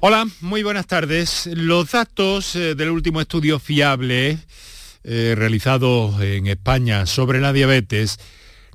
Hola, 0.00 0.28
muy 0.40 0.62
buenas 0.62 0.86
tardes. 0.86 1.50
Los 1.52 1.90
datos 1.90 2.54
eh, 2.54 2.76
del 2.76 2.90
último 2.90 3.20
estudio 3.20 3.58
fiable 3.58 4.38
eh, 5.02 5.34
realizado 5.36 6.22
en 6.22 6.46
España 6.46 7.04
sobre 7.04 7.40
la 7.40 7.52
diabetes 7.52 8.20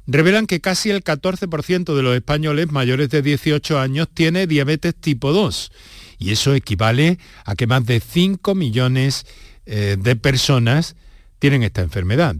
revelan 0.06 0.48
que 0.48 0.60
casi 0.60 0.90
el 0.90 1.02
14% 1.02 1.96
de 1.96 2.04
los 2.04 2.14
españoles 2.14 2.74
mayores 2.74 3.10
de 3.10 3.22
18 3.22 3.80
años 3.80 4.10
tiene 4.14 4.48
diabetes 4.48 4.96
tipo 4.96 5.32
2 5.32 5.72
y 6.20 6.32
eso 6.32 6.56
equivale 6.56 7.20
a 7.46 7.56
que 7.56 7.68
más 7.68 7.86
de 7.86 8.02
5 8.02 8.54
millones 8.54 9.26
eh, 9.66 9.96
de 9.98 10.18
personas 10.18 10.98
tienen 11.40 11.64
esta 11.64 11.84
enfermedad. 11.84 12.36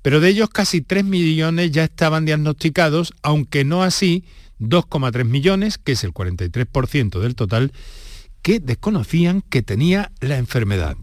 Pero 0.00 0.20
de 0.20 0.28
ellos 0.28 0.48
casi 0.48 0.80
3 0.80 1.04
millones 1.04 1.72
ya 1.72 1.82
estaban 1.82 2.24
diagnosticados, 2.24 3.12
aunque 3.22 3.64
no 3.64 3.82
así 3.82 4.22
2,3 4.60 5.24
millones, 5.24 5.76
que 5.76 5.92
es 5.92 6.04
el 6.04 6.12
43% 6.12 7.18
del 7.18 7.34
total, 7.34 7.72
que 8.42 8.60
desconocían 8.60 9.42
que 9.42 9.62
tenía 9.62 10.12
la 10.20 10.38
enfermedad. 10.38 10.96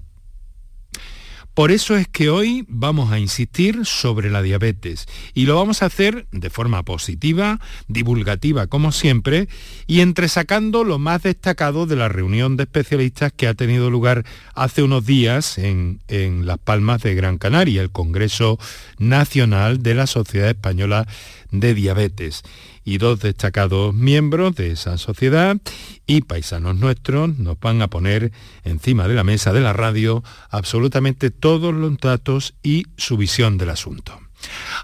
Por 1.55 1.72
eso 1.72 1.96
es 1.96 2.10
que 2.10 2.30
hoy 2.30 2.66
vamos 2.68 3.14
a 3.14 3.18
insistir 3.18 3.86
sobre 3.86 4.30
la 4.30 4.41
diabetes 4.41 5.05
y 5.34 5.46
lo 5.46 5.55
vamos 5.55 5.82
a 5.82 5.86
hacer 5.86 6.27
de 6.34 6.50
forma 6.50 6.84
positiva, 6.84 7.62
divulgativa 7.88 8.68
como 8.68 8.91
siempre 8.91 9.48
y 9.88 10.02
entresacando 10.02 10.84
lo 10.84 11.00
más 11.00 11.24
destacado 11.24 11.86
de 11.86 11.96
la 11.96 12.10
reunión 12.10 12.58
de 12.58 12.63
especialistas 12.63 13.32
que 13.32 13.48
ha 13.48 13.54
tenido 13.54 13.90
lugar 13.90 14.26
hace 14.54 14.84
unos 14.84 15.05
días 15.05 15.58
en, 15.58 16.02
en 16.10 16.46
Las 16.46 16.58
Palmas 16.58 17.02
de 17.04 17.16
Gran 17.16 17.38
Canaria, 17.38 17.82
el 17.82 17.90
Congreso 17.90 18.60
Nacional 18.98 19.82
de 19.82 19.96
la 19.96 20.08
Sociedad 20.08 20.49
Española 20.49 21.08
de 21.52 21.74
Diabetes 21.74 22.44
y 22.86 23.00
dos 23.00 23.20
destacados 23.20 23.94
miembros 23.94 24.56
de 24.56 24.72
esa 24.72 24.98
sociedad 24.98 25.58
y 26.06 26.22
paisanos 26.22 26.78
nuestros 26.78 27.38
nos 27.38 27.60
van 27.60 27.82
a 27.82 27.90
poner 27.90 28.32
encima 28.64 29.08
de 29.08 29.16
la 29.16 29.24
mesa 29.24 29.52
de 29.52 29.62
la 29.62 29.74
radio 29.74 30.24
absolutamente 30.50 31.32
todos 31.32 31.74
los 31.74 31.98
datos 31.98 32.54
y 32.64 32.86
su 32.96 33.18
visión 33.18 33.58
del 33.58 33.72
asunto. 33.72 34.22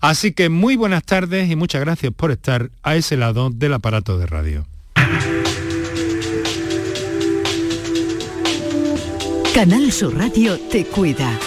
Así 0.01 0.33
que 0.33 0.49
muy 0.49 0.75
buenas 0.75 1.03
tardes 1.03 1.49
y 1.49 1.55
muchas 1.55 1.81
gracias 1.81 2.11
por 2.11 2.31
estar 2.31 2.71
a 2.81 2.95
ese 2.95 3.15
lado 3.15 3.51
del 3.51 3.73
aparato 3.73 4.17
de 4.17 4.25
radio. 4.25 4.65
Canal 9.53 9.91
Sur 9.91 10.17
Radio 10.17 10.57
te 10.71 10.85
cuida. 10.85 11.37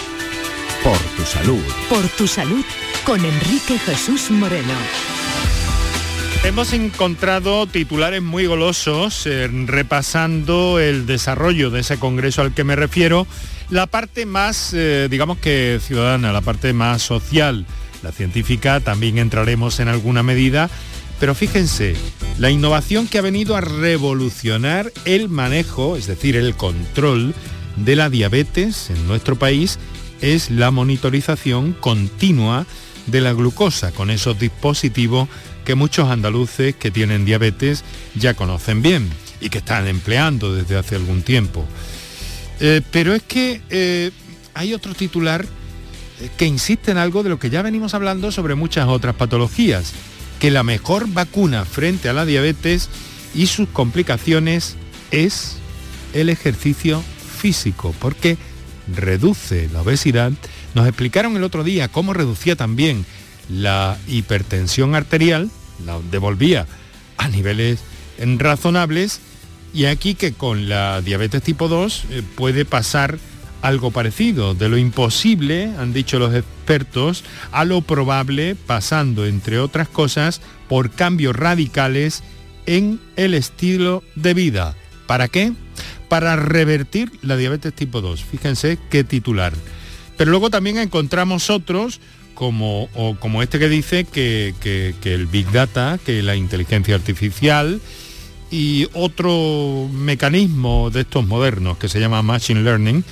Por 0.84 0.98
tu 1.16 1.22
salud. 1.24 1.62
Por 1.88 2.06
tu 2.10 2.28
salud 2.28 2.64
con 3.04 3.24
Enrique 3.24 3.78
Jesús 3.78 4.30
Moreno. 4.30 4.74
Hemos 6.42 6.72
encontrado 6.72 7.66
titulares 7.66 8.22
muy 8.22 8.46
golosos 8.46 9.26
eh, 9.26 9.48
repasando 9.66 10.78
el 10.78 11.06
desarrollo 11.06 11.70
de 11.70 11.80
ese 11.80 11.98
congreso 11.98 12.42
al 12.42 12.52
que 12.52 12.64
me 12.64 12.76
refiero, 12.76 13.26
la 13.70 13.86
parte 13.86 14.26
más, 14.26 14.72
eh, 14.74 15.08
digamos 15.10 15.38
que 15.38 15.80
ciudadana, 15.82 16.32
la 16.32 16.40
parte 16.40 16.72
más 16.72 17.02
social, 17.02 17.66
la 18.02 18.12
científica, 18.12 18.80
también 18.80 19.18
entraremos 19.18 19.80
en 19.80 19.88
alguna 19.88 20.22
medida, 20.22 20.68
pero 21.20 21.34
fíjense, 21.34 21.94
la 22.38 22.50
innovación 22.50 23.08
que 23.08 23.18
ha 23.18 23.22
venido 23.22 23.56
a 23.56 23.60
revolucionar 23.60 24.92
el 25.04 25.28
manejo, 25.28 25.96
es 25.96 26.06
decir, 26.06 26.36
el 26.36 26.54
control 26.54 27.34
de 27.76 27.96
la 27.96 28.10
diabetes 28.10 28.90
en 28.90 29.06
nuestro 29.06 29.36
país, 29.36 29.78
es 30.20 30.50
la 30.50 30.70
monitorización 30.70 31.72
continua 31.72 32.66
de 33.06 33.20
la 33.20 33.32
glucosa 33.32 33.92
con 33.92 34.10
esos 34.10 34.38
dispositivos 34.38 35.28
que 35.64 35.74
muchos 35.74 36.08
andaluces 36.10 36.74
que 36.76 36.90
tienen 36.90 37.24
diabetes 37.24 37.84
ya 38.14 38.34
conocen 38.34 38.82
bien 38.82 39.08
y 39.40 39.48
que 39.50 39.58
están 39.58 39.86
empleando 39.86 40.54
desde 40.54 40.76
hace 40.76 40.94
algún 40.94 41.22
tiempo. 41.22 41.64
Eh, 42.60 42.82
pero 42.90 43.14
es 43.14 43.22
que 43.22 43.60
eh, 43.70 44.10
hay 44.54 44.74
otro 44.74 44.94
titular 44.94 45.44
eh, 45.44 46.30
que 46.36 46.46
insiste 46.46 46.90
en 46.90 46.98
algo 46.98 47.22
de 47.22 47.30
lo 47.30 47.38
que 47.38 47.50
ya 47.50 47.62
venimos 47.62 47.94
hablando 47.94 48.30
sobre 48.30 48.54
muchas 48.54 48.88
otras 48.88 49.14
patologías, 49.16 49.92
que 50.38 50.50
la 50.50 50.62
mejor 50.62 51.08
vacuna 51.08 51.64
frente 51.64 52.08
a 52.08 52.12
la 52.12 52.26
diabetes 52.26 52.88
y 53.34 53.46
sus 53.46 53.68
complicaciones 53.68 54.76
es 55.10 55.56
el 56.12 56.28
ejercicio 56.28 57.02
físico, 57.38 57.94
porque 57.98 58.36
reduce 58.94 59.68
la 59.72 59.82
obesidad. 59.82 60.32
Nos 60.74 60.86
explicaron 60.86 61.36
el 61.36 61.44
otro 61.44 61.64
día 61.64 61.88
cómo 61.88 62.12
reducía 62.12 62.56
también 62.56 63.04
la 63.48 63.98
hipertensión 64.06 64.94
arterial, 64.94 65.50
la 65.84 65.98
devolvía 66.10 66.66
a 67.16 67.28
niveles 67.28 67.80
razonables 68.38 69.20
y 69.72 69.86
aquí 69.86 70.14
que 70.14 70.32
con 70.32 70.68
la 70.68 71.02
diabetes 71.02 71.42
tipo 71.42 71.68
2 71.68 72.04
eh, 72.10 72.22
puede 72.36 72.64
pasar 72.64 73.18
algo 73.60 73.90
parecido, 73.90 74.54
de 74.54 74.68
lo 74.68 74.76
imposible, 74.76 75.72
han 75.78 75.94
dicho 75.94 76.18
los 76.18 76.34
expertos, 76.34 77.24
a 77.50 77.64
lo 77.64 77.80
probable, 77.80 78.56
pasando, 78.56 79.24
entre 79.24 79.58
otras 79.58 79.88
cosas, 79.88 80.42
por 80.68 80.90
cambios 80.90 81.34
radicales 81.34 82.22
en 82.66 83.00
el 83.16 83.32
estilo 83.32 84.04
de 84.16 84.34
vida. 84.34 84.76
¿Para 85.06 85.28
qué? 85.28 85.54
Para 86.10 86.36
revertir 86.36 87.10
la 87.22 87.38
diabetes 87.38 87.72
tipo 87.72 88.02
2. 88.02 88.22
Fíjense 88.22 88.78
qué 88.90 89.02
titular. 89.02 89.54
Pero 90.18 90.30
luego 90.30 90.50
también 90.50 90.76
encontramos 90.76 91.48
otros 91.48 92.00
como, 92.34 92.88
como 93.20 93.42
este 93.42 93.58
que 93.58 93.68
dice 93.68 94.04
que, 94.04 94.54
el 95.04 95.26
Big 95.26 95.50
Data, 95.50 95.98
que 96.04 96.22
la 96.22 96.36
inteligencia 96.36 96.94
artificial 96.94 97.80
y 98.50 98.88
otro 98.92 99.88
mecanismo 99.92 100.90
de 100.90 101.02
estos 101.02 101.26
modernos 101.26 101.78
que 101.78 101.88
se 101.88 102.00
llama 102.00 102.22
Machine 102.22 102.62
Learning, 102.62 103.04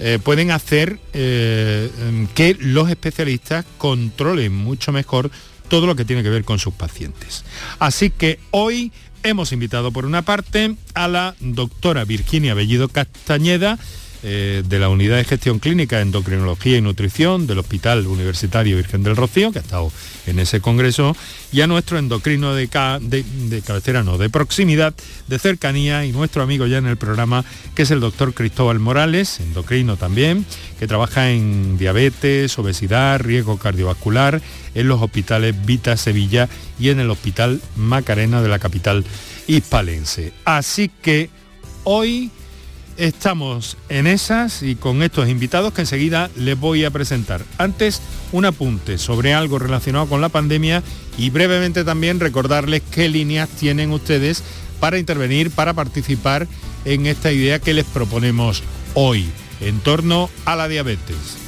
eh, 0.00 0.18
pueden 0.22 0.50
hacer 0.50 1.00
eh, 1.12 1.90
que 2.34 2.56
los 2.60 2.88
especialistas 2.88 3.64
controlen 3.78 4.54
mucho 4.54 4.92
mejor 4.92 5.30
todo 5.68 5.86
lo 5.86 5.96
que 5.96 6.04
tiene 6.04 6.22
que 6.22 6.30
ver 6.30 6.44
con 6.44 6.58
sus 6.58 6.74
pacientes. 6.74 7.44
Así 7.78 8.10
que 8.10 8.38
hoy 8.50 8.92
hemos 9.22 9.52
invitado 9.52 9.92
por 9.92 10.06
una 10.06 10.22
parte 10.22 10.74
a 10.94 11.08
la 11.08 11.34
doctora 11.40 12.04
Virginia 12.04 12.54
Bellido 12.54 12.88
Castañeda, 12.88 13.78
eh, 14.22 14.62
de 14.66 14.78
la 14.78 14.88
Unidad 14.88 15.16
de 15.16 15.24
Gestión 15.24 15.60
Clínica, 15.60 16.00
Endocrinología 16.00 16.76
y 16.76 16.80
Nutrición 16.80 17.46
del 17.46 17.58
Hospital 17.58 18.06
Universitario 18.06 18.76
Virgen 18.76 19.02
del 19.02 19.14
Rocío, 19.14 19.52
que 19.52 19.60
ha 19.60 19.62
estado 19.62 19.92
en 20.26 20.38
ese 20.40 20.60
congreso, 20.60 21.16
y 21.52 21.60
a 21.60 21.66
nuestro 21.66 21.98
endocrino 21.98 22.54
de, 22.54 22.66
de, 23.00 23.62
cabecera, 23.62 24.02
no, 24.02 24.18
de 24.18 24.28
proximidad, 24.28 24.92
de 25.28 25.38
cercanía, 25.38 26.04
y 26.04 26.12
nuestro 26.12 26.42
amigo 26.42 26.66
ya 26.66 26.78
en 26.78 26.86
el 26.86 26.96
programa, 26.96 27.44
que 27.74 27.82
es 27.82 27.90
el 27.90 28.00
doctor 28.00 28.34
Cristóbal 28.34 28.80
Morales, 28.80 29.40
endocrino 29.40 29.96
también, 29.96 30.44
que 30.78 30.86
trabaja 30.86 31.30
en 31.30 31.78
diabetes, 31.78 32.58
obesidad, 32.58 33.20
riesgo 33.20 33.56
cardiovascular, 33.58 34.42
en 34.74 34.88
los 34.88 35.00
hospitales 35.00 35.54
Vita 35.64 35.96
Sevilla 35.96 36.48
y 36.78 36.90
en 36.90 37.00
el 37.00 37.10
Hospital 37.10 37.60
Macarena 37.76 38.42
de 38.42 38.48
la 38.48 38.58
capital 38.58 39.04
hispalense. 39.46 40.32
Así 40.44 40.90
que 41.02 41.30
hoy 41.84 42.30
Estamos 42.98 43.76
en 43.88 44.08
esas 44.08 44.64
y 44.64 44.74
con 44.74 45.04
estos 45.04 45.28
invitados 45.28 45.72
que 45.72 45.82
enseguida 45.82 46.30
les 46.34 46.58
voy 46.58 46.84
a 46.84 46.90
presentar. 46.90 47.44
Antes, 47.56 48.02
un 48.32 48.44
apunte 48.44 48.98
sobre 48.98 49.34
algo 49.34 49.60
relacionado 49.60 50.08
con 50.08 50.20
la 50.20 50.30
pandemia 50.30 50.82
y 51.16 51.30
brevemente 51.30 51.84
también 51.84 52.18
recordarles 52.18 52.82
qué 52.90 53.08
líneas 53.08 53.48
tienen 53.50 53.92
ustedes 53.92 54.42
para 54.80 54.98
intervenir, 54.98 55.52
para 55.52 55.74
participar 55.74 56.48
en 56.84 57.06
esta 57.06 57.30
idea 57.30 57.60
que 57.60 57.72
les 57.72 57.84
proponemos 57.84 58.64
hoy 58.94 59.30
en 59.60 59.78
torno 59.78 60.28
a 60.44 60.56
la 60.56 60.66
diabetes. 60.66 61.47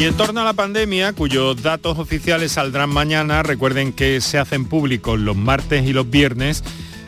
Y 0.00 0.04
en 0.04 0.14
torno 0.14 0.40
a 0.40 0.44
la 0.44 0.52
pandemia, 0.52 1.12
cuyos 1.12 1.60
datos 1.60 1.98
oficiales 1.98 2.52
saldrán 2.52 2.88
mañana, 2.88 3.42
recuerden 3.42 3.92
que 3.92 4.20
se 4.20 4.38
hacen 4.38 4.64
públicos 4.64 5.18
los 5.18 5.34
martes 5.34 5.84
y 5.88 5.92
los 5.92 6.08
viernes, 6.08 6.62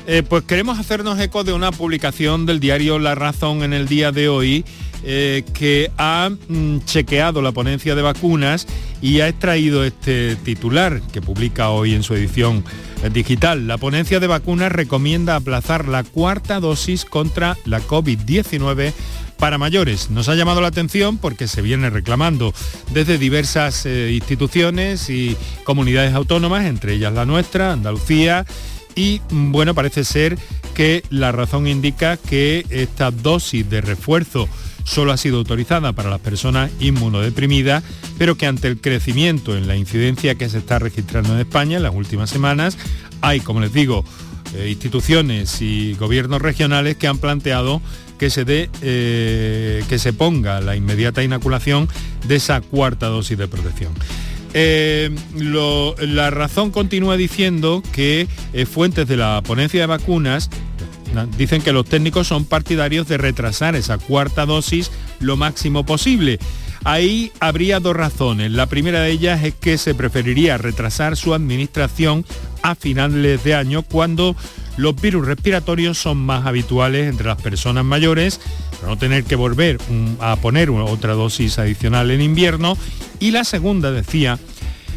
eh, 0.09 0.25
pues 0.29 0.43
queremos 0.43 0.77
hacernos 0.81 1.21
eco 1.21 1.45
de 1.45 1.53
una 1.53 1.71
publicación 1.71 2.47
del 2.47 2.59
diario 2.59 2.99
La 2.99 3.15
Razón 3.15 3.63
en 3.63 3.75
el 3.75 3.87
día 3.87 4.11
de 4.11 4.29
hoy 4.29 4.65
eh, 5.05 5.45
que 5.55 5.93
ha 5.99 6.31
mm, 6.31 6.81
chequeado 6.85 7.43
la 7.43 7.53
ponencia 7.53 7.95
de 7.95 8.03
vacunas 8.03 8.67
y 9.01 9.21
ha 9.21 9.29
extraído 9.29 9.85
este 9.85 10.35
titular 10.35 11.01
que 11.13 11.23
publica 11.23 11.71
hoy 11.71 11.95
en 11.95 12.03
su 12.03 12.15
edición 12.15 12.65
digital. 13.13 13.69
La 13.69 13.79
ponencia 13.79 14.19
de 14.19 14.27
vacunas 14.27 14.73
recomienda 14.73 15.37
aplazar 15.37 15.87
la 15.87 16.03
cuarta 16.03 16.59
dosis 16.59 17.05
contra 17.05 17.57
la 17.65 17.81
COVID-19 17.81 18.93
para 19.41 19.59
mayores. 19.59 20.11
Nos 20.11 20.29
ha 20.29 20.35
llamado 20.35 20.61
la 20.61 20.69
atención 20.69 21.19
porque 21.19 21.49
se 21.49 21.63
viene 21.63 21.91
reclamando 21.91 22.55
desde 22.93 23.19
diversas 23.19 23.87
eh, 23.87 24.13
instituciones 24.13 25.09
y 25.09 25.37
comunidades 25.65 26.15
autónomas, 26.15 26.67
entre 26.67 26.95
ellas 26.95 27.15
la 27.15 27.25
nuestra, 27.25 27.73
Andalucía, 27.73 28.47
y 28.95 29.23
mm, 29.31 29.51
bueno, 29.51 29.75
parece 29.75 30.05
ser 30.05 30.39
que 30.75 31.03
la 31.11 31.33
razón 31.33 31.67
indica 31.67 32.19
que 32.19 32.67
esta 32.69 33.11
dosis 33.11 33.69
de 33.69 33.81
refuerzo 33.81 34.49
solo 34.85 35.13
ha 35.13 35.17
sido 35.17 35.39
autorizada 35.39 35.93
para 35.93 36.11
las 36.11 36.21
personas 36.21 36.71
inmunodeprimidas, 36.79 37.83
pero 38.19 38.37
que 38.37 38.47
ante 38.47 38.69
el 38.69 38.81
crecimiento 38.81 39.57
en 39.57 39.67
la 39.67 39.77
incidencia 39.77 40.35
que 40.35 40.49
se 40.49 40.59
está 40.59 40.79
registrando 40.79 41.35
en 41.35 41.41
España 41.41 41.79
en 41.79 41.83
las 41.83 41.95
últimas 41.95 42.29
semanas, 42.31 42.77
hay, 43.23 43.41
como 43.41 43.61
les 43.61 43.73
digo, 43.73 44.05
eh, 44.55 44.69
instituciones 44.71 45.63
y 45.63 45.95
gobiernos 45.95 46.43
regionales 46.43 46.97
que 46.97 47.07
han 47.07 47.19
planteado 47.19 47.81
que 48.19 48.31
se 48.31 48.45
dé, 48.45 48.69
eh, 48.83 49.83
que 49.89 49.99
se 49.99 50.13
ponga 50.13 50.61
la 50.61 50.77
inmediata 50.77 51.23
inoculación 51.23 51.89
de 52.27 52.37
esa 52.37 52.61
cuarta 52.61 53.07
dosis 53.07 53.39
de 53.39 53.49
protección. 53.49 53.93
Eh, 54.53 55.15
la 55.37 56.31
razón 56.31 56.71
continúa 56.71 57.17
diciendo 57.17 57.83
que 57.93 58.27
fuentes 58.71 59.07
de 59.07 59.17
la 59.17 59.41
ponencia 59.43 59.81
de 59.81 59.87
vacunas 59.87 60.51
dicen 61.39 61.63
que 61.63 61.73
los 61.73 61.87
técnicos 61.87 62.27
son 62.27 62.45
partidarios 62.45 63.07
de 63.09 63.19
retrasar 63.19 63.77
esa 63.77 63.99
cuarta 63.99 64.47
dosis 64.47 64.91
lo 65.21 65.37
máximo 65.37 65.87
posible. 65.87 66.39
Ahí 66.85 67.31
habría 67.41 67.79
dos 67.79 67.95
razones. 67.95 68.51
La 68.51 68.67
primera 68.67 69.03
de 69.03 69.11
ellas 69.11 69.45
es 69.45 69.55
que 69.55 69.77
se 69.77 69.95
preferiría 69.95 70.57
retrasar 70.57 71.17
su 71.17 71.35
administración 71.35 72.25
a 72.63 72.75
finales 72.75 73.45
de 73.45 73.55
año 73.55 73.83
cuando 73.83 74.35
los 74.77 74.99
virus 75.01 75.27
respiratorios 75.27 75.99
son 75.99 76.19
más 76.19 76.47
habituales 76.47 77.09
entre 77.09 77.27
las 77.27 77.41
personas 77.41 77.85
mayores, 77.85 78.41
para 78.81 78.95
no 78.95 78.99
tener 78.99 79.25
que 79.25 79.37
volver 79.37 79.79
a 80.21 80.37
poner 80.37 80.71
otra 80.71 81.13
dosis 81.13 81.59
adicional 81.59 82.11
en 82.11 82.23
invierno. 82.23 82.79
Y 83.19 83.33
la 83.33 83.45
segunda, 83.45 83.93
decía, 83.93 84.39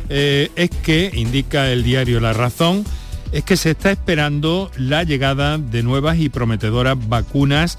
eh, 0.09 0.51
es 0.55 0.69
que, 0.69 1.11
indica 1.13 1.69
el 1.69 1.83
diario 1.83 2.21
La 2.21 2.31
Razón, 2.31 2.85
es 3.33 3.43
que 3.43 3.57
se 3.57 3.71
está 3.71 3.91
esperando 3.91 4.71
la 4.77 5.03
llegada 5.03 5.57
de 5.57 5.83
nuevas 5.83 6.17
y 6.19 6.29
prometedoras 6.29 6.97
vacunas 7.09 7.77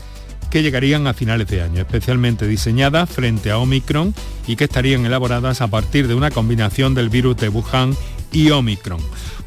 que 0.54 0.62
llegarían 0.62 1.08
a 1.08 1.14
finales 1.14 1.48
de 1.48 1.62
año, 1.62 1.80
especialmente 1.80 2.46
diseñadas 2.46 3.10
frente 3.10 3.50
a 3.50 3.58
Omicron 3.58 4.14
y 4.46 4.54
que 4.54 4.62
estarían 4.62 5.04
elaboradas 5.04 5.60
a 5.60 5.66
partir 5.66 6.06
de 6.06 6.14
una 6.14 6.30
combinación 6.30 6.94
del 6.94 7.08
virus 7.08 7.36
de 7.38 7.48
Wuhan 7.48 7.96
y 8.30 8.50
Omicron. 8.50 9.00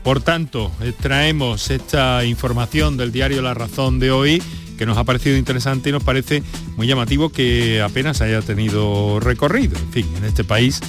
Por 0.03 0.19
tanto, 0.19 0.69
traemos 0.99 1.69
esta 1.69 2.25
información 2.25 2.97
del 2.97 3.13
diario 3.13 3.41
La 3.41 3.53
Razón 3.53 3.99
de 3.99 4.11
hoy 4.11 4.43
que 4.77 4.85
nos 4.85 4.97
ha 4.97 5.05
parecido 5.05 5.37
interesante 5.37 5.87
y 5.87 5.93
nos 5.93 6.03
parece 6.03 6.43
muy 6.75 6.87
llamativo 6.87 7.29
que 7.29 7.81
apenas 7.81 8.19
haya 8.19 8.41
tenido 8.41 9.21
recorrido. 9.21 9.79
En 9.79 9.89
fin, 9.93 10.07
en 10.17 10.25
este 10.25 10.43
país 10.43 10.81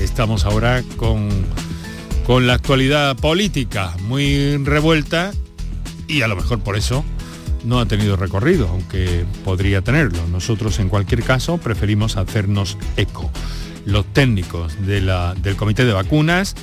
estamos 0.00 0.46
ahora 0.46 0.82
con 0.96 1.28
con 2.24 2.46
la 2.46 2.54
actualidad 2.54 3.16
política 3.16 3.94
muy 4.00 4.56
revuelta 4.56 5.32
y 6.06 6.22
a 6.22 6.28
lo 6.28 6.36
mejor 6.36 6.60
por 6.60 6.76
eso 6.76 7.04
no 7.68 7.80
ha 7.80 7.86
tenido 7.86 8.16
recorrido, 8.16 8.66
aunque 8.68 9.26
podría 9.44 9.82
tenerlo. 9.82 10.26
Nosotros 10.28 10.78
en 10.78 10.88
cualquier 10.88 11.22
caso 11.22 11.58
preferimos 11.58 12.16
hacernos 12.16 12.78
eco. 12.96 13.30
Los 13.84 14.06
técnicos 14.06 14.74
del 14.86 15.56
comité 15.56 15.84
de 15.84 15.92
vacunas 15.92 16.54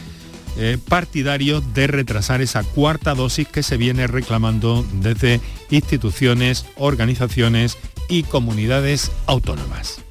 eh, 0.58 0.78
partidarios 0.88 1.74
de 1.74 1.88
retrasar 1.88 2.42
esa 2.42 2.64
cuarta 2.64 3.14
dosis 3.14 3.48
que 3.48 3.62
se 3.62 3.78
viene 3.78 4.08
reclamando 4.08 4.86
desde 4.94 5.42
instituciones, 5.70 6.66
organizaciones 6.78 7.78
y 8.10 8.24
comunidades 8.24 9.12
autónomas. 9.28 10.05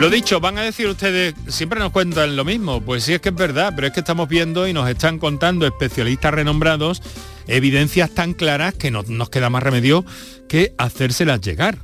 Lo 0.00 0.08
dicho, 0.08 0.40
van 0.40 0.56
a 0.56 0.62
decir 0.62 0.86
ustedes, 0.86 1.34
siempre 1.48 1.78
nos 1.78 1.92
cuentan 1.92 2.34
lo 2.34 2.42
mismo, 2.42 2.80
pues 2.80 3.04
sí 3.04 3.12
es 3.12 3.20
que 3.20 3.28
es 3.28 3.34
verdad, 3.34 3.74
pero 3.76 3.86
es 3.86 3.92
que 3.92 4.00
estamos 4.00 4.30
viendo 4.30 4.66
y 4.66 4.72
nos 4.72 4.88
están 4.88 5.18
contando 5.18 5.66
especialistas 5.66 6.32
renombrados 6.32 7.02
evidencias 7.46 8.08
tan 8.08 8.32
claras 8.32 8.72
que 8.72 8.90
no 8.90 9.02
nos 9.02 9.28
queda 9.28 9.50
más 9.50 9.62
remedio 9.62 10.06
que 10.48 10.72
hacérselas 10.78 11.42
llegar. 11.42 11.76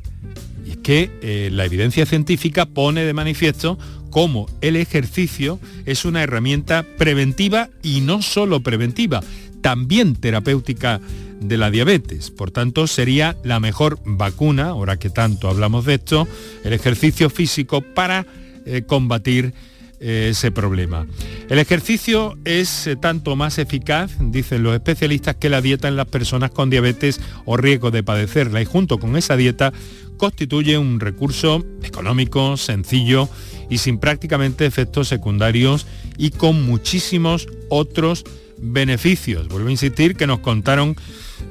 Y 0.64 0.70
es 0.70 0.76
que 0.78 1.10
eh, 1.20 1.50
la 1.52 1.66
evidencia 1.66 2.06
científica 2.06 2.64
pone 2.64 3.04
de 3.04 3.12
manifiesto 3.12 3.78
cómo 4.08 4.48
el 4.62 4.76
ejercicio 4.76 5.60
es 5.84 6.06
una 6.06 6.22
herramienta 6.22 6.86
preventiva 6.96 7.68
y 7.82 8.00
no 8.00 8.22
solo 8.22 8.60
preventiva, 8.60 9.20
también 9.60 10.16
terapéutica 10.16 11.02
de 11.40 11.56
la 11.56 11.70
diabetes. 11.70 12.30
Por 12.30 12.50
tanto, 12.50 12.86
sería 12.86 13.36
la 13.44 13.60
mejor 13.60 13.98
vacuna, 14.04 14.68
ahora 14.68 14.98
que 14.98 15.10
tanto 15.10 15.48
hablamos 15.48 15.84
de 15.84 15.94
esto, 15.94 16.26
el 16.64 16.72
ejercicio 16.72 17.30
físico 17.30 17.80
para 17.82 18.26
eh, 18.64 18.82
combatir 18.86 19.52
eh, 19.98 20.28
ese 20.32 20.50
problema. 20.50 21.06
El 21.48 21.58
ejercicio 21.58 22.36
es 22.44 22.86
eh, 22.86 22.96
tanto 22.96 23.34
más 23.34 23.58
eficaz, 23.58 24.12
dicen 24.20 24.62
los 24.62 24.74
especialistas, 24.74 25.36
que 25.36 25.48
la 25.48 25.62
dieta 25.62 25.88
en 25.88 25.96
las 25.96 26.06
personas 26.06 26.50
con 26.50 26.68
diabetes 26.68 27.18
o 27.46 27.56
riesgo 27.56 27.90
de 27.90 28.02
padecerla 28.02 28.60
y 28.60 28.66
junto 28.66 28.98
con 28.98 29.16
esa 29.16 29.36
dieta 29.36 29.72
constituye 30.18 30.76
un 30.76 31.00
recurso 31.00 31.64
económico, 31.82 32.58
sencillo 32.58 33.28
y 33.70 33.78
sin 33.78 33.98
prácticamente 33.98 34.66
efectos 34.66 35.08
secundarios 35.08 35.86
y 36.18 36.30
con 36.30 36.62
muchísimos 36.66 37.48
otros 37.70 38.24
beneficios. 38.58 39.48
Vuelvo 39.48 39.68
a 39.68 39.72
insistir 39.72 40.16
que 40.16 40.26
nos 40.26 40.40
contaron 40.40 40.96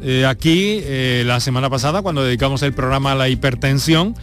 eh, 0.02 0.26
aquí 0.26 0.80
eh, 0.84 1.24
la 1.26 1.40
semana 1.40 1.70
pasada 1.70 2.02
cuando 2.02 2.24
dedicamos 2.24 2.62
el 2.64 2.74
programa 2.74 3.14
a 3.14 3.16
la 3.16 3.30
hipertensión 3.30 4.16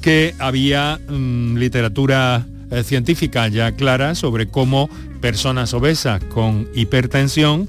que 0.00 0.34
había 0.38 0.98
mm, 1.08 1.56
literatura 1.56 2.46
eh, 2.70 2.82
científica 2.82 3.48
ya 3.48 3.72
clara 3.72 4.14
sobre 4.14 4.48
cómo 4.48 4.88
personas 5.20 5.74
obesas 5.74 6.22
con 6.24 6.68
hipertensión 6.74 7.68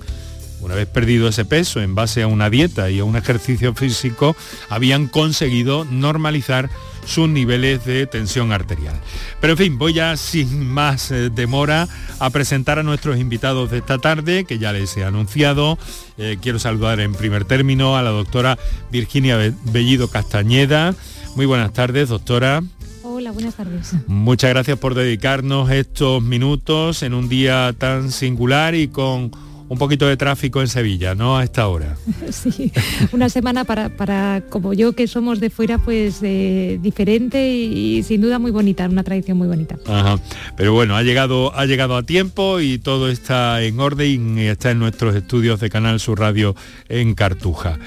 una 0.64 0.76
vez 0.76 0.88
perdido 0.88 1.28
ese 1.28 1.46
peso 1.46 1.82
en 1.82 1.94
base 1.94 2.24
a 2.24 2.28
una 2.28 2.50
dieta 2.50 2.90
y 2.90 3.00
a 3.00 3.04
un 3.04 3.18
ejercicio 3.18 3.74
físico, 3.74 4.36
habían 4.70 5.08
conseguido 5.08 5.86
normalizar 5.86 6.70
sus 7.06 7.30
niveles 7.30 7.86
de 7.86 8.08
tensión 8.08 8.52
arterial. 8.52 8.96
Pero 9.40 9.54
en 9.54 9.58
fin, 9.58 9.78
voy 9.78 9.94
ya 9.94 10.18
sin 10.18 10.68
más 10.68 11.12
eh, 11.12 11.30
demora 11.30 11.88
a 12.20 12.30
presentar 12.30 12.80
a 12.80 12.84
nuestros 12.84 13.18
invitados 13.18 13.72
de 13.72 13.80
esta 13.80 13.98
tarde, 13.98 14.46
que 14.46 14.60
ya 14.60 14.74
les 14.74 14.96
he 14.98 15.04
anunciado. 15.04 15.78
Eh, 16.18 16.38
quiero 16.42 16.60
saludar 16.60 17.00
en 17.00 17.14
primer 17.14 17.46
término 17.46 17.98
a 17.98 18.02
la 18.02 18.12
doctora 18.12 18.58
Virginia 18.92 19.38
Bellido 19.66 20.10
Castañeda. 20.10 20.96
Muy 21.36 21.46
buenas 21.46 21.74
tardes, 21.74 22.10
doctora. 22.10 22.62
Hola, 23.04 23.32
buenas 23.32 23.56
tardes. 23.56 23.94
Muchas 24.08 24.50
gracias 24.52 24.80
por 24.80 24.96
dedicarnos 24.96 25.70
estos 25.72 26.22
minutos 26.24 27.04
en 27.04 27.14
un 27.14 27.30
día 27.30 27.74
tan 27.78 28.12
singular 28.12 28.76
y 28.76 28.88
con 28.88 29.32
un 29.74 29.80
poquito 29.80 30.08
de 30.08 30.16
tráfico 30.18 30.62
en 30.62 30.68
Sevilla, 30.68 31.16
¿no? 31.16 31.38
A 31.38 31.44
esta 31.44 31.68
hora. 31.68 31.98
Sí, 32.32 32.72
una 33.12 33.30
semana 33.30 33.64
para, 33.64 34.42
como 34.50 34.74
yo 34.74 34.94
que 34.94 35.08
somos 35.08 35.40
de 35.40 35.50
fuera, 35.50 35.78
pues 35.78 36.20
eh, 36.22 36.80
diferente 36.82 37.50
y, 37.52 38.04
sin 38.04 38.22
duda 38.22 38.40
muy 38.40 38.52
bonita, 38.52 38.88
una 38.88 39.04
tradición 39.04 39.38
muy 39.38 39.48
bonita. 39.48 39.78
Ajá. 39.88 40.20
Pero 40.58 40.74
bueno, 40.74 40.96
ha 40.96 41.04
llegado, 41.04 41.56
ha 41.56 41.66
llegado 41.66 41.96
a 41.96 42.04
tiempo 42.04 42.60
y 42.60 42.80
todo 42.80 43.10
está 43.10 43.62
en 43.62 43.80
orden 43.80 44.38
y 44.38 44.44
está 44.44 44.72
en 44.72 44.80
nuestros 44.80 45.16
estudios 45.16 45.60
de 45.60 45.70
Canal 45.70 46.00
Sur 46.00 46.20
Radio 46.20 46.56
en 46.90 47.14
Cartuja. 47.14 47.78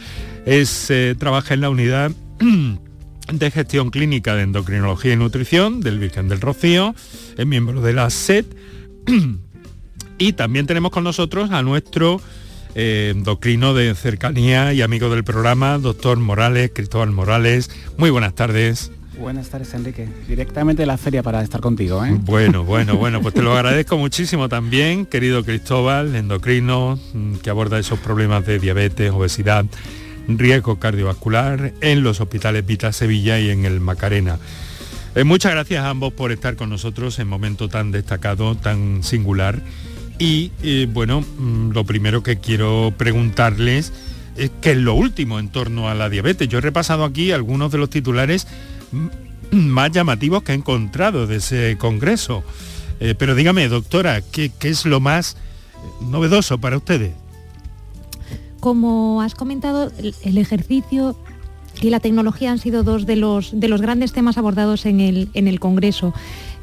Es, 0.44 0.90
eh, 0.90 1.14
trabaja 1.18 1.54
en 1.54 1.60
la 1.60 1.70
unidad 1.70 2.12
de 3.32 3.50
gestión 3.50 3.90
clínica 3.90 4.34
de 4.34 4.42
endocrinología 4.42 5.12
y 5.12 5.16
nutrición 5.16 5.80
del 5.80 5.98
Virgen 5.98 6.28
del 6.28 6.40
Rocío, 6.40 6.94
es 7.36 7.46
miembro 7.46 7.80
de 7.80 7.92
la 7.92 8.10
SED 8.10 8.46
Y 10.18 10.32
también 10.32 10.66
tenemos 10.66 10.90
con 10.92 11.04
nosotros 11.04 11.50
a 11.50 11.62
nuestro 11.62 12.20
eh, 12.74 13.12
endocrino 13.14 13.74
de 13.74 13.94
cercanía 13.94 14.72
y 14.72 14.82
amigo 14.82 15.10
del 15.10 15.24
programa, 15.24 15.78
doctor 15.78 16.18
Morales, 16.18 16.70
Cristóbal 16.74 17.10
Morales. 17.10 17.70
Muy 17.96 18.10
buenas 18.10 18.34
tardes. 18.34 18.90
Buenas 19.18 19.48
tardes, 19.48 19.72
Enrique. 19.72 20.08
Directamente 20.28 20.82
de 20.82 20.86
la 20.86 20.98
feria 20.98 21.22
para 21.22 21.42
estar 21.42 21.60
contigo. 21.60 22.04
¿eh? 22.04 22.14
Bueno, 22.20 22.64
bueno, 22.66 22.96
bueno, 22.96 23.22
pues 23.22 23.34
te 23.34 23.42
lo 23.42 23.54
agradezco 23.54 23.96
muchísimo 23.96 24.48
también, 24.48 25.06
querido 25.06 25.44
Cristóbal, 25.44 26.14
endocrino, 26.14 26.98
mm, 27.14 27.36
que 27.36 27.50
aborda 27.50 27.78
esos 27.78 27.98
problemas 27.98 28.44
de 28.46 28.58
diabetes, 28.58 29.10
obesidad, 29.10 29.64
riesgo 30.28 30.78
cardiovascular 30.78 31.72
en 31.80 32.02
los 32.02 32.20
hospitales 32.20 32.66
Vita 32.66 32.92
Sevilla 32.92 33.38
y 33.38 33.50
en 33.50 33.64
el 33.64 33.80
Macarena. 33.80 34.38
Eh, 35.14 35.24
muchas 35.24 35.52
gracias 35.52 35.82
a 35.82 35.88
ambos 35.88 36.12
por 36.12 36.30
estar 36.30 36.56
con 36.56 36.68
nosotros 36.68 37.18
en 37.18 37.28
momento 37.28 37.70
tan 37.70 37.90
destacado, 37.90 38.54
tan 38.54 39.02
singular 39.02 39.62
y 40.18 40.52
eh, 40.62 40.88
bueno, 40.92 41.20
mm, 41.20 41.70
lo 41.70 41.84
primero 41.84 42.22
que 42.22 42.38
quiero 42.38 42.92
preguntarles 42.96 43.92
es 44.36 44.50
qué 44.60 44.72
es 44.72 44.78
lo 44.78 44.94
último 44.94 45.38
en 45.38 45.48
torno 45.48 45.88
a 45.88 45.94
la 45.94 46.08
diabetes. 46.08 46.48
Yo 46.48 46.58
he 46.58 46.60
repasado 46.60 47.04
aquí 47.04 47.32
algunos 47.32 47.72
de 47.72 47.78
los 47.78 47.90
titulares 47.90 48.46
mm, 48.92 49.56
más 49.56 49.90
llamativos 49.90 50.42
que 50.42 50.52
he 50.52 50.54
encontrado 50.54 51.26
de 51.26 51.36
ese 51.36 51.76
congreso. 51.78 52.44
Eh, 53.00 53.14
pero 53.18 53.34
dígame, 53.34 53.68
doctora, 53.68 54.22
¿qué, 54.22 54.50
¿qué, 54.58 54.68
es 54.68 54.86
lo 54.86 55.00
más 55.00 55.36
novedoso 56.00 56.58
para 56.58 56.78
ustedes? 56.78 57.12
Como 58.60 59.20
has 59.20 59.34
comentado, 59.34 59.92
el 60.22 60.38
ejercicio 60.38 61.14
y 61.80 61.90
la 61.90 62.00
tecnología 62.00 62.50
han 62.50 62.58
sido 62.58 62.82
dos 62.82 63.06
de 63.06 63.16
los, 63.16 63.58
de 63.58 63.68
los 63.68 63.80
grandes 63.82 64.12
temas 64.12 64.38
abordados 64.38 64.86
en 64.86 65.00
el, 65.00 65.28
en 65.34 65.48
el 65.48 65.60
Congreso. 65.60 66.14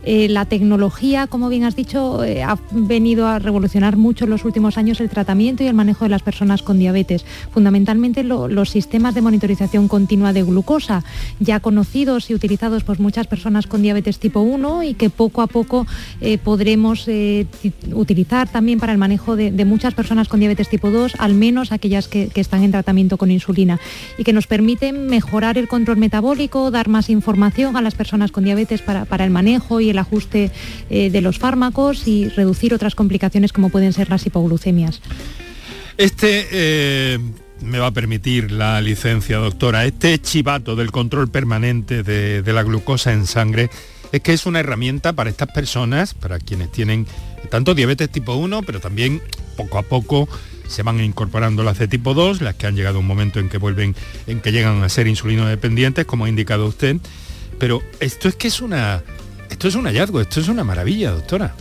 Eh, 0.06 0.28
la 0.30 0.46
tecnología, 0.46 1.28
como 1.28 1.50
bien 1.50 1.64
has 1.64 1.76
dicho, 1.76 2.24
eh, 2.24 2.44
ha 2.44 2.58
venido 2.72 3.28
a 3.28 3.40
revolucionar 3.40 3.96
mucho 3.96 4.26
en 4.26 4.32
los 4.32 4.44
últimos 4.44 4.78
años 4.78 5.00
el 5.00 5.10
tratamiento 5.10 5.64
y 5.64 5.68
el 5.68 5.74
manejo 5.74 6.04
de 6.06 6.10
las 6.10 6.22
personas 6.22 6.62
con 6.62 6.78
diabetes. 6.78 7.26
Fundamentalmente 7.52 8.24
los 8.24 8.70
sistemas 8.70 9.16
de 9.16 9.22
monitorización 9.22 9.88
continua 9.88 10.34
de 10.34 10.44
glucosa, 10.44 11.04
ya 11.40 11.60
conocidos 11.60 12.30
y 12.30 12.34
utilizados 12.34 12.84
por 12.84 13.00
muchas 13.00 13.28
personas 13.28 13.68
con 13.68 13.82
diabetes 13.82 14.20
tipo 14.20 14.42
1 14.42 14.84
y 14.84 14.94
que 14.94 15.10
poco 15.10 15.42
a 15.42 15.48
poco 15.48 15.88
eh, 16.20 16.38
podremos 16.38 17.08
utilizar 17.94 18.50
también 18.50 18.80
para 18.80 18.92
el 18.92 18.98
manejo 18.98 19.36
de, 19.36 19.64
muchas 19.64 19.94
personas 19.94 20.28
con 20.28 20.40
diabetes 20.40 20.68
tipo 20.68 20.92
2, 20.92 21.14
al 21.20 21.34
menos 21.34 21.72
aquellas 21.72 22.08
que, 22.08 22.30
están 22.36 22.64
en 22.64 22.72
tratamiento 22.72 23.18
con 23.18 23.32
insulina, 23.32 23.80
y 24.18 24.24
que 24.24 24.34
nos 24.34 24.48
permiten 24.48 25.08
mejorar 25.08 25.58
el 25.58 25.70
control 25.70 25.98
metabólico, 25.98 26.72
dar 26.72 26.90
más 26.90 27.10
información 27.10 27.78
a 27.78 27.82
las 27.82 27.96
personas 27.96 28.32
con 28.34 28.44
diabetes 28.44 28.82
para, 28.82 29.06
para 29.06 29.24
el 29.24 29.32
manejo 29.32 29.80
y 29.80 29.93
el 29.94 30.00
ajuste 30.00 30.52
eh, 30.90 31.10
de 31.10 31.22
los 31.22 31.40
fármacos 31.40 32.08
y 32.08 32.28
reducir 32.30 32.74
otras 32.74 32.96
complicaciones 32.96 33.54
como 33.54 33.70
pueden 33.70 33.94
ser 33.94 34.10
las 34.10 34.26
hipoglucemias. 34.26 35.02
Este 35.98 36.48
eh, 36.52 37.20
me 37.62 37.80
va 37.80 37.88
a 37.88 37.92
permitir 37.92 38.52
la 38.52 38.82
licencia, 38.82 39.38
doctora, 39.38 39.86
este 39.86 40.20
chivato 40.20 40.76
del 40.76 40.92
control 40.92 41.30
permanente 41.30 42.04
de, 42.04 42.54
la 42.54 42.64
glucosa 42.64 43.14
en 43.14 43.26
sangre 43.26 43.70
es 44.12 44.22
que 44.22 44.34
es 44.34 44.46
una 44.46 44.60
herramienta 44.60 45.14
para 45.14 45.30
estas 45.30 45.50
personas, 45.52 46.14
para 46.14 46.40
quienes 46.40 46.72
tienen 46.72 47.08
tanto 47.50 47.74
diabetes 47.74 48.10
tipo 48.10 48.36
1, 48.36 48.62
pero 48.64 48.80
también 48.80 49.22
poco 49.56 49.78
a 49.78 49.84
poco 49.84 50.28
se 50.68 50.84
van 50.84 51.00
incorporando 51.00 51.64
las 51.64 51.80
de 51.80 51.88
tipo 51.88 52.14
2, 52.14 52.42
las 52.42 52.56
que 52.56 52.68
han 52.68 52.76
llegado 52.76 52.98
a 52.98 53.00
un 53.00 53.08
momento 53.08 53.40
en 53.40 53.50
que 53.50 53.58
vuelven, 53.58 53.96
en 54.28 54.40
que 54.40 54.52
llegan 54.52 54.84
a 54.84 54.90
ser 54.90 55.08
insulino 55.08 55.48
dependientes, 55.48 56.06
como 56.06 56.26
ha 56.26 56.30
indicado 56.30 56.68
usted. 56.68 56.98
Pero 57.60 57.82
esto 58.00 58.28
es 58.28 58.36
que 58.36 58.48
es 58.48 58.62
una, 58.62 59.04
esto 59.50 59.68
es 59.68 59.76
un 59.76 59.86
hallazgo, 59.86 60.22
esto 60.22 60.40
es 60.40 60.48
una 60.48 60.64
maravilla, 60.64 61.12
doctora. 61.12 61.54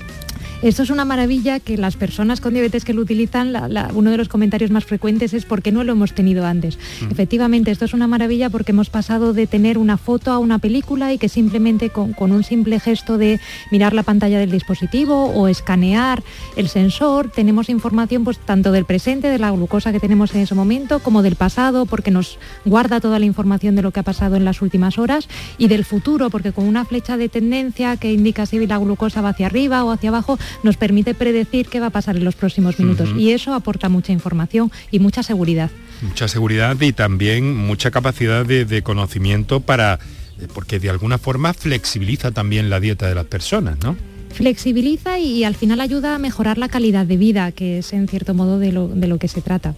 Esto 0.63 0.85
es 0.85 0.91
una 0.91 1.05
maravilla 1.05 1.59
que 1.59 1.77
las 1.77 1.97
personas 1.97 2.41
con 2.41 2.55
diabetes 2.55 2.85
que 2.85 2.95
lo 2.95 3.03
utilizan, 3.03 3.53
uno 3.95 4.11
de 4.13 4.17
los 4.17 4.29
comentarios 4.29 4.71
más 4.71 4.85
frecuentes 4.85 5.35
es 5.35 5.45
porque 5.45 5.73
no 5.73 5.83
lo 5.83 5.91
hemos 5.91 6.13
tenido 6.15 6.47
antes. 6.47 6.79
Mm. 7.01 7.11
Efectivamente, 7.11 7.73
esto 7.73 7.85
es 7.85 7.95
una 7.95 8.07
maravilla 8.07 8.49
porque 8.49 8.71
hemos 8.71 8.89
pasado 8.89 9.33
de 9.33 9.49
tener 9.49 9.77
una 9.77 9.97
foto 9.97 10.31
a 10.31 10.39
una 10.39 10.61
película 10.61 11.13
y 11.13 11.19
que 11.19 11.29
simplemente 11.29 11.91
con, 11.91 12.15
un 12.17 12.45
simple 12.45 12.79
gesto 12.79 13.19
de 13.19 13.41
mirar 13.73 13.93
la 13.93 14.05
pantalla 14.05 14.39
del 14.39 14.53
dispositivo 14.53 15.27
o 15.27 15.49
escanear 15.49 16.23
el 16.55 16.69
sensor, 16.69 17.29
tenemos 17.29 17.69
información 17.69 18.23
pues, 18.23 18.39
tanto 18.39 18.71
del 18.71 18.85
presente, 18.85 19.29
de 19.31 19.41
la 19.41 19.51
glucosa 19.51 19.91
que 19.91 19.99
tenemos 19.99 20.33
en 20.33 20.43
ese 20.43 20.55
momento, 20.55 21.01
como 21.01 21.23
del 21.23 21.35
pasado, 21.35 21.87
porque 21.87 22.13
nos 22.13 22.39
guarda 22.65 23.01
toda 23.01 23.19
la 23.19 23.27
información 23.27 23.75
de 23.75 23.83
lo 23.83 23.91
que 23.91 23.99
ha 23.99 24.05
pasado 24.05 24.37
en 24.37 24.45
las 24.45 24.63
últimas 24.63 24.97
horas, 24.97 25.29
y 25.59 25.67
del 25.67 25.85
futuro, 25.85 26.31
porque 26.31 26.53
con 26.53 26.67
una 26.67 26.85
flecha 26.85 27.17
de 27.17 27.29
tendencia 27.29 27.97
que 27.97 28.13
indica 28.13 28.47
si 28.47 28.65
la 28.65 28.79
glucosa 28.79 29.23
va 29.23 29.31
hacia 29.31 29.47
arriba 29.47 29.83
o 29.85 29.91
hacia 29.91 30.11
abajo, 30.11 30.39
nos 30.63 30.77
permite 30.77 31.15
predecir 31.15 31.69
qué 31.69 31.81
va 31.81 31.87
a 31.87 31.91
pasar 31.91 32.17
en 32.17 32.25
los 32.25 32.35
próximos 32.35 32.79
minutos 32.79 33.11
y 33.17 33.31
eso 33.31 33.55
aporta 33.55 33.89
mucha 33.89 34.13
información 34.13 34.71
y 34.91 34.99
mucha 34.99 35.23
seguridad. 35.23 35.71
Mucha 36.03 36.29
seguridad 36.29 36.81
y 36.81 36.93
también 36.93 37.55
mucha 37.57 37.91
capacidad 37.91 38.45
de, 38.45 38.83
conocimiento 38.83 39.61
para, 39.61 40.01
eh, 40.41 40.49
porque 40.53 40.81
de 40.81 40.91
alguna 40.91 41.19
forma 41.19 41.55
flexibiliza 41.55 42.33
también 42.33 42.71
la 42.71 42.81
dieta 42.81 43.09
de 43.09 43.15
las 43.15 43.27
personas, 43.27 43.79
¿no? 43.83 43.97
Flexibiliza 44.35 45.19
y, 45.19 45.45
al 45.45 45.55
final 45.55 45.81
ayuda 45.81 46.15
a 46.15 46.19
mejorar 46.19 46.59
la 46.59 46.69
calidad 46.69 47.07
de 47.07 47.17
vida, 47.17 47.53
que 47.53 47.79
es 47.79 47.93
en 47.93 48.09
cierto 48.09 48.35
modo 48.35 48.59
de 48.59 48.73
lo, 48.73 49.19
que 49.19 49.29
se 49.29 49.43
trata. 49.43 49.75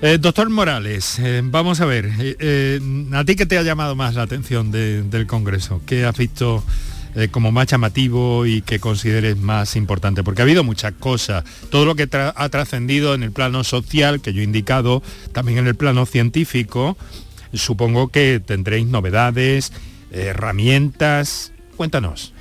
Eh, 0.00 0.18
doctor 0.18 0.48
Morales, 0.48 1.18
eh, 1.18 1.42
vamos 1.44 1.80
a 1.80 1.84
ver, 1.84 2.06
¿a 3.12 3.24
ti 3.24 3.36
qué 3.36 3.46
te 3.46 3.58
ha 3.58 3.62
llamado 3.62 3.94
más 3.94 4.14
la 4.14 4.22
atención 4.22 4.72
del 4.72 5.26
Congreso? 5.26 5.82
¿Qué 5.86 6.04
has 6.04 6.16
visto 6.16 6.64
eh, 7.14 7.28
como 7.28 7.52
más 7.52 7.66
llamativo 7.66 8.46
y 8.46 8.62
que 8.62 8.80
consideres 8.80 9.36
más 9.36 9.76
importante? 9.76 10.22
Porque 10.22 10.42
ha 10.42 10.44
habido 10.44 10.64
muchas 10.64 10.92
cosas, 10.92 11.44
todo 11.70 11.84
lo 11.84 11.94
que 11.94 12.08
ha 12.12 12.48
trascendido 12.48 13.14
en 13.14 13.22
el 13.22 13.32
plano 13.32 13.64
social, 13.64 14.20
que 14.20 14.32
yo 14.32 14.40
he 14.40 14.44
indicado, 14.44 15.02
también 15.32 15.58
en 15.58 15.66
el 15.66 15.74
plano 15.74 16.06
científico, 16.06 16.96
supongo 17.52 18.08
que 18.08 18.40
tendréis 18.44 18.86
novedades, 18.86 19.72
herramientas. 20.10 21.52
Cuéntanos. 21.76 22.32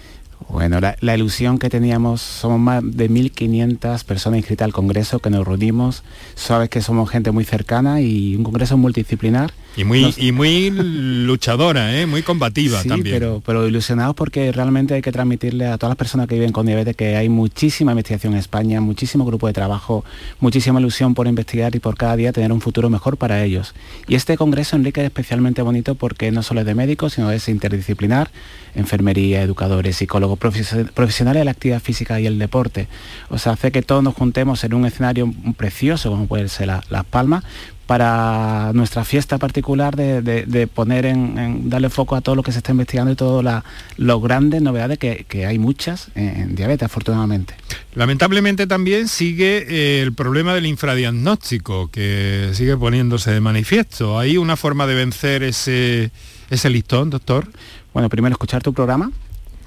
Bueno, 0.50 0.80
la, 0.82 1.16
ilusión 1.16 1.60
que 1.60 1.70
teníamos, 1.70 2.22
somos 2.22 2.60
más 2.60 2.84
de 2.84 3.10
1.500 3.10 4.04
personas 4.04 4.38
inscritas 4.40 4.66
al 4.66 4.74
Congreso 4.74 5.20
que 5.20 5.30
nos 5.30 5.48
reunimos, 5.48 6.04
sabes 6.36 6.70
que 6.70 6.82
somos 6.82 7.10
gente 7.10 7.32
muy 7.32 7.46
cercana 7.46 8.02
y 8.02 8.36
un 8.36 8.44
Congreso 8.44 8.76
multidisciplinar 8.76 9.54
y 9.76 9.84
muy, 9.84 10.14
y 10.18 10.32
muy 10.32 10.70
luchadora, 10.70 11.98
¿eh? 11.98 12.06
muy 12.06 12.24
combativa 12.24 12.82
sí, 12.82 12.90
también. 12.90 13.16
Pero, 13.16 13.42
pero 13.46 13.68
ilusionados 13.68 14.16
porque 14.16 14.52
realmente 14.52 14.94
hay 14.94 15.02
que 15.02 15.12
transmitirle 15.12 15.68
a 15.68 15.78
todas 15.78 15.92
las 15.92 15.98
personas 15.98 16.28
que 16.28 16.36
viven 16.36 16.52
con 16.52 16.66
diabetes 16.66 16.96
que 16.96 17.16
hay 17.16 17.30
muchísima 17.30 17.92
investigación 17.92 18.34
en 18.34 18.40
España, 18.40 18.82
muchísimo 18.82 19.26
grupo 19.26 19.48
de 19.48 19.54
trabajo, 19.54 20.04
muchísima 20.40 20.80
ilusión 20.80 21.14
por 21.14 21.28
investigar 21.28 21.76
y 21.76 21.80
por 21.80 21.96
cada 21.96 22.16
día 22.16 22.34
tener 22.34 22.52
un 22.52 22.62
futuro 22.62 22.90
mejor 22.90 23.18
para 23.18 23.44
ellos. 23.44 23.74
Y 24.08 24.16
este 24.16 24.38
congreso, 24.38 24.76
Enrique, 24.76 25.02
es 25.02 25.06
especialmente 25.06 25.62
bonito 25.62 25.96
porque 25.96 26.32
no 26.32 26.44
solo 26.44 26.62
es 26.62 26.66
de 26.66 26.76
médicos, 26.76 27.14
sino 27.14 27.32
es 27.32 27.48
interdisciplinar, 27.48 28.30
enfermería, 28.76 29.42
educadores, 29.42 29.96
psicólogos, 29.96 30.38
profesionales 30.38 31.42
de 31.42 31.46
la 31.46 31.52
actividad 31.52 31.82
física 31.82 32.20
y 32.20 32.26
el 32.26 32.40
deporte. 32.40 32.88
O 33.30 33.38
sea, 33.38 33.54
hace 33.54 33.72
que 33.72 33.82
todos 33.82 34.04
nos 34.04 34.16
juntemos 34.16 34.64
en 34.64 34.74
un 34.74 34.86
escenario 34.86 35.34
precioso 35.58 36.10
como 36.10 36.28
puede 36.28 36.50
ser 36.50 36.68
Las 36.68 37.06
Palmas, 37.10 37.44
para 37.92 38.72
nuestra 38.72 39.04
fiesta 39.04 39.38
particular 39.38 39.98
de, 39.98 40.70
poner 40.74 41.06
en, 41.06 41.70
darle 41.70 41.90
foco 41.90 42.16
a 42.16 42.22
todo 42.22 42.36
lo 42.36 42.42
que 42.42 42.54
se 42.54 42.60
está 42.60 42.72
investigando 42.72 43.12
y 43.12 43.18
todas 43.18 43.64
las 43.98 44.22
grandes 44.22 44.62
novedades 44.62 44.98
que, 44.98 45.46
hay 45.46 45.60
muchas 45.60 46.08
en, 46.16 46.56
diabetes, 46.56 46.86
afortunadamente. 46.86 47.54
Lamentablemente 47.94 48.66
también 48.66 49.10
sigue 49.10 49.66
eh, 49.68 50.02
el 50.04 50.14
problema 50.14 50.54
del 50.54 50.68
infradiagnóstico, 50.68 51.92
que 51.92 52.52
sigue 52.54 52.78
poniéndose 52.78 53.32
de 53.32 53.42
manifiesto. 53.42 54.18
¿Hay 54.18 54.38
una 54.38 54.56
forma 54.56 54.88
de 54.88 54.96
vencer 54.96 55.44
ese, 55.44 56.12
ese 56.50 56.70
listón, 56.70 57.10
doctor? 57.10 57.52
Bueno, 57.94 58.08
primero 58.08 58.32
escuchar 58.32 58.64
tu 58.64 58.72
programa, 58.72 59.12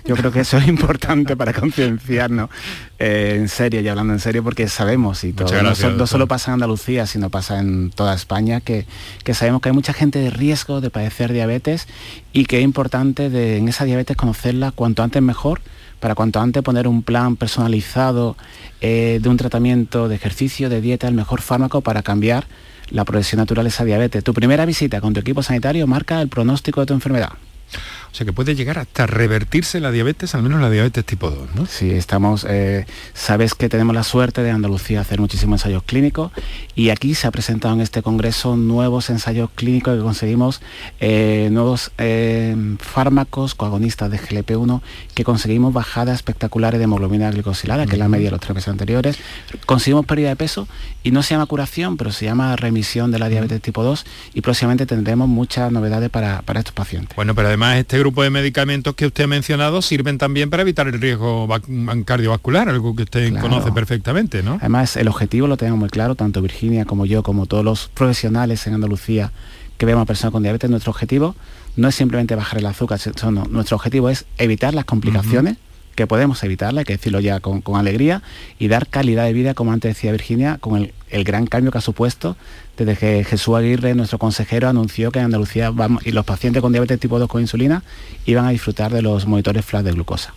yo 0.05 0.17
creo 0.17 0.31
que 0.31 0.41
eso 0.41 0.59
es 0.59 0.69
importante 0.69 1.37
para 1.37 1.53
concienciarnos 1.53 2.51
eh, 2.99 3.37
en 3.39 3.49
serio 3.49 3.81
y 3.81 3.89
hablando 3.89 4.13
en 4.13 4.21
serio 4.21 4.45
porque 4.45 4.69
sabemos 4.69 5.25
y 5.25 5.33
todo, 5.33 5.51
no, 5.63 6.07
solo 6.07 6.27
pasa 6.29 6.51
en 6.51 6.55
Andalucía, 6.55 7.07
sino 7.07 7.31
pasa 7.31 7.59
en 7.59 7.91
toda 7.91 8.15
España, 8.15 8.61
que, 8.61 8.87
sabemos 9.33 9.63
que 9.63 9.71
hay 9.71 9.75
mucha 9.75 9.93
gente 9.93 10.19
de 10.19 10.31
riesgo 10.31 10.81
de 10.81 10.91
padecer 10.91 11.33
diabetes 11.33 11.89
y 12.33 12.45
que 12.45 12.59
es 12.59 12.65
importante 12.65 13.31
de, 13.31 13.57
en 13.57 13.69
esa 13.69 13.85
diabetes 13.85 14.17
conocerla 14.17 14.73
cuanto 14.73 15.03
antes 15.03 15.23
mejor 15.23 15.61
para 16.01 16.15
cuanto 16.15 16.39
antes 16.39 16.63
poner 16.63 16.87
un 16.87 17.03
plan 17.03 17.37
personalizado 17.37 18.37
eh, 18.83 19.21
de 19.23 19.29
un 19.31 19.39
tratamiento 19.39 20.09
de 20.09 20.17
ejercicio, 20.17 20.69
de 20.69 20.83
dieta, 20.83 21.09
el 21.09 21.15
mejor 21.15 21.41
fármaco 21.41 21.81
para 21.81 22.03
cambiar 22.03 22.47
la 22.91 23.07
progresión 23.07 23.39
natural 23.39 23.65
de 23.65 23.71
esa 23.71 23.85
diabetes. 23.85 24.23
Tu 24.23 24.35
primera 24.35 24.67
visita 24.67 25.01
con 25.01 25.15
tu 25.15 25.21
equipo 25.21 25.43
sanitario 25.43 25.87
marca 25.87 26.21
el 26.21 26.29
pronóstico 26.29 26.81
de 26.81 26.87
tu 26.87 26.93
enfermedad. 26.93 27.33
O 28.15 28.17
sea 28.17 28.25
que 28.25 28.33
puede 28.33 28.55
llegar 28.55 28.79
hasta 28.79 29.09
revertirse 29.09 29.81
la 29.81 29.91
diabetes, 29.91 30.37
al 30.37 30.45
menos 30.45 30.61
la 30.61 30.71
diabetes 30.71 31.05
tipo 31.05 31.33
2, 31.33 31.57
¿no? 31.57 31.67
Sí, 31.67 31.91
estamos, 31.91 32.47
eh, 32.49 32.87
sabes 33.13 33.57
que 33.57 33.69
tenemos 33.69 33.93
la 33.93 34.05
suerte 34.05 34.45
de 34.45 34.53
Andalucía 34.53 35.01
hacer 35.01 35.19
muchísimos 35.19 35.63
ensayos 35.63 35.83
clínicos 35.83 36.31
y 36.77 36.91
aquí 36.91 37.17
se 37.17 37.27
ha 37.27 37.33
presentado 37.33 37.75
en 37.75 37.81
este 37.81 38.03
congreso 38.03 38.57
nuevos 38.57 39.11
ensayos 39.11 39.51
clínicos 39.57 39.97
que 39.97 40.03
conseguimos, 40.05 40.63
eh, 41.01 41.49
nuevos 41.51 41.91
eh, 41.99 42.55
fármacos 42.79 43.57
coagonistas 43.57 44.13
de 44.13 44.21
GLP-1 44.21 44.81
que 45.17 45.25
conseguimos 45.25 45.73
bajadas 45.73 46.15
espectaculares 46.15 46.79
de 46.79 46.85
hemoglobina 46.85 47.29
glicosilada, 47.33 47.85
que 47.85 47.95
es 47.95 47.99
la 47.99 48.07
media 48.07 48.27
de 48.27 48.31
los 48.31 48.41
tres 48.41 48.55
meses 48.55 48.69
anteriores. 48.69 49.19
Conseguimos 49.67 50.07
pérdida 50.07 50.29
de 50.29 50.37
peso 50.37 50.69
y 51.03 51.11
no 51.11 51.25
se 51.25 51.35
llama 51.35 51.47
curación, 51.47 51.97
pero 51.97 52.13
se 52.13 52.27
llama 52.27 52.55
remisión 52.55 53.11
de 53.11 53.19
la 53.19 53.29
diabetes 53.29 53.61
tipo 53.61 53.83
2 53.83 54.07
y 54.35 54.41
próximamente 54.41 54.87
tendremos 54.87 55.27
muchas 55.27 55.73
novedades 55.73 56.11
para, 56.11 56.43
para 56.43 56.61
estos 56.61 56.75
pacientes. 56.75 57.17
Bueno, 57.17 57.35
pero 57.35 57.49
además 57.49 57.79
este 57.79 58.04
grupo 58.05 58.23
de 58.23 58.29
medicamentos 58.29 58.95
que 58.95 59.07
usted 59.07 59.25
ha 59.25 59.27
mencionado 59.27 59.81
sirven 59.81 60.19
también 60.19 60.51
para 60.51 60.61
evitar 60.61 60.87
el 60.87 61.01
riesgo 61.01 61.49
cardiovascular, 62.05 62.69
algo 62.69 62.95
que 62.95 63.05
usted 63.05 63.35
conoce 63.41 63.73
perfectamente, 63.73 64.43
¿no? 64.43 64.59
Además, 64.61 64.97
el 64.97 65.09
objetivo 65.09 65.47
lo 65.47 65.57
tenemos 65.57 65.81
muy 65.81 65.89
claro, 65.89 66.15
tanto 66.15 66.43
Virginia 66.43 66.85
como 66.85 67.07
yo, 67.07 67.23
como 67.23 67.47
todos 67.47 67.65
los 67.65 67.89
profesionales 67.89 68.67
en 68.67 68.75
Andalucía 68.75 69.33
que 69.79 69.87
vemos 69.87 70.03
a 70.03 70.05
personas 70.05 70.33
con 70.33 70.43
diabetes, 70.43 70.69
nuestro 70.69 70.91
objetivo 70.91 71.35
no 71.77 71.89
es 71.89 71.95
simplemente 71.95 72.35
bajar 72.35 72.59
el 72.59 72.67
azúcar, 72.67 73.01
nuestro 73.49 73.77
objetivo 73.77 74.11
es 74.11 74.27
evitar 74.37 74.75
las 74.75 74.85
complicaciones 74.85 75.57
que 75.95 76.07
podemos 76.07 76.43
evitarla, 76.43 76.81
hay 76.81 76.85
que 76.85 76.95
decirlo 76.95 77.21
ya 77.21 77.41
con, 77.41 77.63
alegría, 77.77 78.23
y 78.59 78.69
dar 78.69 78.89
calidad 78.89 79.25
de 79.25 79.33
vida, 79.33 79.55
como 79.55 79.73
antes 79.73 79.95
decía 79.95 80.13
Virginia, 80.13 80.59
con 80.61 80.91
el, 81.11 81.25
gran 81.25 81.47
cambio 81.47 81.71
que 81.71 81.79
ha 81.79 81.81
supuesto 81.81 82.37
desde 82.77 82.97
que 82.97 83.25
Jesús 83.25 83.55
Aguirre, 83.57 83.95
nuestro 83.95 84.19
consejero, 84.19 84.69
anunció 84.69 85.13
que 85.13 85.21
en 85.21 85.27
Andalucía 85.27 85.71
vamos, 85.71 86.05
y 86.07 86.11
los 86.11 86.25
pacientes 86.25 86.61
con 86.61 86.73
diabetes 86.73 86.99
tipo 86.99 87.19
2 87.19 87.29
con 87.29 87.41
insulina 87.41 87.83
iban 88.27 88.47
a 88.47 88.51
disfrutar 88.51 88.93
de 88.93 89.03
los 89.03 89.27
monitores 89.27 89.65
flash 89.65 89.85
de 89.85 89.93
glucosa. 89.93 90.35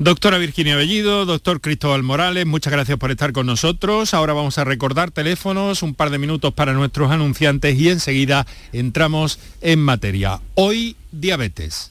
Doctora 0.00 0.38
Virginia 0.38 0.76
Bellido, 0.76 1.26
doctor 1.26 1.60
Cristóbal 1.60 2.04
Morales, 2.04 2.46
muchas 2.46 2.72
gracias 2.72 2.98
por 2.98 3.10
estar 3.10 3.32
con 3.32 3.46
nosotros. 3.46 4.14
Ahora 4.14 4.32
vamos 4.32 4.56
a 4.56 4.62
recordar 4.62 5.10
teléfonos, 5.10 5.82
un 5.82 5.92
par 5.94 6.10
de 6.10 6.18
minutos 6.18 6.54
para 6.54 6.72
nuestros 6.72 7.10
anunciantes 7.10 7.76
y 7.76 7.88
enseguida 7.88 8.46
entramos 8.72 9.40
en 9.60 9.80
materia. 9.80 10.40
Hoy, 10.54 10.94
diabetes. 11.10 11.90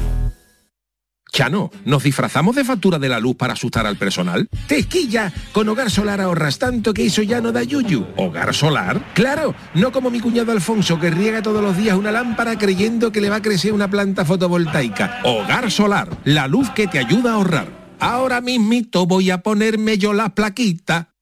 Chano, 1.31 1.71
¿nos 1.85 2.03
disfrazamos 2.03 2.57
de 2.57 2.65
factura 2.65 2.99
de 2.99 3.07
la 3.07 3.19
luz 3.19 3.37
para 3.37 3.53
asustar 3.53 3.87
al 3.87 3.95
personal? 3.95 4.49
¡Tequilla! 4.67 5.31
Con 5.53 5.69
Hogar 5.69 5.89
Solar 5.89 6.19
ahorras 6.19 6.59
tanto 6.59 6.93
que 6.93 7.05
eso 7.05 7.21
ya 7.21 7.39
no 7.39 7.53
da 7.53 7.63
yuyu. 7.63 8.05
¿Hogar 8.17 8.53
Solar? 8.53 9.01
Claro, 9.13 9.55
no 9.73 9.93
como 9.93 10.09
mi 10.09 10.19
cuñado 10.19 10.51
Alfonso 10.51 10.99
que 10.99 11.09
riega 11.09 11.41
todos 11.41 11.63
los 11.63 11.77
días 11.77 11.97
una 11.97 12.11
lámpara 12.11 12.57
creyendo 12.57 13.13
que 13.13 13.21
le 13.21 13.29
va 13.29 13.37
a 13.37 13.41
crecer 13.41 13.71
una 13.71 13.89
planta 13.89 14.25
fotovoltaica. 14.25 15.21
Hogar 15.23 15.71
Solar, 15.71 16.09
la 16.25 16.47
luz 16.47 16.69
que 16.71 16.87
te 16.87 16.99
ayuda 16.99 17.31
a 17.31 17.35
ahorrar. 17.35 17.95
Ahora 17.99 18.41
mismito 18.41 19.05
voy 19.05 19.31
a 19.31 19.41
ponerme 19.41 19.97
yo 19.97 20.11
la 20.11 20.35
plaquita. 20.35 21.13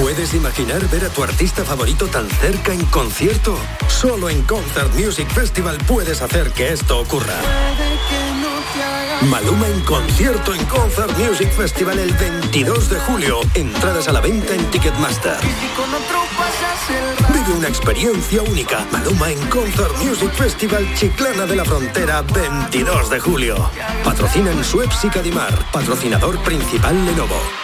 ¿Puedes 0.00 0.34
imaginar 0.34 0.88
ver 0.88 1.04
a 1.04 1.08
tu 1.08 1.22
artista 1.22 1.64
favorito 1.64 2.06
tan 2.06 2.28
cerca 2.28 2.72
en 2.72 2.84
concierto? 2.86 3.56
Solo 3.88 4.30
en 4.30 4.42
Concert 4.42 4.92
Music 4.94 5.28
Festival 5.28 5.76
puedes 5.86 6.22
hacer 6.22 6.50
que 6.50 6.72
esto 6.72 6.98
ocurra. 6.98 7.36
Maluma 9.30 9.66
en 9.68 9.80
concierto 9.80 10.54
en 10.54 10.64
Concert 10.66 11.16
Music 11.16 11.50
Festival 11.50 11.98
el 11.98 12.12
22 12.12 12.90
de 12.90 13.00
julio. 13.00 13.40
Entradas 13.54 14.08
a 14.08 14.12
la 14.12 14.20
venta 14.20 14.54
en 14.54 14.70
Ticketmaster. 14.70 15.36
Vive 17.32 17.52
una 17.56 17.68
experiencia 17.68 18.42
única. 18.42 18.84
Maluma 18.92 19.30
en 19.30 19.38
Concert 19.48 19.96
Music 20.02 20.32
Festival 20.32 20.86
Chiclana 20.94 21.46
de 21.46 21.56
la 21.56 21.64
Frontera 21.64 22.22
22 22.22 23.10
de 23.10 23.20
julio. 23.20 23.70
Patrocina 24.04 24.50
en 24.50 24.62
Suez 24.62 24.90
y 25.02 25.08
Cadimar. 25.08 25.54
Patrocinador 25.72 26.38
principal 26.42 26.94
Lenovo. 27.06 27.63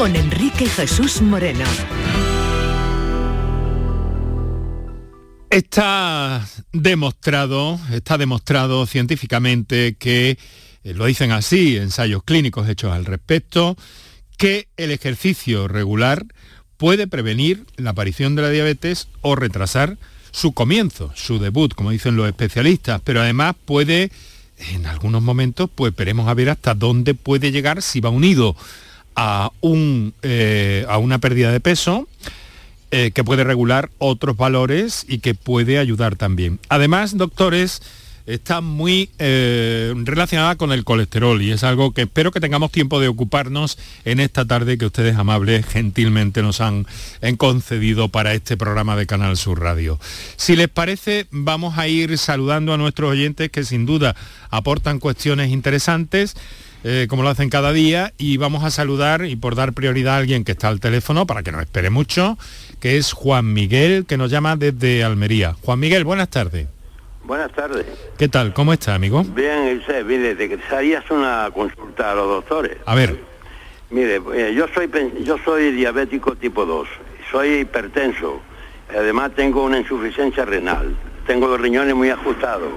con 0.00 0.16
Enrique 0.16 0.64
Jesús 0.64 1.20
Moreno. 1.20 1.66
Está 5.50 6.48
demostrado, 6.72 7.78
está 7.92 8.16
demostrado 8.16 8.86
científicamente 8.86 9.96
que, 9.98 10.38
eh, 10.84 10.94
lo 10.94 11.04
dicen 11.04 11.32
así, 11.32 11.76
ensayos 11.76 12.22
clínicos 12.22 12.66
hechos 12.66 12.94
al 12.94 13.04
respecto, 13.04 13.76
que 14.38 14.68
el 14.78 14.90
ejercicio 14.90 15.68
regular 15.68 16.24
puede 16.78 17.06
prevenir 17.06 17.66
la 17.76 17.90
aparición 17.90 18.34
de 18.36 18.40
la 18.40 18.48
diabetes 18.48 19.08
o 19.20 19.36
retrasar 19.36 19.98
su 20.30 20.52
comienzo, 20.52 21.12
su 21.14 21.38
debut, 21.38 21.74
como 21.74 21.90
dicen 21.90 22.16
los 22.16 22.26
especialistas, 22.26 23.02
pero 23.04 23.20
además 23.20 23.54
puede, 23.66 24.10
en 24.72 24.86
algunos 24.86 25.20
momentos, 25.20 25.68
pues 25.74 25.94
veremos 25.94 26.26
a 26.26 26.32
ver 26.32 26.48
hasta 26.48 26.72
dónde 26.72 27.12
puede 27.12 27.52
llegar 27.52 27.82
si 27.82 28.00
va 28.00 28.08
unido 28.08 28.56
a, 29.16 29.50
un, 29.60 30.14
eh, 30.22 30.84
a 30.88 30.98
una 30.98 31.18
pérdida 31.18 31.52
de 31.52 31.60
peso, 31.60 32.08
eh, 32.90 33.12
que 33.12 33.22
puede 33.22 33.44
regular 33.44 33.90
otros 33.98 34.36
valores 34.36 35.04
y 35.08 35.18
que 35.18 35.34
puede 35.34 35.78
ayudar 35.78 36.16
también. 36.16 36.58
Además, 36.68 37.16
doctores, 37.16 37.82
está 38.26 38.60
muy 38.60 39.10
eh, 39.18 39.92
relacionada 39.96 40.56
con 40.56 40.72
el 40.72 40.84
colesterol 40.84 41.40
y 41.42 41.50
es 41.50 41.64
algo 41.64 41.92
que 41.92 42.02
espero 42.02 42.30
que 42.30 42.40
tengamos 42.40 42.70
tiempo 42.70 43.00
de 43.00 43.08
ocuparnos 43.08 43.78
en 44.04 44.20
esta 44.20 44.44
tarde 44.44 44.78
que 44.78 44.86
ustedes 44.86 45.16
amables 45.16 45.66
gentilmente 45.66 46.42
nos 46.42 46.60
han, 46.60 46.86
han 47.22 47.36
concedido 47.36 48.08
para 48.08 48.34
este 48.34 48.56
programa 48.56 48.96
de 48.96 49.06
Canal 49.06 49.36
Sur 49.36 49.60
Radio. 49.60 49.98
Si 50.36 50.56
les 50.56 50.68
parece, 50.68 51.26
vamos 51.30 51.78
a 51.78 51.88
ir 51.88 52.16
saludando 52.18 52.72
a 52.72 52.76
nuestros 52.76 53.10
oyentes 53.10 53.50
que 53.50 53.64
sin 53.64 53.86
duda 53.86 54.16
aportan 54.50 54.98
cuestiones 54.98 55.50
interesantes. 55.50 56.36
Eh, 56.82 57.06
como 57.10 57.22
lo 57.22 57.28
hacen 57.28 57.50
cada 57.50 57.72
día, 57.72 58.14
y 58.16 58.38
vamos 58.38 58.64
a 58.64 58.70
saludar 58.70 59.26
y 59.26 59.36
por 59.36 59.54
dar 59.54 59.74
prioridad 59.74 60.14
a 60.14 60.16
alguien 60.18 60.44
que 60.44 60.52
está 60.52 60.68
al 60.68 60.80
teléfono, 60.80 61.26
para 61.26 61.42
que 61.42 61.52
no 61.52 61.60
espere 61.60 61.90
mucho, 61.90 62.38
que 62.80 62.96
es 62.96 63.12
Juan 63.12 63.52
Miguel, 63.52 64.06
que 64.06 64.16
nos 64.16 64.30
llama 64.30 64.56
desde 64.56 65.04
Almería. 65.04 65.56
Juan 65.62 65.78
Miguel, 65.78 66.04
buenas 66.04 66.30
tardes. 66.30 66.68
Buenas 67.24 67.52
tardes. 67.52 67.84
¿Qué 68.16 68.28
tal? 68.28 68.54
¿Cómo 68.54 68.72
está, 68.72 68.94
amigo? 68.94 69.22
Bien, 69.24 69.82
mire, 70.06 70.34
te 70.34 70.58
harías 70.74 71.08
una 71.10 71.50
consulta 71.52 72.12
a 72.12 72.14
los 72.14 72.26
doctores. 72.26 72.78
A 72.86 72.94
ver. 72.94 73.20
Mire, 73.90 74.22
eh, 74.34 74.54
yo 74.54 74.66
soy 74.72 74.88
yo 75.24 75.36
soy 75.44 75.72
diabético 75.72 76.34
tipo 76.36 76.64
2, 76.64 76.88
soy 77.30 77.60
hipertenso, 77.60 78.40
además 78.88 79.32
tengo 79.34 79.64
una 79.64 79.78
insuficiencia 79.78 80.44
renal, 80.44 80.96
tengo 81.26 81.48
los 81.48 81.60
riñones 81.60 81.94
muy 81.94 82.08
ajustados 82.08 82.70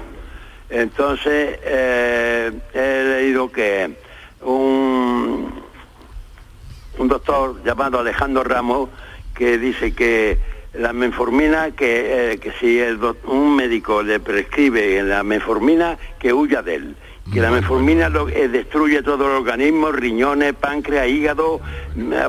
entonces, 0.74 1.60
eh, 1.62 2.50
he 2.74 3.04
leído 3.20 3.48
que 3.48 3.96
un, 4.42 5.48
un 6.98 7.08
doctor 7.08 7.62
llamado 7.62 8.00
Alejandro 8.00 8.42
Ramos 8.42 8.88
que 9.36 9.56
dice 9.56 9.94
que 9.94 10.36
la 10.72 10.92
menformina, 10.92 11.70
que, 11.70 12.32
eh, 12.32 12.38
que 12.38 12.50
si 12.58 12.80
el 12.80 12.98
un 13.26 13.54
médico 13.54 14.02
le 14.02 14.18
prescribe 14.18 15.00
la 15.04 15.22
menformina, 15.22 15.96
que 16.18 16.32
huya 16.32 16.60
de 16.60 16.74
él. 16.74 16.96
Que 17.32 17.40
la 17.40 17.52
menformina 17.52 18.08
lo, 18.08 18.28
eh, 18.28 18.48
destruye 18.48 19.00
todo 19.02 19.26
el 19.26 19.36
organismo, 19.36 19.92
riñones, 19.92 20.54
páncreas, 20.54 21.06
hígado, 21.06 21.60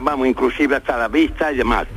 vamos, 0.02 0.28
inclusive 0.28 0.76
hasta 0.76 0.96
la 0.98 1.08
vista 1.08 1.52
y 1.52 1.58
demás. 1.58 1.88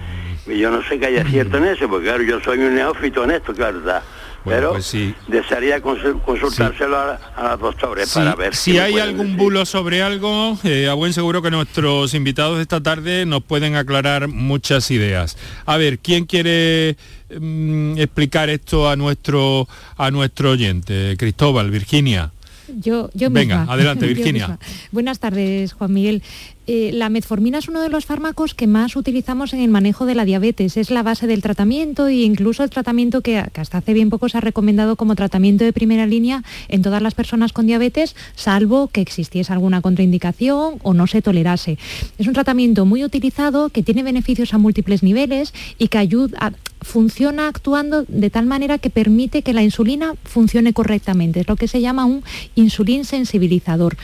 Y 0.47 0.59
yo 0.59 0.71
no 0.71 0.83
sé 0.83 0.99
que 0.99 1.07
haya 1.07 1.25
cierto 1.25 1.59
en 1.59 1.67
eso, 1.67 1.91
porque 1.91 2.07
claro, 2.07 2.23
yo 2.23 2.41
soy 2.41 2.59
un 2.59 2.75
neófito 2.75 3.23
en 3.25 3.33
esto, 3.33 3.53
claro, 3.53 3.81
está 3.81 4.03
pero 4.49 4.73
pues 4.73 4.95
desearía 5.27 5.81
consultárselo 5.81 6.97
a, 6.97 7.19
los 7.51 7.61
doctores 7.61 8.13
para 8.13 8.35
ver 8.35 8.55
si, 8.55 8.79
hay 8.79 8.99
algún 8.99 9.37
bulo 9.37 9.65
sobre 9.67 10.03
algo 10.03 10.59
eh, 10.65 10.89
a 10.89 10.95
buen 10.95 11.13
seguro 11.13 11.43
que 11.43 11.51
nuestros 11.51 12.15
invitados 12.15 12.57
de 12.57 12.63
esta 12.63 12.83
tarde 12.83 13.27
nos 13.27 13.43
pueden 13.43 13.77
aclarar 13.77 14.29
muchas 14.29 14.91
ideas. 14.91 15.37
A 15.67 15.77
ver 15.77 15.99
quién 15.99 16.27
quiere 16.27 16.97
mm, 17.39 17.99
explicar 17.99 18.51
esto 18.51 18.89
a 18.89 18.97
nuestro 18.97 19.69
a 19.97 20.11
nuestro 20.11 20.51
oyente 20.51 21.17
Cristóbal 21.19 21.71
Virginia. 21.71 22.33
Yo, 22.77 23.11
yo 23.15 23.31
Venga, 23.31 23.67
adelante, 23.69 24.07
Virginia. 24.15 24.59
Buenas 24.93 25.19
tardes, 25.19 25.73
Juan 25.73 25.93
Miguel. 25.93 26.23
Eh, 26.71 26.91
la 26.93 27.09
metformina 27.09 27.57
es 27.57 27.69
uno 27.69 27.81
de 27.81 27.89
los 27.89 28.05
fármacos 28.05 28.53
que 28.53 28.67
más 28.67 28.95
utilizamos 28.95 29.55
en 29.55 29.61
el 29.61 29.71
manejo 29.71 30.05
de 30.05 30.15
la 30.15 30.27
diabetes. 30.27 30.77
Es 30.77 30.91
la 30.91 31.03
base 31.03 31.27
del 31.27 31.41
tratamiento 31.41 32.09
e 32.09 32.17
incluso 32.17 32.63
el 32.63 32.69
tratamiento 32.69 33.23
que, 33.23 33.39
hasta 33.39 33.79
hace 33.79 33.95
bien 33.95 34.11
poco 34.11 34.29
se 34.29 34.37
ha 34.37 34.43
recomendado 34.43 34.97
como 34.97 35.15
tratamiento 35.15 35.65
de 35.65 35.73
primera 35.73 36.05
línea 36.05 36.45
en 36.69 36.83
todas 36.83 37.01
las 37.01 37.15
personas 37.15 37.55
con 37.55 37.67
diabetes, 37.67 38.15
salvo 38.37 38.89
que 38.89 39.01
existiese 39.01 39.51
alguna 39.51 39.81
contraindicación 39.81 40.75
o 40.83 40.93
no 40.93 41.07
se 41.07 41.23
tolerase. 41.23 41.79
Es 42.19 42.27
un 42.27 42.35
tratamiento 42.35 42.85
muy 42.85 43.03
utilizado 43.03 43.71
que 43.71 43.83
tiene 43.83 44.03
beneficios 44.03 44.53
a 44.53 44.59
múltiples 44.59 45.03
niveles 45.03 45.55
y 45.79 45.89
que 45.89 45.97
ayuda, 45.97 46.53
funciona 46.83 47.49
actuando 47.49 48.05
de 48.07 48.29
tal 48.29 48.45
manera 48.45 48.77
que 48.77 48.91
permite 48.91 49.41
que 49.41 49.55
la 49.55 49.63
insulina 49.63 50.17
funcione 50.23 50.75
correctamente. 50.75 51.41
Es 51.41 51.49
lo 51.49 51.57
que 51.57 51.67
se 51.67 51.81
llama 51.81 52.05
un 52.05 52.23
insulín 52.57 53.07
sensibilizador. 53.07 53.97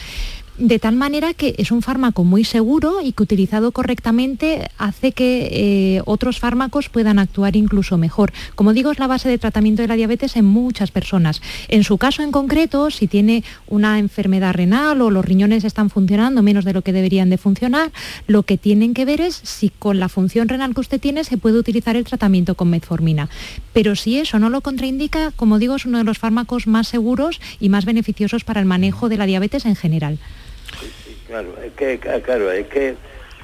De 0.59 0.79
tal 0.79 0.95
manera 0.95 1.35
que 1.35 1.55
es 1.59 1.73
un 1.73 1.83
fármaco 1.83 2.23
muy 2.23 2.45
seguro 2.45 3.01
y 3.03 3.13
que 3.13 3.25
utilizado 3.25 3.73
correctamente 3.73 4.69
hace 4.79 5.13
que 5.13 5.49
eh, 5.51 6.03
otros 6.05 6.39
fármacos 6.39 6.89
puedan 6.89 7.19
actuar 7.19 7.57
incluso 7.57 7.99
mejor. 7.99 8.33
Como 8.55 8.73
digo, 8.73 8.93
es 8.93 9.01
la 9.01 9.09
base 9.09 9.29
de 9.29 9.39
tratamiento 9.39 9.83
de 9.83 9.89
la 9.89 9.97
diabetes 9.97 10.37
en 10.37 10.45
muchas 10.45 10.93
personas. 10.93 11.43
En 11.69 11.83
su 11.83 11.99
caso 11.99 12.23
en 12.23 12.31
concreto, 12.31 12.91
si 12.91 13.09
tiene 13.09 13.43
una 13.67 13.99
enfermedad 13.99 14.55
renal 14.55 15.03
o 15.03 15.11
los 15.11 15.25
riñones 15.25 15.65
están 15.65 15.91
funcionando 15.91 16.43
menos 16.43 16.65
de 16.65 16.73
lo 16.73 16.83
que 16.83 16.93
deberían 16.93 17.31
de 17.31 17.39
funcionar, 17.39 17.91
lo 18.29 18.45
que 18.45 18.57
tienen 18.57 18.95
que 18.95 19.05
ver 19.05 19.21
es 19.21 19.35
si 19.35 19.71
con 19.71 19.99
la 19.99 20.09
función 20.09 20.49
renal 20.49 20.75
que 20.75 20.81
usted 20.81 21.01
tiene 21.01 21.25
se 21.25 21.37
puede 21.37 21.59
utilizar 21.59 21.97
el 21.97 22.05
tratamiento 22.05 22.55
con 22.55 22.71
metformina. 22.71 23.29
Pero 23.73 23.97
si 23.97 24.19
eso 24.19 24.39
no 24.39 24.51
lo 24.51 24.61
contraindica, 24.61 25.33
como 25.33 25.59
digo, 25.59 25.75
es 25.75 25.85
uno 25.85 25.99
de 25.99 26.05
los 26.05 26.19
fármacos 26.19 26.69
más 26.69 26.87
seguros 26.87 27.41
y 27.59 27.71
más 27.71 27.85
beneficiosos 27.85 28.45
para 28.45 28.61
el 28.61 28.67
manejo 28.67 29.09
de 29.09 29.17
la 29.17 29.27
diabetes 29.27 29.67
en 29.67 29.75
general. 29.75 30.19
Claro, 31.27 31.55
es 31.65 31.73
que, 31.73 31.99
claro, 31.99 32.51
es 32.51 32.67
que 32.67 32.97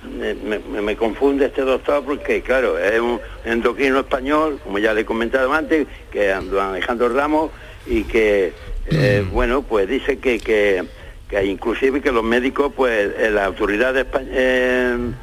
me, 0.05 0.97
confunde 0.97 1.47
este 1.47 1.63
doctor 1.63 2.05
porque, 2.05 2.43
claro, 2.43 2.79
es 2.79 3.01
un 3.01 3.21
endocrino 3.45 4.01
español, 4.01 4.59
como 4.65 4.79
ya 4.79 4.95
le 4.95 5.03
he 5.03 5.05
comentado 5.05 5.53
antes, 5.53 5.87
que 6.11 6.29
don 6.29 6.59
Alejandro 6.59 7.09
Ramos, 7.11 7.51
y 7.87 8.05
que, 8.05 8.53
eh, 8.87 9.25
mm. 9.25 9.33
bueno, 9.33 9.63
pues 9.63 9.89
dice 9.89 10.19
que, 10.19 10.39
que, 10.39 10.85
que, 11.29 11.45
inclusive 11.45 12.01
que 12.01 12.13
los 12.13 12.25
médicos, 12.25 12.73
pues, 12.75 13.13
en 13.19 13.35
la 13.35 13.47
autoridad 13.47 13.95
de 13.95 14.01
España, 14.01 15.17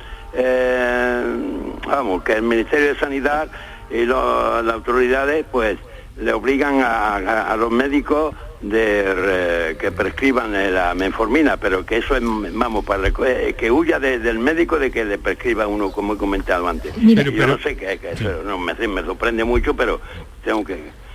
vamos, 1.88 2.24
que 2.24 2.34
el 2.34 2.44
Ministerio 2.44 2.94
de 2.94 3.00
Sanidad 3.00 3.48
y 3.90 4.06
las 4.06 4.74
autoridades, 4.74 5.46
pues, 5.52 5.78
le 6.20 6.34
obligan 6.34 6.82
a, 6.84 7.56
los 7.58 7.72
médicos 7.72 8.36
de 8.62 9.78
que 9.80 9.92
prescriban 9.92 10.52
la 10.74 10.94
menformina, 10.96 11.58
pero 11.58 11.86
que 11.86 11.98
eso 11.98 12.16
es, 12.16 12.24
vamos, 12.24 12.84
para 12.84 13.08
eh, 13.08 13.56
que 13.58 13.72
huya 13.72 14.00
del 14.00 14.40
médico 14.40 14.80
de 14.80 14.92
que 14.92 15.06
le 15.06 15.18
prescriba 15.18 15.68
uno, 15.68 15.92
como 15.92 16.14
he 16.14 16.18
comentado 16.18 16.68
antes. 16.68 16.94
Yo 16.96 17.48
no 17.48 17.60
sé 17.60 17.76
qué 17.78 17.94
es, 17.94 18.00
que 18.00 18.12
eso 18.12 18.44
no, 18.44 18.58
me, 18.58 18.74
me 18.74 19.02
sorprende 19.04 19.44
mucho, 19.44 19.76
pero 19.76 20.02
tengo 20.44 20.64
que 20.64 21.08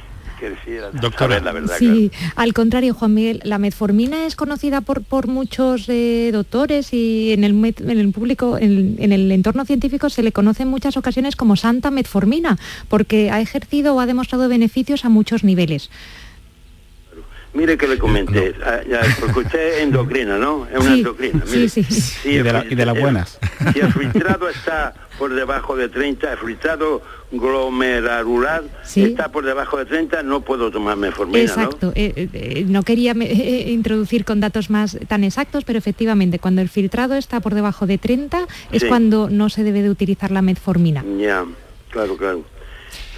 Doctora, 1.00 1.40
la 1.40 1.52
verdad. 1.52 1.76
Sí, 1.78 2.11
al 2.35 2.52
contrario, 2.52 2.94
Juan 2.94 3.14
Miguel, 3.14 3.40
la 3.44 3.59
metformina 3.59 4.26
es 4.26 4.35
conocida 4.35 4.81
por, 4.81 5.02
por 5.02 5.28
muchos 5.28 5.88
eh, 5.88 6.31
doctores 6.33 6.92
y 6.92 7.33
en 7.33 7.44
el, 7.44 7.52
en 7.78 7.98
el 7.98 8.12
público, 8.12 8.59
en, 8.59 9.12
el 9.12 9.31
entorno 9.31 9.64
científico 9.64 10.11
se 10.11 10.22
le 10.22 10.33
conoce 10.33 10.64
en 10.64 10.68
muchas 10.68 10.96
ocasiones 10.96 11.37
como 11.37 11.57
santa 11.57 11.90
metformina, 11.90 12.59
porque 12.88 13.31
ha 13.31 13.40
ejercido 13.40 13.94
o 13.94 14.00
ha 14.00 14.07
demostrado 14.07 14.48
beneficios 14.48 15.05
a 15.05 15.09
muchos 15.09 15.44
niveles. 15.44 15.90
Mire 17.54 17.76
que 17.76 17.86
le 17.86 17.98
comenté, 17.98 18.54
ah, 18.64 18.80
ya, 18.88 19.00
porque 19.20 19.40
usted 19.40 19.74
es 19.74 19.82
endocrina, 19.82 20.38
¿no? 20.38 20.66
Es 20.72 20.80
una 20.80 20.94
endocrina. 20.94 21.42
sí, 21.44 21.68
sí, 21.68 21.84
y, 22.24 22.38
de 22.38 22.86
las 22.86 22.98
buenas. 22.98 23.38
Si 23.74 23.80
el 23.80 23.92
filtrado 23.92 24.48
está 24.48 24.94
por 25.18 25.34
debajo 25.34 25.76
de 25.76 25.90
30, 25.90 26.32
el 26.32 26.38
filtrado 26.38 27.02
glomerular 27.30 28.64
está 28.96 29.30
por 29.30 29.44
debajo 29.44 29.76
de 29.76 29.84
30, 29.84 30.22
no 30.22 30.40
puedo 30.40 30.70
tomar 30.70 30.96
metformina, 30.96 31.40
Exacto. 31.40 31.88
¿no? 31.88 31.92
Eh, 31.94 32.28
eh, 32.32 32.64
no 32.66 32.82
quería 32.84 33.12
introducir 33.12 34.24
con 34.24 34.40
datos 34.40 34.70
más 34.70 34.98
tan 35.06 35.22
exactos, 35.22 35.64
pero 35.64 35.78
efectivamente, 35.78 36.38
cuando 36.38 36.62
el 36.62 36.70
filtrado 36.70 37.16
está 37.16 37.40
por 37.40 37.54
debajo 37.54 37.86
de 37.86 37.98
30 37.98 38.46
es 38.70 38.84
cuando 38.84 39.28
no 39.28 39.50
se 39.50 39.62
debe 39.62 39.82
de 39.82 39.90
utilizar 39.90 40.30
la 40.30 40.40
metformina. 40.40 41.04
Ya, 41.18 41.44
claro, 41.90 42.16
claro. 42.16 42.44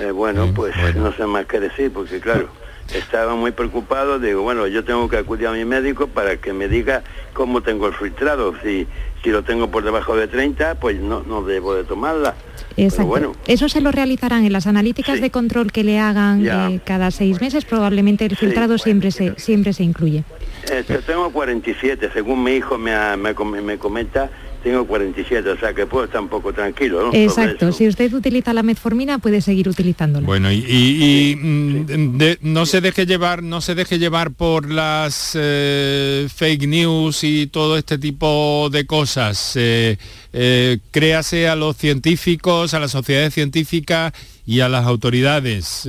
Eh, 0.01 0.11
bueno, 0.11 0.53
pues 0.53 0.75
no 0.97 1.13
sé 1.13 1.25
más 1.25 1.47
qué 1.47 1.61
decir, 1.61 1.93
porque 1.93 2.19
claro 2.19 2.64
estaba 2.93 3.35
muy 3.35 3.53
preocupado, 3.53 4.19
digo, 4.19 4.43
bueno, 4.43 4.67
yo 4.67 4.85
tengo 4.85 5.09
que 5.09 5.17
acudir 5.17 5.47
a 5.47 5.53
mi 5.53 5.65
médico 5.65 6.09
para 6.09 6.37
que 6.37 6.53
me 6.53 6.69
diga 6.69 7.03
cómo 7.33 7.63
tengo 7.63 7.87
el 7.87 7.95
filtrado. 7.95 8.55
Si, 8.63 8.87
si 9.23 9.31
lo 9.31 9.43
tengo 9.43 9.71
por 9.71 9.85
debajo 9.85 10.17
de 10.17 10.29
30, 10.29 10.77
pues 10.77 11.01
no, 11.01 11.23
no 11.23 11.43
debo 11.43 11.75
de 11.75 11.85
tomarla. 11.85 12.35
Exacto. 12.77 13.07
Bueno. 13.07 13.33
Eso 13.47 13.69
se 13.69 13.81
lo 13.81 13.91
realizarán 13.93 14.45
en 14.45 14.53
las 14.53 14.67
analíticas 14.67 15.21
de 15.21 15.31
control 15.31 15.73
que 15.73 15.85
le 15.85 15.99
hagan 15.99 16.47
eh, 16.47 16.81
cada 16.85 17.11
seis 17.11 17.41
meses. 17.41 17.65
Probablemente 17.65 18.25
el 18.27 18.37
filtrado 18.37 18.79
siempre, 18.79 19.11
se, 19.11 19.35
siempre 19.39 19.73
se 19.73 19.85
incluye. 19.85 20.25
Este, 20.71 20.99
tengo 20.99 21.31
47, 21.31 22.11
según 22.13 22.43
mi 22.43 22.53
hijo 22.53 22.79
me, 22.79 22.95
me, 23.17 23.35
me 23.63 23.79
comenta, 23.79 24.31
tengo 24.65 24.87
47, 24.87 25.51
o 25.51 25.59
sea 25.59 25.75
que 25.75 25.87
puedo 25.87 26.07
estar 26.07 26.23
un 26.23 26.29
poco 26.29 26.53
tranquilo. 26.53 27.05
¿no? 27.05 27.15
Exacto, 27.15 27.71
si 27.71 27.87
usted 27.87 28.13
utiliza 28.15 28.55
la 28.55 28.63
metformina 28.63 29.19
puede 29.19 29.43
seguir 29.43 29.69
utilizándola. 29.69 30.27
Bueno, 30.27 30.51
y, 30.51 31.39
mm, 31.39 32.37
no 32.41 32.65
se 32.65 32.81
deje 32.81 33.05
llevar, 33.05 33.43
no 33.43 33.61
se 33.61 33.75
deje 33.75 33.99
llevar 33.99 34.33
por 34.33 34.71
las 34.71 35.37
eh, 35.39 36.27
fake 36.35 36.67
news 36.67 37.25
y 37.25 37.47
todo 37.47 37.77
este 37.77 37.99
tipo 37.99 38.71
de 38.73 38.87
cosas. 38.87 39.53
Eh, 39.57 39.99
eh, 40.33 40.79
créase 40.91 41.47
a 41.47 41.57
los 41.57 41.77
científicos, 41.77 42.73
a 42.73 42.81
las 42.81 42.91
sociedades 42.91 43.35
científicas 43.35 44.15
y 44.47 44.61
a 44.61 44.71
las 44.71 44.87
autoridades. 44.87 45.87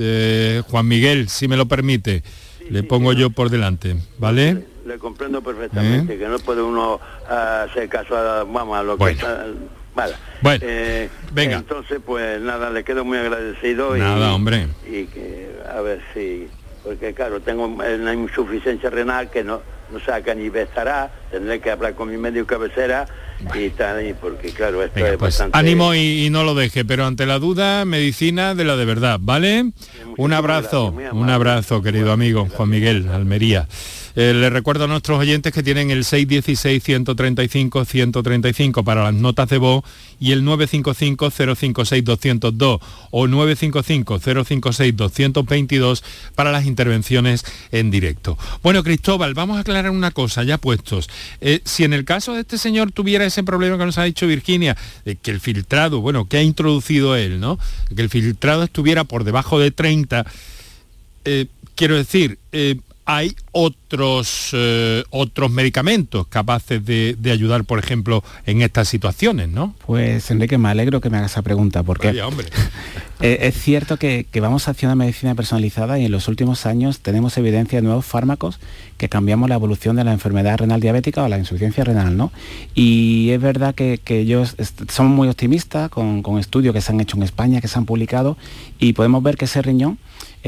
Juan 0.68 0.86
Miguel, 0.86 1.30
si 1.30 1.48
me 1.48 1.56
lo 1.56 1.66
permite, 1.66 2.22
le 2.70 2.82
pongo 2.82 3.14
yo 3.14 3.30
por 3.30 3.48
delante, 3.48 3.96
¿vale? 4.18 4.75
Le 4.86 4.98
comprendo 4.98 5.42
perfectamente, 5.42 6.14
¿Eh? 6.14 6.18
que 6.18 6.28
no 6.28 6.38
puede 6.38 6.62
uno 6.62 7.00
ah, 7.28 7.66
hacer 7.68 7.88
caso 7.88 8.16
a, 8.16 8.44
vamos, 8.44 8.78
a 8.78 8.82
lo 8.82 8.96
que 8.96 9.10
está... 9.10 9.46
Vale. 9.94 10.14
Bueno, 10.42 10.64
eh, 10.68 11.08
venga. 11.32 11.56
Entonces, 11.56 12.00
pues 12.04 12.38
nada, 12.42 12.68
le 12.68 12.84
quedo 12.84 13.02
muy 13.02 13.16
agradecido. 13.16 13.96
Nada, 13.96 14.34
hombre. 14.34 14.68
Y 14.86 15.06
que, 15.06 15.50
a 15.68 15.80
ver 15.80 16.02
si... 16.12 16.48
Porque 16.84 17.14
claro, 17.14 17.40
tengo 17.40 17.64
una 17.64 18.14
insuficiencia 18.14 18.90
renal 18.90 19.30
que 19.30 19.42
no, 19.42 19.60
no 19.90 19.98
saca 20.00 20.34
ni 20.34 20.46
estará, 20.46 21.10
tendré 21.30 21.60
que 21.60 21.70
hablar 21.70 21.94
con 21.94 22.10
mi 22.10 22.16
médico 22.16 22.46
cabecera 22.46 23.06
y 23.54 23.70
tal, 23.70 24.06
y 24.06 24.14
porque 24.14 24.50
claro, 24.50 24.82
esto 24.82 24.98
es 24.98 25.16
pues, 25.16 25.18
bastante... 25.18 25.58
Ánimo 25.58 25.94
y, 25.94 26.28
no 26.30 26.44
lo 26.44 26.54
deje, 26.54 26.84
pero 26.84 27.06
ante 27.06 27.26
la 27.26 27.38
duda, 27.38 27.84
medicina 27.84 28.54
de 28.54 28.64
la 28.64 28.76
de 28.76 28.84
verdad, 28.84 29.18
¿vale? 29.20 29.72
un 30.16 30.32
abrazo, 30.32 30.94
un 31.12 31.30
abrazo, 31.30 31.82
querido 31.82 32.12
amigo 32.12 32.48
Juan 32.50 32.70
Miguel 32.70 33.08
Almería. 33.08 33.68
Eh, 34.18 34.32
les 34.32 34.50
recuerdo 34.50 34.84
a 34.84 34.86
nuestros 34.86 35.18
oyentes 35.18 35.52
que 35.52 35.62
tienen 35.62 35.90
el 35.90 36.04
616-135-135 36.04 38.82
para 38.82 39.04
las 39.04 39.12
notas 39.12 39.50
de 39.50 39.58
voz 39.58 39.84
y 40.18 40.32
el 40.32 40.42
955-056-202 40.42 42.80
o 43.10 43.26
955-056-222 43.26 46.02
para 46.34 46.50
las 46.50 46.64
intervenciones 46.64 47.44
en 47.72 47.90
directo. 47.90 48.38
Bueno, 48.62 48.82
Cristóbal, 48.82 49.34
vamos 49.34 49.58
a 49.58 49.60
aclarar 49.60 49.90
una 49.90 50.12
cosa, 50.12 50.44
ya 50.44 50.56
puestos. 50.56 51.10
Eh, 51.40 51.60
si 51.64 51.84
en 51.84 51.92
el 51.92 52.04
caso 52.04 52.34
de 52.34 52.40
este 52.40 52.58
señor 52.58 52.92
tuviera 52.92 53.24
ese 53.24 53.42
problema 53.42 53.78
que 53.78 53.84
nos 53.84 53.98
ha 53.98 54.04
dicho 54.04 54.26
Virginia, 54.26 54.76
de 55.04 55.16
que 55.16 55.30
el 55.30 55.40
filtrado, 55.40 56.00
bueno, 56.00 56.28
que 56.28 56.38
ha 56.38 56.42
introducido 56.42 57.16
él, 57.16 57.40
¿no? 57.40 57.58
Que 57.94 58.02
el 58.02 58.08
filtrado 58.08 58.62
estuviera 58.62 59.04
por 59.04 59.24
debajo 59.24 59.58
de 59.58 59.70
30, 59.70 60.26
eh, 61.24 61.46
quiero 61.74 61.96
decir, 61.96 62.38
hay 63.04 63.36
otros, 63.58 64.50
eh, 64.52 65.02
otros 65.08 65.50
medicamentos 65.50 66.26
capaces 66.26 66.84
de, 66.84 67.16
ayudar, 67.32 67.64
por 67.64 67.78
ejemplo, 67.78 68.22
en 68.44 68.60
estas 68.60 68.86
situaciones, 68.86 69.48
¿no? 69.48 69.74
Pues 69.86 70.30
Enrique, 70.30 70.58
me 70.58 70.68
alegro 70.68 71.00
que 71.00 71.08
me 71.08 71.16
hagas 71.16 71.32
esa 71.32 71.42
pregunta, 71.42 71.82
porque 71.82 72.20
hombre. 72.22 72.48
Eh, 73.22 73.48
es 73.48 73.54
cierto 73.54 73.96
que, 73.96 74.26
vamos 74.42 74.68
hacia 74.68 74.88
una 74.88 74.94
medicina 74.94 75.34
personalizada 75.34 75.98
y 75.98 76.04
en 76.04 76.12
los 76.12 76.28
últimos 76.28 76.66
años 76.66 77.00
tenemos 77.00 77.38
evidencia 77.38 77.78
de 77.78 77.82
nuevos 77.82 78.04
fármacos 78.04 78.60
que 78.98 79.08
cambiamos 79.08 79.48
la 79.48 79.54
evolución 79.54 79.96
de 79.96 80.04
la 80.04 80.12
enfermedad 80.12 80.58
renal 80.58 80.82
diabética 80.82 81.22
o 81.22 81.28
la 81.28 81.38
insuficiencia 81.38 81.82
renal, 81.82 82.14
¿no? 82.18 82.30
Y 82.74 83.30
es 83.30 83.40
verdad 83.40 83.74
que, 83.74 84.02
ellos 84.06 84.54
son 84.90 85.06
muy 85.06 85.28
optimistas 85.28 85.88
con, 85.88 86.22
con 86.22 86.38
estudios 86.38 86.74
que 86.74 86.82
se 86.82 86.92
han 86.92 87.00
hecho 87.00 87.16
en 87.16 87.22
España, 87.22 87.62
que 87.62 87.68
se 87.68 87.78
han 87.78 87.86
publicado, 87.86 88.36
y 88.78 88.92
podemos 88.92 89.22
ver 89.22 89.38
que 89.38 89.46
ese 89.46 89.62
riñón 89.62 89.96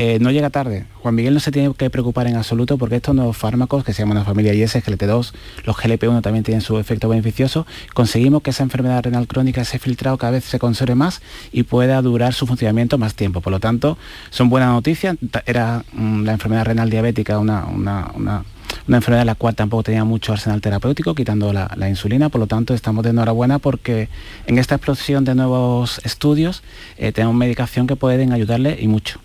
eh, 0.01 0.18
no 0.21 0.31
llega 0.31 0.49
tarde. 0.49 0.87
Juan 1.03 1.16
Miguel 1.16 1.35
no 1.35 1.40
se 1.40 1.51
tiene 1.51 1.75
que 1.75 1.90
preocupar 1.90 2.29
en 2.29 2.37
absoluto 2.37 2.79
porque 2.79 2.97
estos 2.98 3.14
nuevos 3.14 3.37
fármacos 3.37 3.84
que 3.84 3.92
se 3.92 4.02
llaman 4.02 4.18
la 4.18 4.24
familia 4.24 4.54
IS, 4.54 4.76
GLT2, 4.76 5.32
los 5.64 5.76
GLP-1 5.76 6.22
también 6.22 6.44
tienen 6.44 6.61
su 6.61 6.78
efecto 6.78 7.08
beneficioso, 7.08 7.66
conseguimos 7.94 8.42
que 8.42 8.50
esa 8.50 8.62
enfermedad 8.62 9.02
renal 9.02 9.26
crónica, 9.26 9.62
ese 9.62 9.78
filtrado 9.78 10.18
cada 10.18 10.32
vez 10.32 10.44
se 10.44 10.58
conserve 10.58 10.94
más 10.94 11.22
y 11.52 11.62
pueda 11.62 12.00
durar 12.02 12.34
su 12.34 12.46
funcionamiento 12.46 12.98
más 12.98 13.14
tiempo. 13.14 13.40
Por 13.40 13.52
lo 13.52 13.61
tanto, 13.61 13.98
son 14.30 14.48
buenas 14.48 14.70
noticias. 14.70 15.16
Era 15.46 15.84
mm, 15.92 16.24
la 16.24 16.32
enfermedad 16.32 16.64
renal 16.64 16.90
diabética 16.90 17.38
una, 17.38 17.66
una, 17.66 18.44
enfermedad 18.87 19.22
en 19.22 19.26
la 19.26 19.34
cual 19.34 19.54
tampoco 19.54 19.84
tenía 19.84 20.04
mucho 20.04 20.32
arsenal 20.32 20.61
terapéutico, 20.61 21.14
quitando 21.14 21.52
la, 21.52 21.88
insulina, 21.88 22.28
por 22.28 22.40
lo 22.40 22.46
tanto 22.46 22.74
estamos 22.74 23.04
de 23.04 23.11
enhorabuena 23.11 23.58
porque 23.58 24.08
en 24.46 24.58
esta 24.58 24.74
explosión 24.76 25.24
de 25.24 25.34
nuevos 25.34 26.00
estudios 26.04 26.62
eh, 26.96 27.12
tenemos 27.12 27.34
medicación 27.34 27.87
que 27.87 27.96
pueden 27.96 28.32
ayudarle 28.32 28.78
y 28.80 28.88
mucho. 28.88 29.20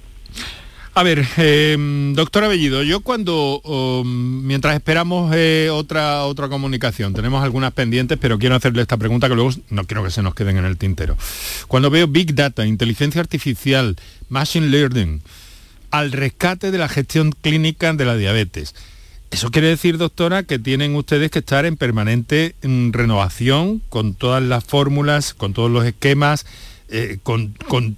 A 0.95 1.01
ver, 1.01 1.25
eh, 1.38 1.75
doctor 2.13 2.43
Abellido, 2.43 2.84
yo 2.84 2.99
cuando, 2.99 3.60
um, 3.62 4.45
mientras 4.45 4.75
esperamos 4.75 5.32
eh, 5.36 5.69
otra, 5.71 6.25
otra 6.25 6.49
comunicación, 6.49 7.15
tenemos 7.15 7.43
algunas 7.43 7.73
pendientes, 7.73 8.19
pero 8.21 8.38
quiero 8.38 8.56
hacerle 8.56 8.84
esta 8.84 8.97
pregunta 8.97 9.27
que 9.27 9.34
luego 9.34 9.49
no 9.71 9.86
quiero 9.86 10.03
que 10.03 10.12
se 10.12 10.21
nos 10.21 10.36
queden 10.36 10.58
en 10.58 10.65
el 10.65 10.77
tintero. 10.77 11.17
Cuando 11.67 11.89
veo 11.89 12.08
Big 12.08 12.36
Data, 12.36 12.67
inteligencia 12.67 13.21
artificial, 13.21 13.95
Machine 14.29 14.67
Learning, 14.67 15.23
al 15.89 16.12
rescate 16.12 16.69
de 16.69 16.77
la 16.77 16.88
gestión 16.88 17.32
clínica 17.32 17.91
de 17.93 18.06
la 18.06 18.15
diabetes, 18.15 18.75
Eso 19.32 19.49
quiere 19.49 19.69
decir, 19.69 19.97
doctora, 19.97 20.43
que 20.43 20.60
tienen 20.60 20.95
ustedes 20.95 21.32
que 21.32 21.39
estar 21.39 21.65
en 21.65 21.75
permanente 21.75 22.53
mm, 22.62 22.91
renovación 22.91 23.82
con 23.89 24.13
todas 24.13 24.43
las 24.43 24.63
fórmulas, 24.63 25.34
con 25.34 25.53
todos 25.53 25.71
los 25.71 25.86
esquemas, 25.86 26.45
eh, 26.89 27.17
con, 27.23 27.56
con, 27.67 27.97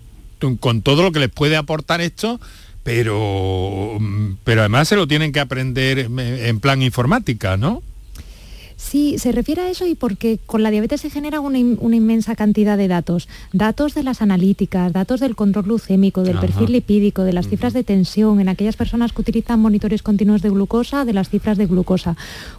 con, 0.61 0.81
todo 0.81 1.03
lo 1.03 1.11
que 1.11 1.19
les 1.19 1.29
puede 1.29 1.57
aportar 1.57 1.99
esto, 1.99 2.39
pero, 2.85 3.97
pero 4.43 4.61
además 4.61 4.87
se 4.87 4.95
lo 4.95 5.07
tienen 5.07 5.31
que 5.31 5.39
aprender 5.39 5.97
en 5.97 6.59
plan 6.59 6.83
informática, 6.83 7.57
¿no? 7.57 7.81
Sí, 8.77 9.17
se 9.17 9.31
refiere 9.31 9.63
a 9.63 9.69
eso 9.71 9.87
y 9.87 9.95
porque 9.95 10.37
con 10.45 10.61
la 10.61 10.69
diabetes 10.69 11.01
se 11.01 11.09
genera 11.09 11.39
una, 11.39 11.57
inmensa 11.57 12.35
cantidad 12.35 12.77
de 12.77 12.87
datos. 12.87 13.27
Datos 13.53 13.95
de 13.95 14.03
las 14.03 14.21
analíticas, 14.21 14.93
datos 14.93 15.19
del 15.19 15.35
control 15.35 15.65
glucémico, 15.65 16.21
del 16.21 16.37
perfil 16.37 16.73
lipídico, 16.73 17.23
de 17.23 17.33
las 17.33 17.47
cifras 17.47 17.73
de 17.73 17.83
tensión, 17.83 18.39
en 18.39 18.49
aquellas 18.49 18.75
personas 18.75 19.13
que 19.13 19.21
utilizan 19.21 19.59
monitores 19.59 20.03
continuos 20.03 20.43
de 20.43 20.51
glucosa, 20.51 21.05
de 21.05 21.13
las 21.13 21.29
cifras 21.29 21.57
de 21.57 21.65
glucosa. 21.65 22.15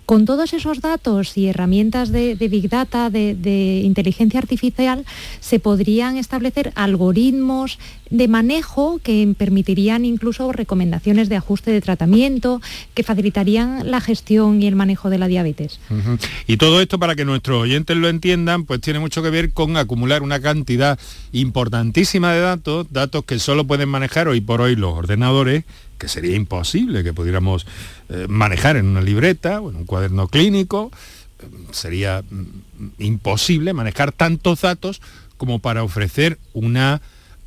Con 0.06 0.24
todos 0.24 0.54
esos 0.54 0.80
datos 0.80 1.36
y 1.36 1.46
herramientas 1.46 2.10
de, 2.10 2.34
Big 2.34 2.68
Data, 2.68 3.10
de 3.10 3.82
inteligencia 3.84 4.40
artificial, 4.40 5.04
se 5.38 5.60
podrían 5.60 6.16
establecer 6.16 6.72
algoritmos 6.74 7.78
de 8.10 8.28
manejo 8.28 9.00
que 9.02 9.34
permitirían 9.36 10.04
incluso 10.04 10.52
recomendaciones 10.52 11.28
de 11.28 11.36
ajuste 11.36 11.70
de 11.70 11.80
tratamiento, 11.80 12.60
que 12.94 13.02
facilitarían 13.02 13.90
la 13.90 14.00
gestión 14.00 14.62
y 14.62 14.66
el 14.66 14.76
manejo 14.76 15.10
de 15.10 15.18
la 15.18 15.28
diabetes. 15.28 15.80
Y 16.46 16.56
todo 16.56 16.80
esto, 16.80 16.98
para 16.98 17.14
que 17.14 17.24
nuestros 17.24 17.62
oyentes 17.62 17.96
lo 17.96 18.08
entiendan, 18.08 18.64
pues 18.64 18.80
tiene 18.80 18.98
mucho 18.98 19.22
que 19.22 19.30
ver 19.30 19.52
con 19.52 19.76
acumular 19.76 20.22
una 20.22 20.40
cantidad 20.40 20.98
importantísima 21.32 22.32
de 22.32 22.40
datos, 22.40 22.86
datos 22.90 23.24
que 23.24 23.38
solo 23.38 23.66
pueden 23.66 23.88
manejar 23.88 24.28
hoy 24.28 24.40
por 24.40 24.60
hoy 24.60 24.76
los 24.76 24.94
ordenadores, 24.94 25.64
que 25.98 26.08
sería 26.08 26.36
imposible 26.36 27.02
que 27.02 27.12
pudiéramos 27.12 27.66
eh, 28.08 28.26
manejar 28.28 28.76
en 28.76 28.86
una 28.86 29.00
libreta 29.00 29.60
o 29.60 29.70
en 29.70 29.76
un 29.76 29.84
cuaderno 29.84 30.28
clínico, 30.28 30.90
sería 31.72 32.22
mm, 32.28 32.88
imposible 32.98 33.72
manejar 33.72 34.12
tantos 34.12 34.60
datos 34.60 35.00
como 35.36 35.58
para 35.58 35.82
ofrecer 35.82 36.38
una 36.52 37.00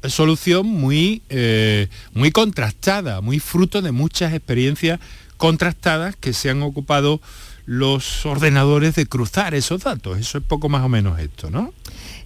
solución 0.07 0.67
muy, 0.67 1.21
eh, 1.29 1.87
muy 2.13 2.31
contrastada, 2.31 3.21
muy 3.21 3.39
fruto 3.39 3.81
de 3.81 3.91
muchas 3.91 4.33
experiencias 4.33 4.99
contrastadas 5.37 6.15
que 6.15 6.33
se 6.33 6.49
han 6.49 6.61
ocupado 6.61 7.21
los 7.65 8.25
ordenadores 8.25 8.95
de 8.95 9.05
cruzar 9.05 9.53
esos 9.53 9.83
datos. 9.83 10.17
Eso 10.17 10.39
es 10.39 10.43
poco 10.43 10.69
más 10.69 10.83
o 10.83 10.89
menos 10.89 11.19
esto, 11.19 11.49
¿no? 11.49 11.73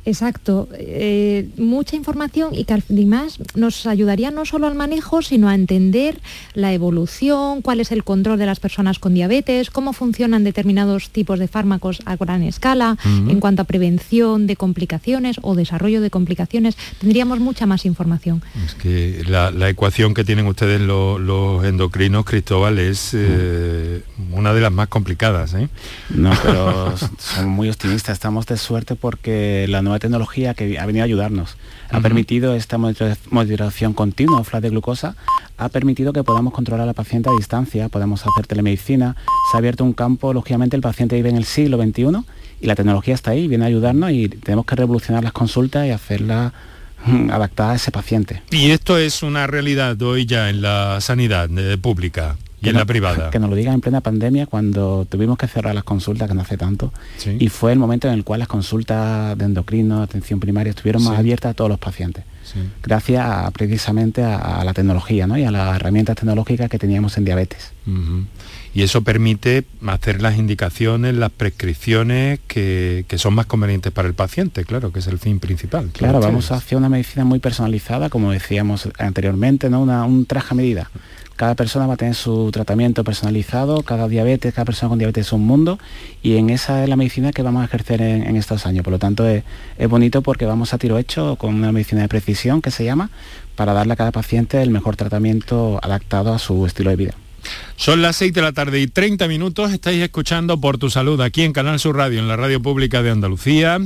Exacto, 0.06 0.68
eh, 0.74 1.48
mucha 1.58 1.96
información 1.96 2.54
y 2.54 2.66
que 2.66 2.74
además 2.74 3.40
nos 3.56 3.86
ayudaría 3.86 4.32
no 4.32 4.46
solo 4.46 4.68
al 4.68 4.76
manejo, 4.76 5.22
sino 5.22 5.48
a 5.48 5.56
entender 5.56 6.20
la 6.54 6.74
evolución, 6.74 7.62
cuál 7.62 7.80
es 7.80 7.92
el 7.92 8.04
control 8.04 8.38
de 8.38 8.46
las 8.46 8.60
personas 8.60 9.00
con 9.00 9.14
diabetes, 9.14 9.70
cómo 9.70 9.94
funcionan 9.94 10.44
determinados 10.44 11.10
tipos 11.10 11.40
de 11.40 11.48
fármacos 11.48 12.02
a 12.06 12.18
gran 12.18 12.44
escala, 12.44 12.98
en 13.06 13.40
cuanto 13.40 13.62
a 13.62 13.66
prevención 13.66 14.46
de 14.48 14.56
complicaciones 14.56 15.38
o 15.42 15.56
desarrollo 15.56 16.02
de 16.02 16.10
complicaciones, 16.10 16.76
tendríamos 17.00 17.40
mucha 17.40 17.66
más 17.66 17.86
información. 17.86 18.42
Es 18.66 18.76
que 18.76 19.24
la, 19.28 19.52
ecuación 19.70 20.14
que 20.14 20.24
tienen 20.24 20.46
ustedes 20.48 20.82
los, 20.82 21.64
endocrinos, 21.64 22.26
Cristóbal, 22.26 22.78
es 22.80 23.12
eh, 23.14 24.02
una 24.32 24.54
de 24.54 24.62
las 24.62 24.72
más 24.72 24.88
complicadas. 24.90 25.54
¿eh? 25.54 25.70
No, 26.10 26.32
pero 26.44 26.94
son 27.18 27.50
muy 27.50 27.70
optimistas, 27.70 28.14
estamos 28.14 28.46
de 28.46 28.58
suerte 28.58 28.96
porque 28.96 29.66
la 29.70 29.82
nueva 29.82 29.93
tecnología 30.00 30.54
que 30.54 30.80
ha 30.80 30.86
venido 30.86 31.04
a 31.04 31.06
ayudarnos. 31.06 31.58
Ha 31.90 32.02
permitido 32.02 32.56
esta 32.56 32.78
moderación 32.78 33.94
continua, 33.94 34.44
flat 34.44 34.64
de 34.64 34.70
glucosa, 34.70 35.16
ha 35.58 35.70
permitido 35.70 36.12
que 36.14 36.24
podamos 36.24 36.54
controlar 36.54 36.84
a 36.84 36.88
la 36.88 36.94
paciente 36.94 37.30
a 37.30 37.34
distancia, 37.38 37.90
podemos 37.90 38.26
hacer 38.26 38.48
telemedicina, 38.48 39.16
se 39.52 39.58
ha 39.58 39.60
abierto 39.60 39.84
un 39.84 39.94
campo, 39.94 40.34
lógicamente 40.34 40.76
el 40.76 40.82
paciente 40.82 41.16
vive 41.16 41.30
en 41.30 41.38
el 41.38 41.46
siglo 41.46 41.78
XXI 41.82 42.24
y 42.62 42.66
la 42.66 42.76
tecnología 42.76 43.14
está 43.14 43.32
ahí, 43.32 43.48
viene 43.48 43.66
a 43.66 43.68
ayudarnos 43.68 44.12
y 44.12 44.30
tenemos 44.30 44.66
que 44.66 44.76
revolucionar 44.76 45.24
las 45.24 45.34
consultas 45.34 45.86
y 45.86 45.92
hacerlas 45.92 46.54
mm, 47.06 47.30
adaptadas 47.30 47.74
a 47.74 47.76
ese 47.76 47.92
paciente. 47.92 48.42
Y 48.52 48.72
esto 48.72 48.98
es 48.98 49.22
una 49.22 49.46
realidad 49.48 50.02
hoy 50.02 50.26
ya 50.26 50.50
en 50.50 50.62
la 50.62 51.00
sanidad 51.02 51.50
eh, 51.58 51.78
pública 51.78 52.38
y 52.64 52.70
en 52.70 52.76
la 52.76 52.86
privada. 52.86 53.30
Que 53.30 53.40
nos 53.40 53.50
lo 53.50 53.56
digan 53.56 53.76
en 53.76 53.82
plena 53.82 54.02
pandemia 54.02 54.46
cuando 54.46 55.06
tuvimos 55.10 55.38
que 55.38 55.48
cerrar 55.48 55.76
las 55.76 55.84
consultas, 55.84 56.28
que 56.28 56.36
no 56.36 56.42
hace 56.42 56.58
tanto, 56.58 56.94
y 57.40 57.50
fue 57.50 57.74
el 57.74 57.80
momento 57.80 58.08
en 58.08 58.14
el 58.14 58.24
cual 58.24 58.40
las 58.40 58.48
consultas 58.48 59.38
de 59.38 59.46
endocrino, 59.46 60.02
atención 60.02 60.40
primaria, 60.40 60.72
estuvieron 60.72 61.04
más 61.04 61.20
abiertas 61.20 61.52
a 61.52 61.54
todos 61.54 61.70
los 61.70 61.80
pacientes. 61.80 62.24
Gracias 62.84 63.52
precisamente 63.52 64.24
a, 64.24 64.64
la 64.64 64.74
tecnología 64.74 65.28
¿no? 65.28 65.38
y 65.38 65.44
a 65.44 65.52
las 65.52 65.76
herramientas 65.76 66.16
tecnológicas 66.16 66.70
que 66.70 66.78
teníamos 66.78 67.18
en 67.18 67.26
diabetes. 67.26 67.72
Y 68.76 68.82
eso 68.82 69.04
permite 69.04 69.66
hacer 69.86 70.22
las 70.22 70.38
indicaciones, 70.38 71.14
las 71.14 71.30
prescripciones 71.32 72.40
que, 72.48 73.06
son 73.18 73.36
más 73.36 73.46
convenientes 73.46 73.92
para 73.92 74.08
el 74.08 74.16
paciente, 74.16 74.66
claro, 74.66 74.92
que 74.92 75.00
es 75.00 75.08
el 75.08 75.20
fin 75.20 75.40
principal. 75.40 75.90
Claro, 75.94 76.20
vamos 76.20 76.52
hacia 76.52 76.78
una 76.78 76.90
medicina 76.90 77.24
muy 77.24 77.40
personalizada, 77.40 78.10
como 78.10 78.32
decíamos 78.32 78.90
anteriormente, 78.98 79.70
¿no? 79.70 79.82
Una, 79.82 80.06
un 80.06 80.26
traje 80.26 80.48
a 80.52 80.56
medida 80.56 80.90
cada 81.36 81.56
persona 81.56 81.88
va 81.88 81.96
a 81.96 81.98
tener 81.98 82.16
su 82.16 82.50
tratamiento 82.52 83.04
personalizado, 83.04 83.82
cada 83.84 84.08
diabetes, 84.08 84.54
cada 84.54 84.66
persona 84.66 84.90
con 84.90 85.00
diabetes 85.00 85.28
es 85.28 85.34
un 85.34 85.46
mundo 85.46 85.80
y 86.22 86.38
en 86.38 86.50
esa 86.50 86.84
es 86.84 86.90
la 86.90 86.96
medicina 86.96 87.32
que 87.32 87.42
vamos 87.42 87.64
a 87.64 87.66
ejercer 87.66 88.02
en, 88.02 88.36
estos 88.36 88.66
años. 88.66 88.84
Por 88.84 88.94
lo 88.94 89.00
tanto 89.00 89.28
es, 89.28 89.44
bonito 89.90 90.22
porque 90.22 90.46
vamos 90.46 90.74
a 90.74 90.78
tiro 90.78 90.98
hecho 90.98 91.36
con 91.38 91.56
una 91.56 91.72
medicina 91.72 92.02
de 92.02 92.08
precisión 92.08 92.62
que 92.62 92.72
se 92.72 92.86
llama 92.86 93.10
para 93.56 93.74
darle 93.74 93.94
a 93.94 93.96
cada 93.96 94.12
paciente 94.12 94.62
el 94.62 94.70
mejor 94.70 94.96
tratamiento 94.96 95.80
adaptado 95.82 96.34
a 96.34 96.40
su 96.40 96.66
estilo 96.66 96.92
de 96.92 96.96
vida. 96.96 97.14
Son 97.76 98.02
las 98.02 98.16
6 98.18 98.34
de 98.34 98.42
la 98.42 98.54
tarde 98.54 98.80
y 98.80 98.88
30 98.88 99.28
minutos. 99.28 99.74
Estáis 99.74 100.02
escuchando 100.02 100.62
Por 100.62 100.78
tu 100.78 100.90
Salud 100.90 101.20
aquí 101.20 101.42
en 101.42 101.52
Canal 101.52 101.78
Sur 101.80 101.98
Radio, 101.98 102.20
en 102.20 102.30
la 102.30 102.38
radio 102.38 102.62
pública 102.62 103.04
de 103.04 103.10
Andalucía. 103.10 103.80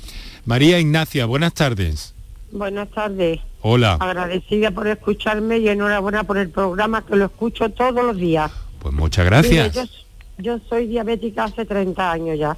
María 0.45 0.79
Ignacia, 0.79 1.25
buenas 1.25 1.53
tardes. 1.53 2.13
Buenas 2.51 2.89
tardes. 2.89 3.39
Hola. 3.61 3.97
Agradecida 3.99 4.71
por 4.71 4.87
escucharme 4.87 5.59
y 5.59 5.69
enhorabuena 5.69 6.23
por 6.23 6.37
el 6.37 6.49
programa 6.49 7.05
que 7.05 7.15
lo 7.15 7.25
escucho 7.25 7.69
todos 7.69 8.03
los 8.03 8.17
días. 8.17 8.51
Pues 8.79 8.93
muchas 8.93 9.25
gracias. 9.25 10.05
yo, 10.37 10.59
soy 10.67 10.87
diabética 10.87 11.43
hace 11.43 11.65
30 11.65 12.11
años 12.11 12.39
ya. 12.39 12.57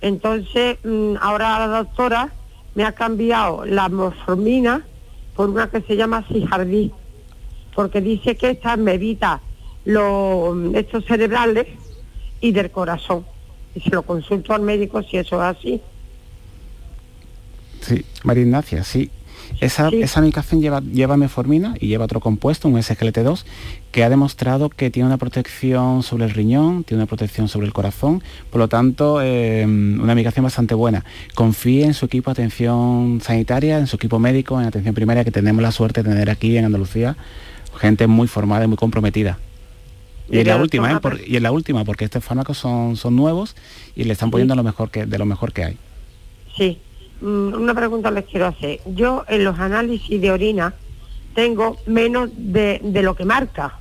Entonces, 0.00 0.78
mm, 0.84 1.16
ahora 1.20 1.58
la 1.58 1.78
doctora 1.78 2.32
me 2.76 2.84
ha 2.84 2.92
cambiado 2.92 3.64
la 3.64 3.88
morfina 3.88 4.84
por 5.38 5.50
una 5.50 5.70
que 5.70 5.80
se 5.82 5.94
llama 5.94 6.26
Sijardí, 6.26 6.90
porque 7.72 8.00
dice 8.00 8.36
que 8.36 8.50
esta 8.50 8.76
me 8.76 8.94
evita 8.94 9.40
los 9.84 10.74
estos 10.74 11.04
cerebrales 11.04 11.68
y 12.40 12.50
del 12.50 12.72
corazón. 12.72 13.24
Y 13.72 13.80
se 13.80 13.90
lo 13.90 14.02
consulto 14.02 14.52
al 14.52 14.62
médico 14.62 15.00
si 15.04 15.16
eso 15.16 15.36
es 15.36 15.56
así. 15.56 15.80
Sí, 17.82 18.04
María 18.24 18.42
Ignacia, 18.42 18.82
sí. 18.82 19.12
Esa, 19.60 19.88
esa 19.88 20.20
medicación 20.20 20.60
lleva, 20.60 20.80
lleva 20.80 21.16
meformina 21.16 21.74
y 21.80 21.88
lleva 21.88 22.04
otro 22.04 22.20
compuesto, 22.20 22.68
un 22.68 22.76
SGLT2, 22.76 23.44
que 23.90 24.04
ha 24.04 24.10
demostrado 24.10 24.68
que 24.68 24.90
tiene 24.90 25.06
una 25.06 25.16
protección 25.16 26.02
sobre 26.02 26.24
el 26.24 26.30
riñón, 26.30 26.84
tiene 26.84 27.02
una 27.02 27.08
protección 27.08 27.48
sobre 27.48 27.66
el 27.66 27.72
corazón, 27.72 28.22
por 28.50 28.60
lo 28.60 28.68
tanto, 28.68 29.20
em, 29.20 30.00
una 30.00 30.14
medicación 30.14 30.44
bastante 30.44 30.74
buena. 30.74 31.04
Confíe 31.34 31.84
en 31.84 31.94
su 31.94 32.06
equipo 32.06 32.30
de 32.30 32.42
atención 32.42 33.20
sanitaria, 33.22 33.78
en 33.78 33.86
su 33.86 33.96
equipo 33.96 34.18
médico, 34.18 34.60
en 34.60 34.66
atención 34.66 34.94
primaria, 34.94 35.24
que 35.24 35.32
tenemos 35.32 35.62
la 35.62 35.72
suerte 35.72 36.02
de 36.02 36.10
tener 36.10 36.30
aquí 36.30 36.56
en 36.56 36.64
Andalucía, 36.64 37.16
gente 37.78 38.06
muy 38.06 38.28
formada 38.28 38.64
y 38.64 38.68
muy 38.68 38.76
comprometida. 38.76 39.38
Y, 40.30 40.38
en 40.40 40.46
la 40.46 40.56
última, 40.56 40.92
¿eh? 40.92 41.24
y 41.26 41.36
en 41.36 41.42
la 41.42 41.52
última, 41.52 41.84
porque 41.84 42.04
estos 42.04 42.22
fármacos 42.22 42.58
son, 42.58 42.96
son 42.96 43.16
nuevos 43.16 43.56
y 43.96 44.04
le 44.04 44.12
están 44.12 44.30
poniendo 44.30 44.54
lo 44.54 44.62
mejor 44.62 44.90
que, 44.90 45.06
de 45.06 45.18
lo 45.18 45.24
mejor 45.24 45.52
que 45.52 45.64
hay. 45.64 45.78
Sí, 46.54 46.78
una 47.20 47.74
pregunta 47.74 48.10
les 48.10 48.24
quiero 48.24 48.46
hacer. 48.46 48.80
Yo 48.86 49.24
en 49.28 49.44
los 49.44 49.58
análisis 49.58 50.20
de 50.20 50.30
orina 50.30 50.74
tengo 51.34 51.76
menos 51.86 52.30
de, 52.34 52.80
lo 53.02 53.14
que 53.14 53.24
marca. 53.24 53.78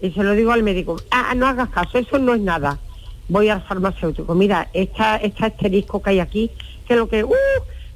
Y 0.00 0.10
se 0.10 0.22
lo 0.22 0.32
digo 0.32 0.52
al 0.52 0.62
médico, 0.62 0.96
ah, 1.10 1.32
no 1.34 1.46
hagas 1.46 1.68
caso, 1.70 1.98
eso 1.98 2.18
no 2.18 2.34
es 2.34 2.40
nada. 2.40 2.78
Voy 3.28 3.48
al 3.48 3.62
farmacéutico, 3.62 4.34
mira, 4.34 4.68
esta, 4.72 5.16
este 5.16 5.46
asterisco 5.46 6.02
que 6.02 6.10
hay 6.10 6.20
aquí, 6.20 6.50
que 6.86 6.96
lo 6.96 7.08
que, 7.08 7.22
uh, 7.24 7.32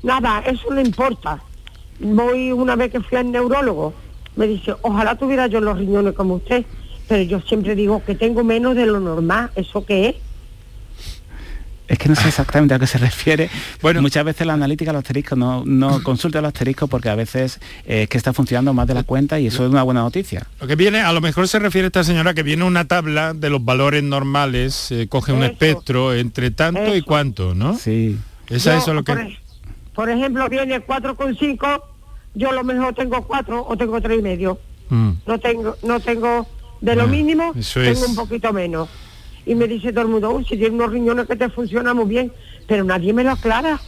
nada, 0.03 0.43
eso 0.47 0.71
no 0.71 0.81
importa. 0.81 1.43
Voy 1.99 2.53
una 2.53 2.77
vez 2.77 2.93
que 2.93 3.01
fui 3.01 3.19
al 3.19 3.31
neurólogo, 3.31 3.93
me 4.37 4.47
dice, 4.47 4.75
ojalá 4.83 5.17
tuviera 5.17 5.47
yo 5.49 5.61
los 5.61 5.77
riñones 5.77 6.15
como 6.15 6.35
usted, 6.35 6.65
pero 7.09 7.23
yo 7.23 7.41
siempre 7.41 7.75
digo 7.75 8.03
que 8.05 8.15
tengo 8.15 8.45
menos 8.45 8.77
de 8.77 8.87
lo 8.87 9.01
normal, 9.01 9.51
¿eso 9.57 9.85
qué 9.85 10.09
es? 10.09 10.17
Es 11.89 11.99
que 11.99 12.09
no 12.09 12.17
sé 12.17 12.29
exactamente 12.29 12.75
a 12.75 12.79
qué 12.79 12.87
se 12.87 12.99
refiere. 12.99 13.49
Bueno, 13.81 14.03
muchas 14.03 14.25
veces 14.25 14.47
la 14.47 14.55
analítica 14.55 14.93
los 14.93 15.01
asteriscos 15.01 15.39
no, 15.39 15.65
no 15.65 16.03
consulta 16.05 16.41
los 16.41 16.49
asteriscos 16.49 16.91
porque 16.91 17.09
a 17.09 17.15
veces 17.15 17.61
eh, 17.87 18.03
es 18.03 18.09
que 18.09 18.19
está 18.19 18.33
funcionando 18.33 18.75
más 18.75 18.87
de 18.87 18.95
la 18.95 19.05
cuenta 19.05 19.39
y 19.39 19.47
eso 19.47 19.65
es 19.65 19.71
una 19.71 19.83
buena 19.83 20.01
noticia. 20.01 20.47
Lo 20.61 20.67
que 20.67 20.75
viene, 20.75 21.01
a 21.01 21.13
lo 21.13 21.21
mejor 21.21 21.47
se 21.49 21.59
refiere 21.59 21.87
esta 21.87 22.03
señora 22.03 22.35
que 22.35 22.43
viene 22.43 22.65
una 22.65 22.87
tabla 22.87 23.35
de 23.35 23.51
los 23.51 23.65
valores 23.65 24.03
normales, 24.03 24.91
eh, 24.91 25.07
coge 25.09 25.33
un 25.33 25.45
espectro 25.45 26.15
entre 26.15 26.51
tanto 26.51 26.97
y 26.97 27.03
cuánto, 27.03 27.55
¿no? 27.55 27.77
Sí. 27.77 28.19
¿Es 28.49 28.67
eso 28.67 28.93
lo 28.93 29.05
que...? 29.05 29.39
Por, 29.95 30.11
ejemplo, 30.11 30.47
viene 30.49 30.85
4,5, 30.85 31.83
yo 32.35 32.51
a 32.51 32.53
lo 32.53 32.65
mejor 32.65 32.95
tengo 32.95 33.23
4 33.27 33.67
o 33.67 33.77
tengo 33.77 33.99
3,5. 33.99 34.19
y 34.19 34.23
medio. 34.23 34.59
Mm. 34.91 35.11
No 35.27 35.39
tengo, 35.39 35.77
no 35.83 36.01
tengo 36.01 36.47
de 36.81 36.95
lo 36.95 37.05
ah, 37.05 37.07
mínimo, 37.07 37.55
tengo 37.75 38.07
un 38.07 38.15
poquito 38.15 38.53
menos 38.53 38.89
y 39.47 39.55
me 39.55 39.67
dice 39.69 39.93
todo 39.93 40.03
el 40.03 40.09
mundo, 40.09 40.41
si 40.41 40.57
tienes 40.57 40.73
unos 40.73 40.91
riñones 40.91 41.27
que 41.27 41.37
te 41.37 41.49
funcionan 41.49 41.97
muy 41.97 42.07
bien, 42.07 42.33
pero 42.67 42.85
nadie 42.85 43.13
me 43.13 43.23
lo 43.23 43.31
aclara. 43.31 43.81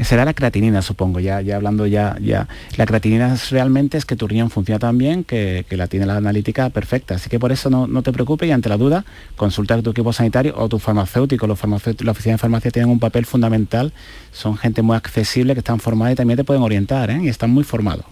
Será 0.00 0.24
la 0.24 0.32
creatinina, 0.32 0.80
supongo, 0.80 1.20
ya, 1.20 1.42
ya 1.42 1.56
hablando 1.56 1.86
ya, 1.86 2.16
ya. 2.22 2.48
La 2.76 2.86
creatinina 2.86 3.36
realmente 3.50 3.98
es 3.98 4.06
que 4.06 4.16
tu 4.16 4.26
riñón 4.26 4.48
funciona 4.48 4.78
tan 4.78 4.96
bien 4.96 5.24
que, 5.24 5.66
la 5.70 5.88
tiene 5.88 6.06
la 6.06 6.16
analítica 6.16 6.70
perfecta. 6.70 7.16
Así 7.16 7.28
que 7.28 7.38
por 7.38 7.52
eso 7.52 7.68
no, 7.68 8.02
te 8.02 8.12
preocupes 8.12 8.48
y 8.48 8.52
ante 8.52 8.68
la 8.68 8.78
duda, 8.78 9.04
consulta 9.36 9.74
a 9.74 9.82
tu 9.82 9.90
equipo 9.90 10.12
sanitario 10.12 10.54
o 10.56 10.68
tu 10.68 10.78
farmacéutico. 10.78 11.46
Los 11.46 11.58
farmacéuticos, 11.58 12.06
la 12.06 12.12
oficina 12.12 12.34
de 12.34 12.38
farmacia 12.38 12.70
tienen 12.70 12.90
un 12.90 12.98
papel 12.98 13.26
fundamental. 13.26 13.92
Son 14.32 14.56
gente 14.56 14.80
muy 14.80 14.96
accesible, 14.96 15.54
que 15.54 15.60
están 15.60 15.80
formada 15.80 16.12
y 16.12 16.14
también 16.14 16.38
te 16.38 16.44
pueden 16.44 16.62
orientar, 16.62 17.10
¿eh? 17.10 17.20
Y 17.22 17.28
están 17.28 17.50
muy 17.50 17.64
formados. 17.64 18.06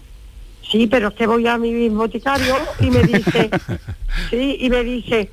Sí, 0.69 0.85
pero 0.85 1.07
es 1.07 1.15
que 1.15 1.25
voy 1.25 1.47
a 1.47 1.57
mi 1.57 1.89
boticario 1.89 2.55
y 2.79 2.91
me 2.91 3.01
dice, 3.01 3.49
sí, 4.29 4.57
y 4.59 4.69
me 4.69 4.83
dice, 4.83 5.31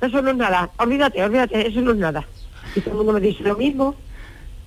eso 0.00 0.22
no 0.22 0.30
es 0.30 0.36
nada, 0.36 0.70
olvídate, 0.78 1.22
olvídate, 1.22 1.66
eso 1.66 1.80
no 1.80 1.92
es 1.92 1.96
nada. 1.96 2.24
Y 2.74 2.80
todo 2.80 2.92
el 2.92 2.96
mundo 2.98 3.12
me 3.14 3.20
dice 3.20 3.42
lo 3.42 3.56
mismo. 3.56 3.94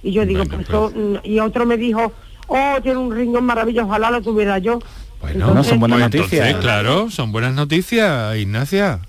Y 0.04 0.12
yo 0.12 0.26
digo, 0.26 0.44
pues, 0.46 0.67
pues. 0.67 0.94
y 1.24 1.39
otro 1.39 1.65
me 1.65 1.78
dijo, 1.78 2.12
oh, 2.48 2.78
tiene 2.82 2.98
un 2.98 3.15
riñón 3.15 3.46
maravilloso, 3.46 3.88
ojalá 3.88 4.12
lo 4.12 4.22
tuviera 4.22 4.58
yo. 4.58 4.80
Bueno, 5.22 5.54
no 5.54 5.63
son 5.63 5.80
buenas 5.80 6.00
noticias. 6.00 6.56
claro, 6.58 7.10
son 7.10 7.32
buenas 7.32 7.54
noticias, 7.54 8.36
Ignacia. 8.36 9.00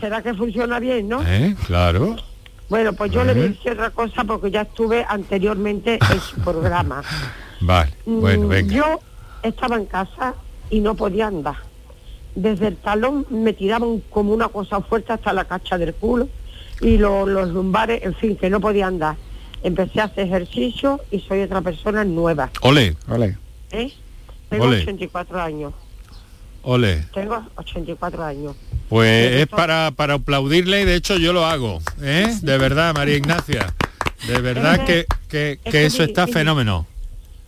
¿Será 0.00 0.22
que 0.22 0.32
funciona 0.34 0.78
bien, 0.78 1.08
no? 1.08 1.22
¿Eh? 1.26 1.54
Claro. 1.66 2.16
Bueno, 2.68 2.92
pues 2.92 3.12
yo 3.12 3.24
le 3.24 3.34
voy 3.34 3.42
a 3.42 3.48
decir 3.48 3.72
otra 3.72 3.90
cosa 3.90 4.24
porque 4.24 4.50
ya 4.50 4.62
estuve 4.62 5.04
anteriormente 5.08 5.98
en 6.10 6.20
su 6.20 6.36
programa. 6.44 7.02
Vale, 7.60 7.92
bueno, 8.06 8.46
mm, 8.46 8.48
venga. 8.48 8.74
Yo 8.74 9.00
estaba 9.42 9.76
en 9.76 9.86
casa 9.86 10.34
y 10.70 10.80
no 10.80 10.94
podía 10.94 11.26
andar 11.26 11.67
desde 12.42 12.68
el 12.68 12.76
talón 12.76 13.26
me 13.30 13.52
tiraban 13.52 14.00
como 14.10 14.32
una 14.32 14.48
cosa 14.48 14.80
fuerte 14.80 15.12
hasta 15.12 15.32
la 15.32 15.44
cacha 15.44 15.76
del 15.78 15.94
culo 15.94 16.28
y 16.80 16.96
los 16.96 17.48
lumbares, 17.48 18.02
en 18.04 18.14
fin, 18.14 18.36
que 18.36 18.48
no 18.48 18.60
podía 18.60 18.86
andar. 18.86 19.16
Empecé 19.62 20.00
a 20.00 20.04
hacer 20.04 20.26
ejercicio 20.26 21.00
y 21.10 21.20
soy 21.20 21.42
otra 21.42 21.60
persona 21.60 22.04
nueva. 22.04 22.50
Ole, 22.62 22.96
ole. 23.08 23.36
¿Eh? 23.72 23.92
Tengo 24.48 24.66
84 24.66 25.40
años. 25.40 25.72
Ole. 26.62 27.04
Tengo 27.12 27.44
84 27.56 28.24
años. 28.24 28.56
Pues 28.88 29.32
es 29.32 29.46
para, 29.48 29.90
para 29.90 30.14
aplaudirle 30.14 30.82
y 30.82 30.84
de 30.84 30.94
hecho 30.94 31.16
yo 31.16 31.32
lo 31.32 31.44
hago, 31.44 31.80
¿eh? 32.00 32.34
De 32.40 32.56
verdad, 32.56 32.94
María 32.94 33.16
Ignacia. 33.16 33.74
De 34.26 34.40
verdad 34.40 34.84
que, 34.84 35.06
que, 35.28 35.58
eso 35.84 36.02
está 36.02 36.26
fenómeno. 36.26 36.86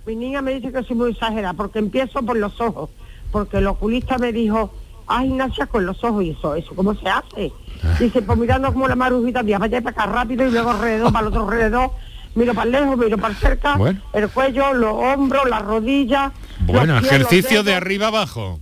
Mi 0.06 0.16
niña 0.16 0.42
me 0.42 0.54
dice 0.54 0.72
que 0.72 0.82
soy 0.82 0.96
muy 0.96 1.10
exagerada 1.12 1.54
porque 1.54 1.78
empiezo 1.78 2.22
por 2.22 2.36
los 2.36 2.60
ojos, 2.60 2.90
porque 3.30 3.58
el 3.58 3.66
oculista 3.66 4.18
me 4.18 4.32
dijo, 4.32 4.72
ay 5.06 5.28
Ignacia 5.28 5.66
con 5.66 5.86
los 5.86 6.02
ojos 6.04 6.24
y 6.24 6.30
eso, 6.30 6.54
eso 6.54 6.74
cómo 6.74 6.94
se 6.94 7.08
hace. 7.08 7.52
Dice, 7.98 8.22
pues 8.22 8.38
mirando 8.38 8.72
como 8.72 8.88
la 8.88 8.96
marujita, 8.96 9.42
para 9.42 9.64
allá 9.64 9.80
para 9.80 10.02
acá 10.02 10.06
rápido 10.06 10.46
y 10.46 10.50
luego 10.50 10.70
alrededor, 10.70 11.12
para 11.12 11.26
el 11.26 11.28
otro 11.28 11.44
alrededor, 11.44 11.90
miro 12.34 12.54
para 12.54 12.70
lejos, 12.70 12.98
miro 12.98 13.18
para 13.18 13.34
cerca, 13.34 13.78
el 14.12 14.28
cuello, 14.28 14.74
los 14.74 14.92
hombros, 14.92 15.48
las 15.48 15.62
rodillas. 15.62 16.32
Bueno, 16.60 16.98
ejercicio 16.98 17.62
de 17.62 17.74
arriba 17.74 18.08
abajo. 18.08 18.60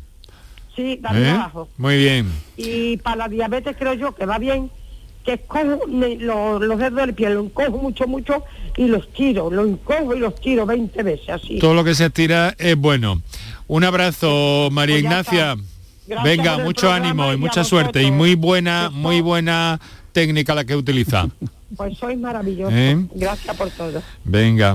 Sí, 0.77 0.97
de 0.97 1.09
arriba 1.09 1.27
¿Eh? 1.27 1.31
abajo. 1.33 1.69
Muy 1.77 1.97
bien. 1.97 2.33
Y 2.57 2.97
para 2.99 3.17
la 3.17 3.29
diabetes 3.29 3.77
creo 3.77 3.95
yo 3.95 4.15
que 4.15 4.25
va 4.25 4.39
bien, 4.39 4.71
que 5.29 5.35
escojo 5.35 5.87
los, 5.87 6.79
dedos 6.79 6.95
del 6.95 7.15
pie, 7.15 7.29
lo 7.29 7.41
encojo 7.41 7.77
mucho, 7.77 8.07
mucho 8.07 8.45
y 8.79 8.87
los 8.87 9.13
tiro, 9.13 9.51
lo 9.51 9.67
encojo 9.67 10.15
y 10.15 10.21
los 10.21 10.35
tiro 10.41 10.65
20 10.65 11.03
veces 11.03 11.29
así. 11.29 11.59
Todo 11.59 11.75
lo 11.75 11.85
que 11.85 11.95
se 11.95 12.07
estira 12.07 12.55
es 12.57 12.77
bueno. 12.77 13.21
Un 13.67 13.85
abrazo, 13.85 14.71
María 14.73 14.95
pues 14.95 15.05
Ignacia. 15.05 15.57
Venga, 16.25 16.57
mucho 16.57 16.91
ánimo 16.91 17.31
y, 17.31 17.37
mucha 17.37 17.63
suerte 17.63 18.03
y 18.03 18.11
muy 18.11 18.37
buena, 18.37 18.89
muy 18.89 19.21
buena 19.21 19.79
técnica 20.13 20.55
la 20.55 20.65
que 20.65 20.77
utiliza. 20.77 21.29
Pues 21.77 21.99
sois 21.99 22.19
maravilloso. 22.19 22.75
¿Eh? 22.75 22.97
Gracias 23.15 23.55
por 23.55 23.69
todo. 23.69 24.03
Venga. 24.25 24.75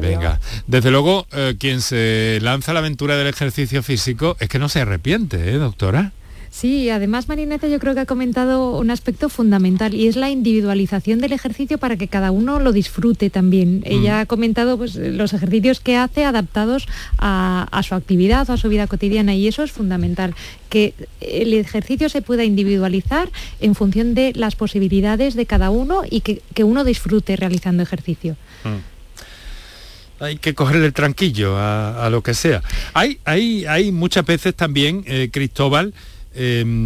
Venga. 0.00 0.38
Desde 0.68 0.92
luego, 0.92 1.26
eh, 1.32 1.56
quien 1.58 1.80
se 1.80 2.38
lanza 2.40 2.70
a 2.70 2.74
la 2.74 2.78
aventura 2.78 3.16
del 3.16 3.26
ejercicio 3.26 3.82
físico 3.82 4.36
es 4.38 4.48
que 4.48 4.60
no 4.60 4.68
se 4.68 4.82
arrepiente, 4.82 5.50
¿eh, 5.52 5.58
doctora? 5.58 6.12
Sí, 6.52 6.90
además 6.90 7.28
Marineta 7.28 7.66
yo 7.66 7.78
creo 7.78 7.94
que 7.94 8.00
ha 8.00 8.06
comentado 8.06 8.76
un 8.76 8.90
aspecto 8.90 9.30
fundamental 9.30 9.94
y 9.94 10.06
es 10.06 10.16
la 10.16 10.28
individualización 10.28 11.18
del 11.18 11.32
ejercicio 11.32 11.78
para 11.78 11.96
que 11.96 12.08
cada 12.08 12.30
uno 12.30 12.60
lo 12.60 12.72
disfrute 12.72 13.30
también. 13.30 13.78
Mm. 13.78 13.84
Ella 13.86 14.20
ha 14.20 14.26
comentado 14.26 14.76
pues, 14.76 14.94
los 14.94 15.32
ejercicios 15.32 15.80
que 15.80 15.96
hace 15.96 16.26
adaptados 16.26 16.86
a, 17.16 17.80
su 17.82 17.94
actividad 17.94 18.50
o 18.50 18.52
a 18.52 18.58
su 18.58 18.68
vida 18.68 18.86
cotidiana 18.86 19.34
y 19.34 19.48
eso 19.48 19.62
es 19.62 19.72
fundamental, 19.72 20.34
que 20.68 20.92
el 21.22 21.54
ejercicio 21.54 22.10
se 22.10 22.20
pueda 22.20 22.44
individualizar 22.44 23.30
en 23.60 23.74
función 23.74 24.12
de 24.12 24.34
las 24.36 24.54
posibilidades 24.54 25.34
de 25.34 25.46
cada 25.46 25.70
uno 25.70 26.02
y 26.08 26.20
que, 26.20 26.42
uno 26.62 26.84
disfrute 26.84 27.34
realizando 27.34 27.82
ejercicio. 27.82 28.36
Mm. 28.64 30.22
hay 30.22 30.36
que 30.36 30.54
cogerle 30.54 30.84
el 30.84 30.92
tranquillo 30.92 31.56
a, 31.56 32.08
lo 32.10 32.22
que 32.22 32.34
sea. 32.34 32.62
Hay, 32.92 33.20
hay, 33.24 33.64
hay 33.64 33.90
muchas 33.90 34.26
veces 34.26 34.54
también, 34.54 35.02
eh, 35.06 35.30
Cristóbal, 35.32 35.94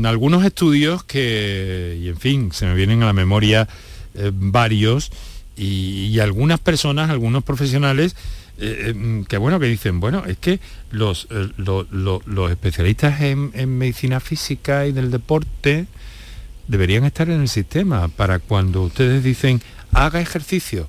algunos 0.04 0.44
estudios 0.44 1.04
que, 1.04 1.98
y 2.00 2.08
en 2.08 2.16
fin, 2.18 2.52
se 2.52 2.66
me 2.66 2.74
vienen 2.74 3.02
a 3.02 3.06
la 3.06 3.12
memoria 3.12 3.68
eh, 4.14 4.30
varios, 4.32 5.10
y, 5.56 6.18
algunas 6.20 6.60
personas, 6.60 7.10
algunos 7.10 7.42
profesionales, 7.42 8.14
eh, 8.58 8.88
em, 8.88 9.24
que 9.24 9.38
bueno, 9.38 9.58
que 9.58 9.66
dicen, 9.66 10.00
bueno, 10.00 10.24
es 10.26 10.36
que 10.38 10.60
los, 10.90 11.28
eh, 11.30 11.48
los 11.56 12.50
especialistas 12.50 13.20
en, 13.20 13.50
en, 13.54 13.76
medicina 13.78 14.20
física 14.20 14.86
y 14.86 14.92
del 14.92 15.10
deporte 15.10 15.86
deberían 16.68 17.04
estar 17.04 17.28
en 17.30 17.40
el 17.40 17.48
sistema 17.48 18.08
para 18.08 18.38
cuando 18.38 18.82
ustedes 18.82 19.24
dicen, 19.24 19.62
haga 19.92 20.20
ejercicio, 20.20 20.88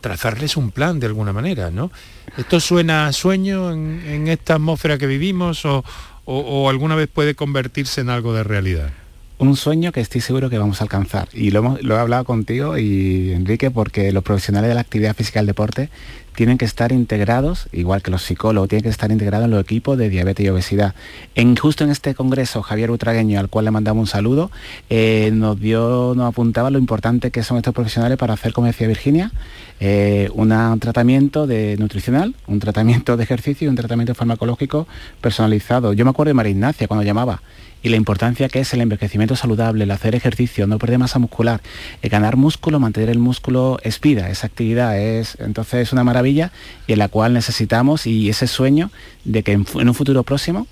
trazarles 0.00 0.56
un 0.56 0.70
plan 0.70 0.98
de 0.98 1.06
alguna 1.06 1.32
manera, 1.32 1.70
¿no? 1.70 1.90
¿Esto 2.36 2.58
suena 2.58 3.06
a 3.06 3.12
sueño 3.12 3.70
en, 3.70 4.02
en 4.06 4.28
esta 4.28 4.54
atmósfera 4.54 4.98
que 4.98 5.06
vivimos 5.06 5.64
o, 5.64 5.84
o, 6.32 6.68
alguna 6.68 6.94
vez 6.94 7.08
puede 7.08 7.34
convertirse 7.34 8.00
en 8.00 8.10
algo 8.10 8.32
de 8.32 8.44
realidad? 8.44 8.92
Un 9.40 9.56
sueño 9.56 9.90
que 9.90 10.00
estoy 10.00 10.20
seguro 10.20 10.50
que 10.50 10.58
vamos 10.58 10.80
a 10.80 10.84
alcanzar. 10.84 11.28
Y 11.32 11.50
lo, 11.50 11.78
he 11.78 11.98
hablado 11.98 12.24
contigo 12.24 12.76
y 12.76 13.32
Enrique 13.32 13.70
porque 13.70 14.12
los 14.12 14.22
profesionales 14.22 14.68
de 14.68 14.74
la 14.74 14.82
actividad 14.82 15.16
física 15.16 15.38
y 15.38 15.40
el 15.40 15.46
deporte 15.46 15.88
tienen 16.34 16.58
que 16.58 16.66
estar 16.66 16.92
integrados, 16.92 17.66
igual 17.72 18.02
que 18.02 18.10
los 18.10 18.22
psicólogos, 18.22 18.68
tienen 18.68 18.82
que 18.82 18.90
estar 18.90 19.10
integrados 19.10 19.46
en 19.46 19.52
los 19.52 19.62
equipos 19.62 19.96
de 19.96 20.10
diabetes 20.10 20.44
y 20.44 20.48
obesidad. 20.50 20.94
En, 21.34 21.56
justo 21.56 21.84
en 21.84 21.90
este 21.90 22.14
congreso, 22.14 22.62
Javier 22.62 22.90
Utragueño, 22.90 23.40
al 23.40 23.48
cual 23.48 23.64
le 23.64 23.70
mandamos 23.70 24.02
un 24.02 24.06
saludo, 24.06 24.50
eh, 24.90 25.30
nos, 25.32 25.58
dio, 25.58 26.12
nos 26.14 26.28
apuntaba 26.28 26.68
lo 26.70 26.78
importante 26.78 27.30
que 27.30 27.42
son 27.42 27.56
estos 27.56 27.72
profesionales 27.72 28.18
para 28.18 28.34
hacer, 28.34 28.52
como 28.52 28.66
decía 28.66 28.88
Virginia, 28.88 29.32
eh, 29.80 30.28
un 30.34 30.50
tratamiento 30.80 31.46
de 31.46 31.76
nutricional, 31.78 32.34
un 32.46 32.60
tratamiento 32.60 33.16
de 33.16 33.24
ejercicio 33.24 33.66
y 33.66 33.68
un 33.68 33.76
tratamiento 33.76 34.14
farmacológico 34.14 34.86
personalizado. 35.22 35.94
Yo 35.94 36.04
me 36.04 36.10
acuerdo 36.10 36.28
de 36.28 36.34
María 36.34 36.52
Ignacia 36.52 36.86
cuando 36.86 37.04
llamaba 37.04 37.40
y 37.82 37.88
la 37.88 37.96
importancia 37.96 38.48
que 38.48 38.60
es 38.60 38.72
el 38.74 38.80
envejecimiento 38.80 39.36
saludable, 39.36 39.84
el 39.84 39.90
hacer 39.90 40.14
ejercicio, 40.14 40.66
no 40.66 40.78
perder 40.78 40.98
masa 40.98 41.18
muscular, 41.18 41.60
el 42.02 42.10
ganar 42.10 42.36
músculo, 42.36 42.80
mantener 42.80 43.10
el 43.10 43.18
músculo 43.18 43.78
es 43.82 44.00
vida, 44.00 44.30
esa 44.30 44.46
actividad 44.46 44.98
es 44.98 45.36
entonces 45.40 45.82
es 45.88 45.92
una 45.92 46.04
maravilla 46.04 46.52
y 46.86 46.92
en 46.92 46.98
la 46.98 47.08
cual 47.08 47.32
necesitamos 47.32 48.06
y 48.06 48.28
ese 48.28 48.46
sueño 48.46 48.90
de 49.24 49.42
que 49.42 49.52
en, 49.52 49.66
un 49.74 49.94
futuro 49.94 50.22
próximo 50.22 50.66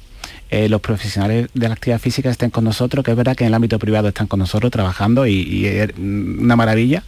eh, 0.51 0.69
los 0.69 0.81
profesionales 0.81 1.49
de 1.53 1.69
la 1.69 1.75
actividad 1.75 1.99
física 1.99 2.31
estén 2.31 2.51
con 2.51 2.65
nosotros, 2.65 3.05
que 3.05 3.11
es 3.11 3.17
verdad 3.17 3.37
que 3.37 3.45
en 3.45 3.49
el 3.49 3.55
ámbito 3.55 3.79
privado 3.79 4.09
están 4.09 4.27
con 4.27 4.39
nosotros 4.39 4.71
trabajando 4.71 5.27
y, 5.27 5.67
es 5.67 5.91
una 5.99 6.57
maravilla, 6.57 7.03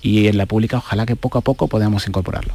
y 0.00 0.28
en 0.28 0.36
la 0.36 0.46
pública 0.46 0.78
ojalá 0.78 1.04
que 1.04 1.16
poco 1.16 1.38
a 1.38 1.40
poco 1.40 1.66
podamos 1.66 2.06
incorporarlo. 2.06 2.54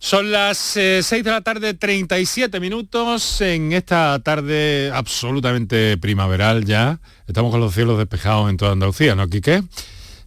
Son 0.00 0.30
las 0.30 0.58
6 0.58 1.10
de 1.10 1.30
la 1.30 1.40
tarde, 1.40 1.74
37 1.74 2.60
minutos 2.60 3.40
en 3.40 3.72
esta 3.72 4.20
tarde 4.20 4.92
absolutamente 4.94 5.98
primaveral 5.98 6.64
ya. 6.64 7.00
Estamos 7.26 7.50
con 7.50 7.60
los 7.60 7.74
cielos 7.74 7.98
despejados 7.98 8.48
en 8.48 8.56
toda 8.56 8.72
Andalucía, 8.72 9.16
¿no, 9.16 9.28
Quique? 9.28 9.64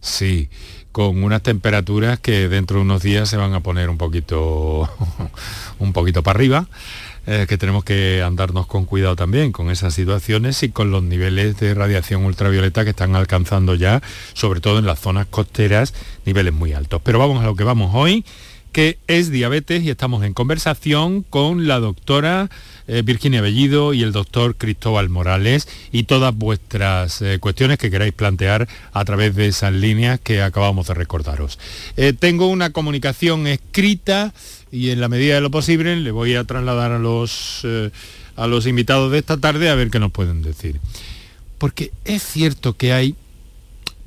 Sí, 0.00 0.50
con 0.92 1.24
unas 1.24 1.42
temperaturas 1.42 2.20
que 2.20 2.50
dentro 2.50 2.76
de 2.76 2.82
unos 2.82 3.02
días 3.02 3.30
se 3.30 3.38
van 3.38 3.54
a 3.54 3.60
poner 3.60 3.88
un 3.88 3.96
poquito, 3.96 4.90
un 5.78 5.94
poquito 5.94 6.22
para 6.22 6.36
arriba. 6.36 6.66
Eh, 7.24 7.46
que 7.48 7.56
tenemos 7.56 7.84
que 7.84 8.20
andarnos 8.20 8.66
con 8.66 8.84
cuidado 8.84 9.14
también 9.14 9.52
con 9.52 9.70
esas 9.70 9.94
situaciones 9.94 10.60
y 10.64 10.70
con 10.70 10.90
los 10.90 11.04
niveles 11.04 11.56
de 11.60 11.72
radiación 11.72 12.24
ultravioleta 12.24 12.82
que 12.82 12.90
están 12.90 13.14
alcanzando 13.14 13.76
ya, 13.76 14.02
sobre 14.34 14.60
todo 14.60 14.80
en 14.80 14.86
las 14.86 14.98
zonas 14.98 15.28
costeras, 15.28 15.94
niveles 16.26 16.52
muy 16.52 16.72
altos. 16.72 17.00
Pero 17.04 17.20
vamos 17.20 17.40
a 17.40 17.46
lo 17.46 17.54
que 17.54 17.62
vamos 17.62 17.92
hoy 17.94 18.24
que 18.72 18.98
es 19.06 19.30
diabetes 19.30 19.82
y 19.82 19.90
estamos 19.90 20.24
en 20.24 20.32
conversación 20.32 21.22
con 21.22 21.68
la 21.68 21.78
doctora 21.78 22.48
eh, 22.88 23.02
Virginia 23.04 23.42
Bellido 23.42 23.92
y 23.92 24.02
el 24.02 24.12
doctor 24.12 24.56
Cristóbal 24.56 25.10
Morales 25.10 25.68
y 25.92 26.04
todas 26.04 26.34
vuestras 26.34 27.20
eh, 27.20 27.38
cuestiones 27.38 27.78
que 27.78 27.90
queráis 27.90 28.14
plantear 28.14 28.66
a 28.92 29.04
través 29.04 29.36
de 29.36 29.46
esas 29.46 29.74
líneas 29.74 30.18
que 30.20 30.40
acabamos 30.40 30.88
de 30.88 30.94
recordaros. 30.94 31.58
Eh, 31.96 32.14
tengo 32.18 32.48
una 32.48 32.70
comunicación 32.70 33.46
escrita 33.46 34.32
y 34.72 34.88
en 34.88 35.00
la 35.00 35.08
medida 35.08 35.34
de 35.34 35.42
lo 35.42 35.50
posible 35.50 35.94
le 35.96 36.10
voy 36.10 36.34
a 36.34 36.44
trasladar 36.44 36.92
a 36.92 36.98
los, 36.98 37.66
a 38.36 38.46
los 38.46 38.66
invitados 38.66 39.12
de 39.12 39.18
esta 39.18 39.36
tarde 39.36 39.68
a 39.68 39.74
ver 39.74 39.90
qué 39.90 40.00
nos 40.00 40.12
pueden 40.12 40.42
decir. 40.42 40.80
Porque 41.58 41.92
es 42.04 42.22
cierto 42.22 42.74
que 42.76 42.94
hay 42.94 43.14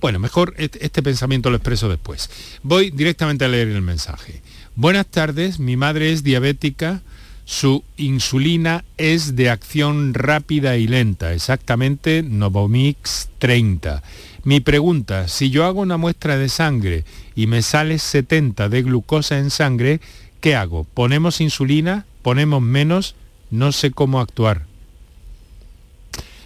bueno, 0.02 0.20
mejor 0.20 0.54
este 0.58 1.02
pensamiento 1.02 1.50
lo 1.50 1.56
expreso 1.56 1.90
después. 1.90 2.30
Voy 2.62 2.92
directamente 2.92 3.46
a 3.46 3.48
leer 3.48 3.70
el 3.70 3.82
mensaje. 3.82 4.42
Buenas 4.78 5.06
tardes, 5.08 5.58
mi 5.58 5.78
madre 5.78 6.12
es 6.12 6.22
diabética, 6.22 7.02
su 7.46 7.86
insulina 7.96 8.84
es 8.98 9.38
de 9.38 9.50
acción 9.50 10.14
rápida 10.14 10.76
y 10.76 10.86
lenta, 10.86 11.32
exactamente 11.32 12.24
Novomix 12.24 13.30
30. 13.40 14.04
Mi 14.44 14.60
pregunta, 14.60 15.30
si 15.30 15.50
yo 15.50 15.64
hago 15.64 15.80
una 15.80 15.96
muestra 15.96 16.38
de 16.38 16.50
sangre 16.50 17.06
y 17.38 17.48
me 17.48 17.62
sale 17.62 18.00
70 18.00 18.68
de 18.68 18.82
glucosa 18.82 19.38
en 19.38 19.50
sangre, 19.50 20.02
¿qué 20.42 20.58
hago? 20.58 20.84
¿Ponemos 20.84 21.40
insulina? 21.40 22.06
¿Ponemos 22.22 22.62
menos? 22.62 23.16
No 23.52 23.72
sé 23.72 23.92
cómo 23.92 24.20
actuar. 24.20 24.66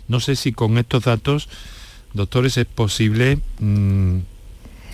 No 0.07 0.19
sé 0.19 0.35
si 0.35 0.51
con 0.51 0.77
estos 0.77 1.05
datos, 1.05 1.49
doctores, 2.13 2.57
es 2.57 2.67
posible 2.67 3.39
mm, 3.57 4.17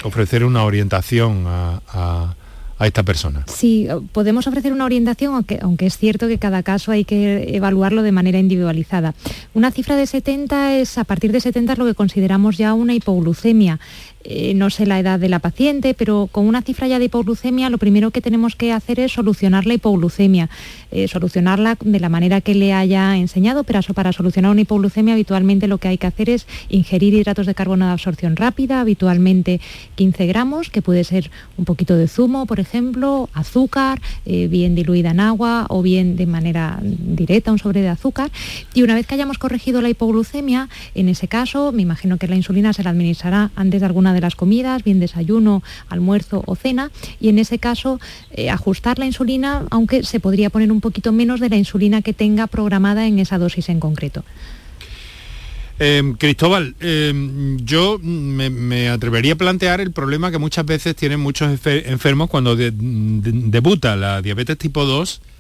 ofrecer 0.04 0.46
una 0.46 0.64
orientación 0.64 1.44
a 1.48 1.82
a 1.90 2.36
esta 2.80 3.04
persona. 3.04 3.46
Sí, 3.48 3.88
podemos 4.12 4.48
ofrecer 4.48 4.74
una 4.74 4.86
orientación, 4.86 5.34
aunque, 5.34 5.86
es 5.86 5.98
cierto 5.98 6.28
que 6.28 6.38
cada 6.38 6.62
caso 6.62 6.92
hay 6.92 7.06
que 7.06 7.56
evaluarlo 7.56 8.04
de 8.04 8.12
manera 8.12 8.38
individualizada. 8.38 9.14
Una 9.54 9.72
cifra 9.72 9.96
de 9.96 10.06
70 10.06 10.76
es, 10.78 10.98
a 10.98 11.06
partir 11.06 11.32
de 11.32 11.40
70 11.40 11.74
es 11.74 11.80
lo 11.80 11.86
que 11.86 11.96
consideramos 11.96 12.58
ya 12.58 12.74
una 12.74 12.94
hipoglucemia. 12.94 13.80
Eh, 14.28 14.54
no 14.56 14.72
sé 14.72 14.88
la 14.88 15.00
edad 15.00 15.20
de 15.20 15.30
la 15.30 15.38
paciente, 15.38 15.94
pero 15.94 16.28
con 16.32 16.48
una 16.48 16.64
cifra 16.64 16.88
ya 16.88 16.98
de 16.98 17.06
hipoglucemia 17.06 17.70
lo 17.70 17.78
primero 17.78 18.10
que 18.10 18.22
tenemos 18.22 18.56
que 18.56 18.72
hacer 18.72 19.00
es 19.00 19.12
solucionar 19.12 19.68
la 19.68 19.76
hipoglucemia, 19.76 20.50
eh, 20.92 21.08
solucionarla 21.08 21.78
de 21.80 22.00
la 22.00 22.10
manera 22.10 22.42
que 22.42 22.56
le 22.56 22.74
haya 22.74 23.18
enseñado, 23.18 23.64
pero 23.64 23.82
para 23.94 24.14
solucionar 24.14 24.52
una 24.52 24.62
hipoglucemia 24.62 25.14
habitualmente 25.14 25.68
lo 25.68 25.78
que 25.78 25.90
hay 25.90 26.00
que 26.00 26.08
hacer 26.08 26.32
es 26.32 26.48
ingerir 26.70 27.14
hidratos 27.14 27.46
de 27.46 27.54
carbono 27.54 27.86
de 27.86 27.92
absorción 27.92 28.36
rápida, 28.36 28.82
habitualmente 28.82 29.62
15 29.94 30.26
gramos, 30.26 30.70
que 30.72 30.82
puede 30.82 31.04
ser 31.04 31.30
un 31.58 31.66
poquito 31.66 31.96
de 31.96 32.08
zumo, 32.08 32.48
por 32.48 32.60
ejemplo, 32.60 33.30
azúcar, 33.34 34.02
eh, 34.26 34.48
bien 34.48 34.74
diluida 34.74 35.12
en 35.12 35.20
agua 35.20 35.68
o 35.70 35.84
bien 35.84 36.16
de 36.16 36.26
manera 36.26 36.80
directa, 36.82 37.52
un 37.52 37.60
sobre 37.60 37.82
de 37.82 37.90
azúcar. 37.90 38.32
Y 38.74 38.82
una 38.82 38.96
vez 38.96 39.06
que 39.06 39.14
hayamos 39.14 39.38
corregido 39.38 39.84
la 39.84 39.90
hipoglucemia, 39.90 40.68
en 40.96 41.10
ese 41.10 41.28
caso, 41.28 41.72
me 41.72 41.84
imagino 41.84 42.18
que 42.18 42.28
la 42.28 42.36
insulina 42.36 42.74
se 42.74 42.82
la 42.82 42.90
administrará 42.90 43.52
antes 43.56 43.82
de 43.82 43.86
alguna 43.86 44.15
de 44.16 44.22
las 44.22 44.36
comidas, 44.36 44.84
bien 44.84 45.00
desayuno, 45.00 45.62
almuerzo 45.90 46.44
o 46.46 46.56
cena, 46.56 46.92
y 47.20 47.30
en 47.30 47.40
ese 47.40 47.60
caso 47.60 48.00
eh, 48.32 48.50
ajustar 48.50 48.98
la 48.98 49.06
insulina, 49.06 49.66
aunque 49.70 50.04
se 50.04 50.20
podría 50.20 50.50
poner 50.50 50.72
un 50.72 50.82
poquito 50.82 51.12
menos 51.12 51.40
de 51.40 51.50
la 51.50 51.58
insulina 51.58 52.02
que 52.02 52.14
tenga 52.14 52.48
programada 52.48 53.06
en 53.06 53.20
esa 53.20 53.38
dosis 53.38 53.70
en 53.70 53.80
concreto. 53.80 54.24
Em, 55.78 56.14
Cristóbal, 56.16 56.74
em, 56.80 57.58
yo 57.58 58.00
me, 58.00 58.88
atrevería 58.88 59.34
a 59.34 59.36
plantear 59.36 59.82
el 59.82 59.92
problema 59.92 60.32
que 60.32 60.38
muchas 60.38 60.66
veces 60.66 60.96
tienen 60.96 61.20
muchos 61.20 61.60
enfermos 61.66 62.30
cuando 62.30 62.56
debuta 62.56 63.98
la 63.98 64.22
diabetes 64.22 64.58
tipo 64.58 64.86
2 64.86 65.20
eh, 65.20 65.35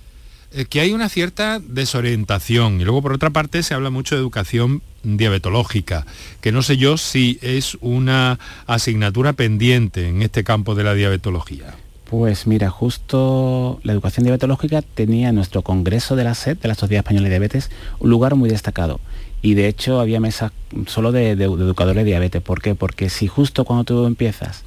que 0.63 0.79
hay 0.79 0.93
una 0.93 1.09
cierta 1.09 1.59
desorientación 1.59 2.79
y 2.79 2.85
luego 2.85 3.01
por 3.01 3.11
otra 3.11 3.31
parte 3.31 3.61
se 3.63 3.73
habla 3.73 3.89
mucho 3.89 4.15
de 4.15 4.21
educación 4.21 4.81
diabetológica, 5.03 6.05
que 6.41 6.51
no 6.51 6.61
sé 6.61 6.77
yo 6.77 6.97
si 6.97 7.37
es 7.41 7.77
una 7.81 8.39
asignatura 8.65 9.33
pendiente 9.33 10.07
en 10.07 10.21
este 10.21 10.43
campo 10.43 10.73
de 10.75 10.83
la 10.83 10.93
diabetología. 10.93 11.75
Pues 12.09 12.47
mira, 12.47 12.69
justo 12.69 13.79
la 13.83 13.91
educación 13.91 14.23
diabetológica 14.23 14.81
tenía 14.81 15.29
en 15.29 15.35
nuestro 15.35 15.63
Congreso 15.63 16.15
de 16.15 16.23
la 16.23 16.35
SED, 16.35 16.57
de 16.57 16.67
la 16.67 16.75
Sociedad 16.75 16.99
Española 16.99 17.25
de 17.25 17.31
Diabetes, 17.31 17.71
un 17.99 18.09
lugar 18.09 18.35
muy 18.35 18.49
destacado. 18.49 18.99
Y 19.41 19.55
de 19.55 19.67
hecho 19.67 19.99
había 19.99 20.19
mesas 20.19 20.51
solo 20.87 21.11
de, 21.11 21.35
de 21.35 21.45
educadores 21.45 22.03
de 22.03 22.09
diabetes. 22.09 22.41
¿Por 22.41 22.61
qué? 22.61 22.73
Porque 22.73 23.09
si 23.09 23.27
justo 23.27 23.65
cuando 23.65 23.83
tú 23.83 24.05
empiezas 24.05 24.63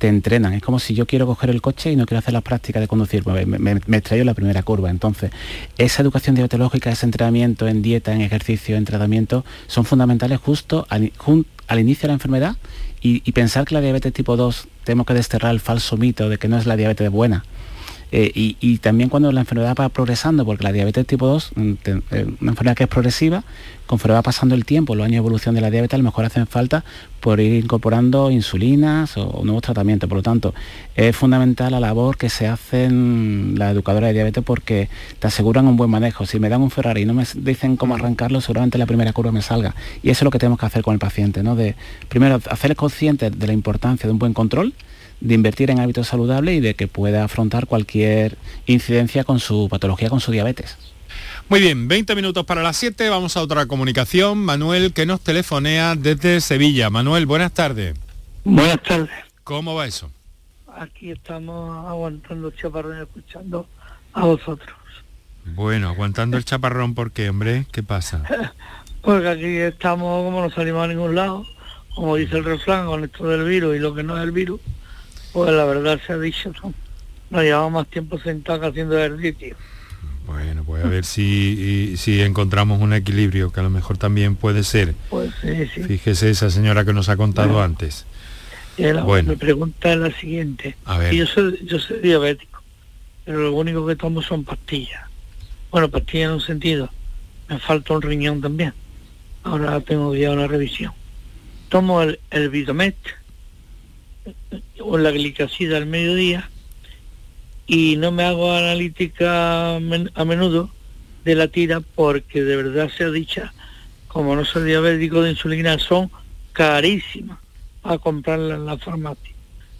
te 0.00 0.08
entrenan. 0.08 0.54
Es 0.54 0.62
como 0.62 0.80
si 0.80 0.94
yo 0.94 1.06
quiero 1.06 1.26
coger 1.26 1.50
el 1.50 1.60
coche 1.60 1.92
y 1.92 1.96
no 1.96 2.06
quiero 2.06 2.18
hacer 2.18 2.32
las 2.32 2.42
prácticas 2.42 2.80
de 2.80 2.88
conducir, 2.88 3.22
pues 3.22 3.46
me, 3.46 3.58
me, 3.58 4.24
la 4.24 4.34
primera 4.34 4.62
curva. 4.64 4.90
Entonces, 4.90 5.30
esa 5.78 6.02
educación 6.02 6.34
diabetológica, 6.34 6.90
ese 6.90 7.06
entrenamiento 7.06 7.68
en 7.68 7.82
dieta, 7.82 8.12
en 8.12 8.22
ejercicio, 8.22 8.76
en 8.76 8.84
tratamiento, 8.84 9.44
son 9.68 9.84
fundamentales 9.84 10.40
justo 10.40 10.86
al, 10.88 11.12
al 11.68 11.78
inicio 11.78 12.02
de 12.02 12.08
la 12.08 12.14
enfermedad 12.14 12.56
y, 13.00 13.22
y, 13.24 13.32
pensar 13.32 13.64
que 13.66 13.74
la 13.74 13.80
diabetes 13.80 14.12
tipo 14.12 14.36
2 14.36 14.66
tenemos 14.84 15.06
que 15.06 15.14
desterrar 15.14 15.52
el 15.52 15.60
falso 15.60 15.96
mito 15.96 16.28
de 16.28 16.38
que 16.38 16.48
no 16.48 16.58
es 16.58 16.66
la 16.66 16.76
diabetes 16.76 17.10
buena 17.10 17.44
eh, 18.12 18.30
y, 18.34 18.78
también 18.78 19.08
cuando 19.08 19.30
la 19.30 19.40
enfermedad 19.40 19.76
va 19.78 19.88
progresando, 19.88 20.44
porque 20.44 20.64
la 20.64 20.72
diabetes 20.72 21.06
tipo 21.06 21.26
2, 21.26 21.52
mm, 21.54 21.72
eh, 21.84 22.26
una 22.40 22.50
enfermedad 22.52 22.76
que 22.76 22.84
es 22.84 22.88
progresiva, 22.88 23.44
conforme 23.86 24.14
va 24.14 24.22
pasando 24.22 24.54
el 24.54 24.64
tiempo, 24.64 24.94
los 24.94 25.04
años 25.04 25.14
de 25.14 25.18
evolución 25.18 25.54
de 25.54 25.60
la 25.60 25.70
diabetes, 25.70 25.94
a 25.94 25.98
lo 25.98 26.04
mejor 26.04 26.24
hacen 26.24 26.46
falta 26.46 26.84
por 27.20 27.40
ir 27.40 27.64
incorporando 27.64 28.30
insulinas 28.30 29.16
o, 29.16 29.42
nuevos 29.44 29.62
tratamientos. 29.62 30.08
Por 30.08 30.18
lo 30.18 30.22
tanto, 30.22 30.54
es 30.94 31.14
fundamental 31.14 31.72
la 31.72 31.80
labor 31.80 32.16
que 32.16 32.30
se 32.30 32.46
hacen 32.46 33.54
las 33.56 33.72
educadoras 33.72 34.08
de 34.08 34.14
diabetes 34.14 34.44
porque 34.44 34.88
te 35.18 35.26
aseguran 35.26 35.66
un 35.66 35.76
buen 35.76 35.90
manejo. 35.90 36.26
Si 36.26 36.38
me 36.38 36.48
dan 36.48 36.62
un 36.62 36.70
Ferrari 36.70 37.02
y 37.02 37.04
no 37.04 37.14
me 37.14 37.24
dicen 37.36 37.76
cómo 37.76 37.94
arrancarlo, 37.94 38.40
seguramente 38.40 38.78
la 38.78 38.86
primera 38.86 39.12
curva 39.12 39.32
me 39.32 39.42
salga. 39.42 39.74
Y 40.02 40.10
eso 40.10 40.20
es 40.20 40.24
lo 40.24 40.30
que 40.30 40.38
tenemos 40.38 40.58
que 40.58 40.66
hacer 40.66 40.82
con 40.82 40.94
el 40.94 41.00
paciente, 41.00 41.42
¿no? 41.42 41.56
De, 41.56 41.74
primero, 42.08 42.40
hacerles 42.48 42.78
conscientes 42.78 43.36
de 43.36 43.46
la 43.46 43.52
importancia 43.52 44.06
de 44.06 44.12
un 44.12 44.18
buen 44.18 44.34
control, 44.34 44.72
de 45.20 45.34
invertir 45.34 45.70
en 45.70 45.80
hábitos 45.80 46.08
saludables 46.08 46.56
y 46.56 46.60
de 46.60 46.74
que 46.74 46.88
pueda 46.88 47.24
afrontar 47.24 47.66
cualquier 47.66 48.38
incidencia 48.66 49.24
con 49.24 49.40
su 49.40 49.68
patología, 49.68 50.08
con 50.08 50.20
su 50.20 50.32
diabetes. 50.32 50.76
Muy 51.48 51.60
bien, 51.60 51.88
20 51.88 52.14
minutos 52.14 52.44
para 52.46 52.62
las 52.62 52.76
7, 52.76 53.08
vamos 53.08 53.36
a 53.36 53.42
otra 53.42 53.66
comunicación. 53.66 54.38
Manuel, 54.38 54.92
que 54.92 55.04
nos 55.04 55.20
telefonea 55.20 55.96
desde 55.96 56.40
Sevilla. 56.40 56.90
Manuel, 56.90 57.26
buenas 57.26 57.52
tardes. 57.52 57.96
Buenas 58.44 58.82
tardes. 58.82 59.10
¿Cómo 59.42 59.74
va 59.74 59.86
eso? 59.86 60.10
Aquí 60.76 61.10
estamos 61.10 61.86
aguantando 61.88 62.48
el 62.48 62.56
chaparrón 62.56 63.02
escuchando 63.02 63.66
a 64.12 64.24
vosotros. 64.24 64.76
Bueno, 65.44 65.88
aguantando 65.88 66.36
el 66.36 66.44
chaparrón, 66.44 66.94
¿por 66.94 67.10
qué, 67.10 67.28
hombre? 67.28 67.66
¿Qué 67.72 67.82
pasa? 67.82 68.22
Porque 69.02 69.28
aquí 69.28 69.56
estamos 69.56 70.24
como 70.24 70.42
no 70.42 70.50
salimos 70.50 70.84
a 70.84 70.88
ningún 70.88 71.14
lado, 71.14 71.44
como 71.94 72.16
dice 72.16 72.36
el 72.36 72.44
refrán, 72.44 72.86
con 72.86 73.02
esto 73.02 73.26
del 73.26 73.44
virus 73.44 73.76
y 73.76 73.78
lo 73.78 73.94
que 73.94 74.02
no 74.02 74.16
es 74.16 74.22
el 74.22 74.32
virus, 74.32 74.60
pues 75.32 75.52
la 75.52 75.64
verdad 75.64 76.00
se 76.06 76.12
ha 76.12 76.18
dicho, 76.18 76.52
¿no? 76.62 76.72
nos 77.30 77.42
llevamos 77.42 77.72
más 77.72 77.86
tiempo 77.86 78.18
sentados 78.18 78.64
haciendo 78.64 78.98
ejercicio. 78.98 79.56
Bueno, 80.26 80.62
pues 80.64 80.84
a 80.84 80.88
ver 80.88 81.04
si, 81.04 81.96
si 81.96 82.20
encontramos 82.20 82.80
un 82.80 82.92
equilibrio, 82.92 83.50
que 83.50 83.60
a 83.60 83.62
lo 83.62 83.70
mejor 83.70 83.98
también 83.98 84.36
puede 84.36 84.62
ser. 84.62 84.94
Pues 85.08 85.32
sí, 85.40 85.66
sí. 85.74 85.82
Fíjese 85.82 86.30
esa 86.30 86.50
señora 86.50 86.84
que 86.84 86.92
nos 86.92 87.08
ha 87.08 87.16
contado 87.16 87.62
antes. 87.62 88.06
bueno. 89.04 89.30
Mi 89.30 89.36
pregunta 89.36 89.92
es 89.92 89.98
la 89.98 90.12
siguiente. 90.12 90.76
A 90.84 90.98
ver. 90.98 91.14
Yo 91.14 91.26
soy, 91.26 91.58
yo 91.64 91.78
soy 91.78 91.98
diabético, 92.00 92.62
pero 93.24 93.38
lo 93.38 93.52
único 93.54 93.86
que 93.86 93.96
tomo 93.96 94.22
son 94.22 94.44
pastillas. 94.44 95.02
Bueno, 95.70 95.88
pastillas 95.88 96.28
en 96.28 96.34
un 96.34 96.40
sentido. 96.40 96.90
Me 97.48 97.58
falta 97.58 97.94
un 97.94 98.02
riñón 98.02 98.40
también. 98.40 98.72
Ahora 99.42 99.80
tengo 99.80 100.14
ya 100.14 100.30
una 100.30 100.46
revisión. 100.46 100.92
Tomo 101.68 102.02
el, 102.02 102.20
el 102.30 102.50
Vitamet, 102.50 102.96
o 104.80 104.98
la 104.98 105.10
glicacida 105.10 105.76
al 105.76 105.86
mediodía 105.86 106.50
y 107.66 107.96
no 107.96 108.10
me 108.10 108.24
hago 108.24 108.52
analítica 108.52 109.76
a 109.76 110.24
menudo 110.24 110.70
de 111.24 111.34
la 111.34 111.48
tira 111.48 111.80
porque 111.80 112.42
de 112.42 112.56
verdad 112.56 112.90
sea 112.96 113.10
dicha, 113.10 113.52
como 114.08 114.34
no 114.34 114.44
soy 114.44 114.64
diabético 114.64 115.22
de 115.22 115.30
insulina, 115.30 115.78
son 115.78 116.10
carísimas 116.52 117.38
a 117.82 117.98
comprarla 117.98 118.56
en 118.56 118.66
la 118.66 118.76
farmacia 118.76 119.34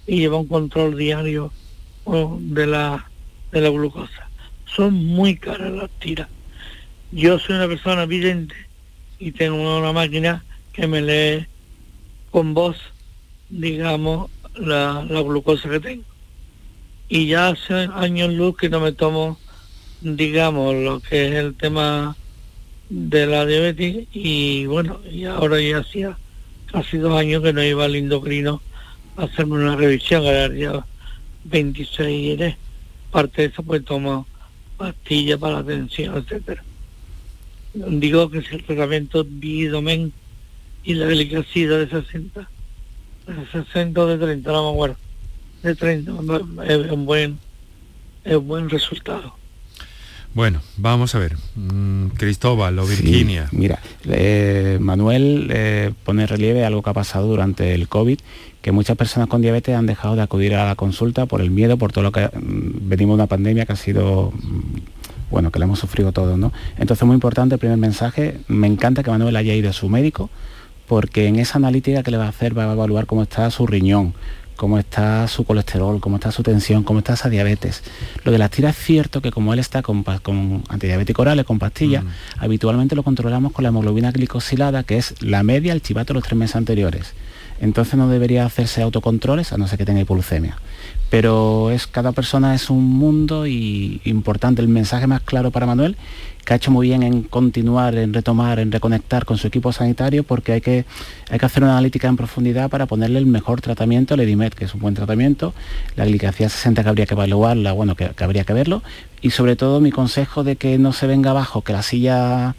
y 0.07 0.19
lleva 0.19 0.39
un 0.39 0.47
control 0.47 0.97
diario 0.97 1.53
de 2.07 2.67
la 2.67 3.11
de 3.53 3.61
la 3.61 3.71
glucosa. 3.71 4.29
Son 4.65 4.95
muy 4.95 5.37
caras 5.37 5.73
las 5.73 5.91
tiras. 5.99 6.29
Yo 7.11 7.39
soy 7.39 7.57
una 7.57 7.67
persona 7.67 8.07
vidente 8.07 8.55
y 9.19 9.33
tengo 9.33 9.79
una 9.79 9.93
máquina 9.93 10.45
que 10.73 10.87
me 10.87 11.03
lee 11.03 11.47
con 12.31 12.55
voz, 12.55 12.77
digamos, 13.49 14.31
la, 14.55 15.05
la 15.09 15.23
glucosa 15.23 15.69
que 15.69 15.81
tengo. 15.81 16.05
Y 17.09 17.27
ya 17.27 17.49
hace 17.49 17.75
años 17.95 18.33
luz 18.33 18.57
que 18.57 18.69
no 18.69 18.81
me 18.81 18.93
tomo, 18.93 19.39
digamos, 20.01 20.75
lo 20.77 21.01
que 21.01 21.29
es 21.29 21.35
el 21.35 21.55
tema 21.55 22.17
de 22.89 23.27
la 23.27 23.47
diabetes 23.47 24.09
y 24.13 24.67
bueno, 24.67 25.01
y 25.11 25.25
ahora 25.25 25.61
ya 25.61 25.79
hacía 25.79 26.19
casi 26.67 26.99
dos 26.99 27.19
años 27.19 27.43
que 27.43 27.53
no 27.53 27.63
iba 27.63 27.85
al 27.85 27.95
endocrino 27.95 28.61
a 29.17 29.25
hacerme 29.25 29.55
una 29.55 29.77
revisión, 29.77 30.25
era 30.25 30.55
ya 30.55 30.85
26 31.45 32.35
iré. 32.35 32.57
Parte 33.11 33.43
de 33.43 33.49
eso 33.49 33.63
pues 33.63 33.85
tomo 33.85 34.27
pastillas 34.77 35.39
para 35.39 35.57
la 35.57 35.65
tensión, 35.65 36.17
etcétera. 36.17 36.63
Digo 37.75 38.31
que 38.31 38.43
si 38.43 38.57
el 38.57 38.65
tratamiento 38.65 39.25
Bidomen 39.29 40.13
y 40.83 40.95
la 40.95 41.07
glicacida 41.07 41.79
de 41.79 41.89
60, 41.89 42.41
de 42.41 42.47
60 43.53 44.01
o 44.01 44.07
de 44.07 44.19
30, 44.19 44.53
no 44.53 44.65
me 44.65 44.71
acuerdo, 44.71 44.97
de 45.63 45.75
30, 45.75 46.13
es 46.67 46.91
un 46.91 47.07
buen, 47.07 47.39
es 48.25 48.37
un 48.37 48.49
buen 48.49 48.71
resultado. 48.71 49.35
Bueno, 50.33 50.61
vamos 50.77 51.15
a 51.17 51.19
ver. 51.19 51.37
Mm, 51.57 52.09
Cristóbal 52.17 52.79
o 52.79 52.87
Virginia. 52.87 53.49
mira, 53.51 53.81
eh, 54.05 54.79
Manuel 54.81 55.49
eh, 55.51 55.93
pone 56.05 56.25
relieve 56.27 56.65
algo 56.65 56.83
que 56.83 56.91
ha 56.91 56.95
pasado 56.95 57.27
durante 57.27 57.75
el 57.75 57.89
COVID, 57.89 58.19
que 58.63 58.71
muchas 58.71 58.97
personas 58.97 59.29
con 59.29 59.43
diabetes 59.43 59.75
han 59.75 59.87
dejado 59.87 60.15
de 60.15 60.23
acudir 60.23 60.55
a 60.55 60.67
la 60.67 60.77
consulta 60.77 61.27
por 61.27 61.41
el 61.41 61.51
miedo, 61.51 61.79
por 61.79 61.91
todo 61.91 62.05
lo 62.05 62.13
que 62.13 62.27
mm, 62.27 62.89
venimos 62.89 63.15
de 63.17 63.23
una 63.23 63.27
pandemia 63.27 63.67
que 63.67 63.73
ha 63.73 63.77
sido 63.77 64.33
mm, 64.33 64.79
bueno, 65.31 65.51
que 65.51 65.59
la 65.59 65.65
hemos 65.65 65.79
sufrido 65.79 66.13
todos, 66.13 66.39
¿no? 66.39 66.53
Entonces, 66.77 67.07
muy 67.07 67.15
importante 67.15 67.55
el 67.55 67.59
primer 67.59 67.79
mensaje, 67.79 68.41
me 68.49 68.67
encanta 68.67 69.03
que 69.03 69.11
Manuel 69.11 69.37
haya 69.37 69.55
ido 69.55 69.71
a 69.71 69.73
su 69.73 69.89
médico, 69.89 70.29
porque 70.91 71.29
en 71.29 71.37
esa 71.37 71.59
analítica 71.59 72.03
que 72.03 72.11
le 72.11 72.17
va 72.17 72.25
a 72.25 72.31
hacer 72.31 72.59
va 72.59 72.69
a 72.69 72.73
evaluar 72.73 73.07
cómo 73.07 73.23
está 73.23 73.49
su 73.53 73.65
riñón, 73.65 74.13
cómo 74.57 74.77
está 74.77 75.29
su 75.29 75.45
colesterol, 75.45 76.01
cómo 76.01 76.17
está 76.17 76.33
su 76.33 76.43
tensión, 76.43 76.83
cómo 76.83 76.99
está 76.99 77.13
esa 77.13 77.29
diabetes. 77.29 77.85
Lo 78.25 78.33
de 78.33 78.39
las 78.39 78.51
tiras 78.51 78.77
es 78.77 78.85
cierto 78.85 79.23
que 79.23 79.31
como 79.31 79.55
él 79.55 79.61
está 79.61 79.83
con, 79.83 80.03
con 80.03 80.65
antidiabético 80.69 81.23
orales, 81.23 81.45
con 81.45 81.61
pastillas, 81.61 82.03
mm. 82.03 82.09
habitualmente 82.39 82.97
lo 82.97 83.05
controlamos 83.05 83.53
con 83.53 83.63
la 83.63 83.69
hemoglobina 83.69 84.11
glicosilada, 84.11 84.83
que 84.83 84.99
es 84.99 85.15
la 85.23 85.45
media, 85.45 85.73
el 85.75 85.81
chivato 85.81 86.13
de 86.13 86.15
los 86.15 86.25
tres 86.25 86.37
meses 86.37 86.57
anteriores. 86.57 87.15
Entonces 87.61 87.95
no 87.95 88.09
debería 88.09 88.47
hacerse 88.47 88.83
autocontroles, 88.83 89.53
a 89.53 89.59
no 89.59 89.69
ser 89.69 89.79
que 89.79 89.85
tenga 89.85 90.01
hipoglucemia. 90.01 90.57
Pero 91.11 91.71
es, 91.71 91.87
cada 91.87 92.13
persona 92.13 92.55
es 92.55 92.71
un 92.71 92.85
mundo 92.85 93.47
y 93.47 94.01
importante. 94.05 94.63
El 94.63 94.69
mensaje 94.69 95.07
más 95.07 95.21
claro 95.23 95.51
para 95.51 95.67
Manuel 95.67 95.97
que 96.45 96.55
ha 96.55 96.57
hecho 96.57 96.71
muy 96.71 96.89
bien 96.89 97.03
en 97.03 97.23
continuar, 97.23 97.95
en 97.97 98.13
retomar, 98.13 98.59
en 98.59 98.73
reconectar 98.73 99.25
con 99.25 99.39
su 99.39 99.47
equipo 99.47 99.73
sanitario, 99.73 100.25
porque 100.25 100.53
hay 100.53 100.61
que, 100.61 100.85
hay 101.31 101.39
que 101.39 101.47
hacer 101.47 101.63
una 101.63 101.73
analítica 101.73 102.09
en 102.09 102.17
profundidad 102.17 102.71
para 102.71 102.87
ponerle 102.87 103.19
el 103.19 103.27
mejor 103.27 103.61
tratamiento, 103.61 104.15
el 104.15 104.21
Edimet, 104.21 104.55
que 104.55 104.65
es 104.65 104.75
un 104.75 104.81
buen 104.81 104.95
tratamiento, 104.95 105.55
la 105.97 106.05
glicacía 106.05 106.49
60 106.49 106.83
que 106.83 106.89
habría 106.89 107.07
que 107.07 107.15
evaluarla, 107.15 107.73
bueno, 107.73 107.95
que, 107.95 108.11
habría 108.19 108.45
que 108.45 108.53
verlo, 108.53 108.83
y 109.21 109.31
sobre 109.31 109.57
todo 109.57 109.81
mi 109.81 109.91
consejo 109.91 110.45
de 110.45 110.57
que 110.57 110.79
no 110.79 110.93
se 110.93 111.07
venga 111.07 111.31
abajo, 111.31 111.63
que 111.63 111.73
la 111.73 111.83
silla 111.83 112.55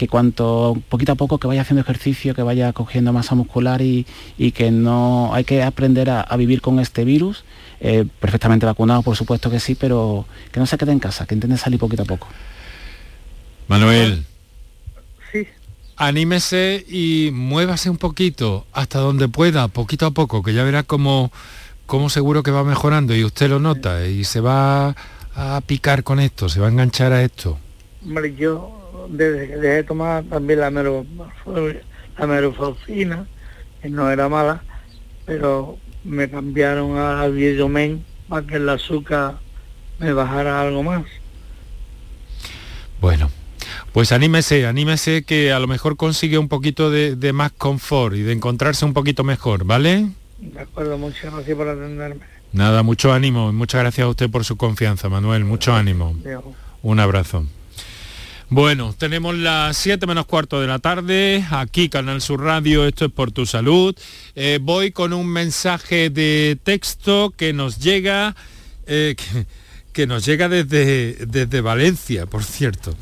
que 0.00 0.08
cuanto 0.08 0.80
poquito 0.88 1.12
a 1.12 1.14
poco 1.14 1.36
que 1.36 1.46
vaya 1.46 1.60
haciendo 1.60 1.82
ejercicio, 1.82 2.34
que 2.34 2.42
vaya 2.42 2.72
cogiendo 2.72 3.12
masa 3.12 3.34
muscular 3.34 3.82
y, 3.82 4.06
que 4.54 4.70
no 4.70 5.34
hay 5.34 5.44
que 5.44 5.62
aprender 5.62 6.08
a, 6.08 6.36
vivir 6.38 6.62
con 6.62 6.80
este 6.80 7.04
virus, 7.04 7.44
eh, 7.80 8.06
perfectamente 8.18 8.64
vacunado 8.64 9.02
por 9.02 9.14
supuesto 9.14 9.50
que 9.50 9.60
sí, 9.60 9.74
pero 9.74 10.24
que 10.52 10.58
no 10.58 10.64
se 10.64 10.78
quede 10.78 10.92
en 10.92 11.00
casa, 11.00 11.26
que 11.26 11.34
intente 11.34 11.58
salir 11.58 11.78
poquito 11.78 12.04
a 12.04 12.06
poco. 12.06 12.28
Manuel. 13.68 14.24
Sí. 15.32 15.46
Anímese 15.98 16.82
y 16.88 17.28
muévase 17.34 17.90
un 17.90 17.98
poquito 17.98 18.64
hasta 18.72 19.00
donde 19.00 19.28
pueda, 19.28 19.68
poquito 19.68 20.06
a 20.06 20.12
poco, 20.12 20.42
que 20.42 20.54
ya 20.54 20.64
verá 20.64 20.82
cómo, 20.82 21.30
cómo 21.84 22.08
seguro 22.08 22.42
que 22.42 22.50
va 22.50 22.64
mejorando 22.64 23.14
y 23.14 23.22
usted 23.22 23.50
lo 23.50 23.60
nota 23.60 24.06
y 24.06 24.24
se 24.24 24.40
va 24.40 24.96
a 25.34 25.60
picar 25.66 26.04
con 26.04 26.20
esto, 26.20 26.48
se 26.48 26.58
va 26.58 26.68
a 26.68 26.70
enganchar 26.70 27.12
a 27.12 27.22
esto. 27.22 27.58
Hombre, 28.02 28.34
yo 28.34 28.79
desde 29.10 29.48
que 29.48 29.56
dejé 29.56 29.74
de 29.76 29.84
tomar 29.84 30.24
también 30.24 30.60
la, 30.60 30.70
mero, 30.70 31.06
la 32.16 33.26
que 33.82 33.88
no 33.88 34.10
era 34.10 34.28
mala, 34.28 34.62
pero 35.26 35.78
me 36.04 36.28
cambiaron 36.28 36.98
a 36.98 37.26
Biomen 37.28 38.04
para 38.28 38.46
que 38.46 38.56
el 38.56 38.68
azúcar 38.68 39.38
me 39.98 40.12
bajara 40.12 40.60
algo 40.60 40.82
más. 40.82 41.04
Bueno, 43.00 43.30
pues 43.92 44.12
anímese, 44.12 44.66
anímese 44.66 45.22
que 45.22 45.52
a 45.52 45.58
lo 45.58 45.66
mejor 45.66 45.96
consigue 45.96 46.38
un 46.38 46.48
poquito 46.48 46.90
de, 46.90 47.32
más 47.32 47.52
confort 47.52 48.14
y 48.14 48.22
de 48.22 48.32
encontrarse 48.32 48.84
un 48.84 48.92
poquito 48.92 49.24
mejor, 49.24 49.64
¿vale? 49.64 50.10
De 50.38 50.60
acuerdo, 50.60 50.98
muchas 50.98 51.32
gracias 51.32 51.56
por 51.56 51.68
atenderme. 51.68 52.20
Nada, 52.52 52.82
mucho 52.82 53.12
ánimo, 53.12 53.52
muchas 53.52 53.80
gracias 53.82 54.04
a 54.04 54.08
usted 54.08 54.30
por 54.30 54.44
su 54.44 54.56
confianza, 54.56 55.08
Manuel, 55.08 55.44
mucho 55.44 55.72
ánimo. 55.72 56.16
Un 56.82 57.00
abrazo. 57.00 57.46
Bueno, 58.52 58.92
tenemos 58.98 59.36
las 59.36 59.76
7 59.76 60.08
menos 60.08 60.26
cuarto 60.26 60.60
de 60.60 60.66
la 60.66 60.80
tarde, 60.80 61.46
aquí 61.52 61.88
Canal 61.88 62.20
Sur 62.20 62.42
Radio, 62.42 62.84
esto 62.84 63.04
es 63.04 63.12
por 63.12 63.30
tu 63.30 63.46
salud. 63.46 63.94
Eh, 64.34 64.58
voy 64.60 64.90
con 64.90 65.12
un 65.12 65.28
mensaje 65.28 66.10
de 66.10 66.58
texto 66.60 67.32
que 67.36 67.52
nos 67.52 67.78
llega, 67.78 68.34
eh, 68.88 69.14
que, 69.92 70.08
nos 70.08 70.26
llega 70.26 70.48
desde, 70.48 71.14
desde 71.28 71.60
Valencia, 71.60 72.26
por 72.26 72.42
cierto. 72.42 72.96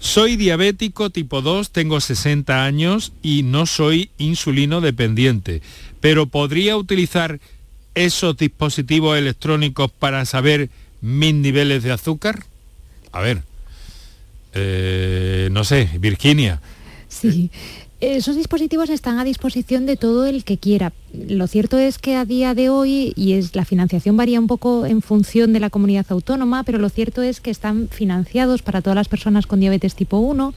Soy 0.00 0.36
diabético 0.36 1.10
tipo 1.10 1.42
2, 1.42 1.70
tengo 1.70 2.00
60 2.00 2.64
años 2.64 3.12
y 3.22 3.42
no 3.42 3.66
soy 3.66 4.08
insulino 4.16 4.80
dependiente, 4.80 5.60
pero 6.00 6.28
¿podría 6.28 6.78
utilizar 6.78 7.40
esos 7.94 8.38
dispositivos 8.38 9.18
electrónicos 9.18 9.90
para 9.90 10.24
saber 10.24 10.70
mis 11.02 11.34
niveles 11.34 11.82
de 11.82 11.92
azúcar? 11.92 12.42
A 13.12 13.20
ver, 13.20 13.42
eh, 14.58 15.48
no 15.50 15.64
sé, 15.64 15.88
Virginia. 15.98 16.60
Sí, 17.08 17.50
esos 18.00 18.36
dispositivos 18.36 18.90
están 18.90 19.18
a 19.18 19.24
disposición 19.24 19.86
de 19.86 19.96
todo 19.96 20.26
el 20.26 20.44
que 20.44 20.58
quiera. 20.58 20.92
Lo 21.12 21.46
cierto 21.46 21.78
es 21.78 21.98
que 21.98 22.16
a 22.16 22.26
día 22.26 22.54
de 22.54 22.68
hoy, 22.68 23.14
y 23.16 23.32
es 23.32 23.56
la 23.56 23.64
financiación 23.64 24.16
varía 24.16 24.38
un 24.38 24.46
poco 24.46 24.84
en 24.84 25.00
función 25.00 25.54
de 25.54 25.60
la 25.60 25.70
comunidad 25.70 26.04
autónoma, 26.10 26.64
pero 26.64 26.78
lo 26.78 26.90
cierto 26.90 27.22
es 27.22 27.40
que 27.40 27.50
están 27.50 27.88
financiados 27.88 28.60
para 28.60 28.82
todas 28.82 28.94
las 28.94 29.08
personas 29.08 29.46
con 29.46 29.58
diabetes 29.58 29.94
tipo 29.94 30.18
1 30.18 30.52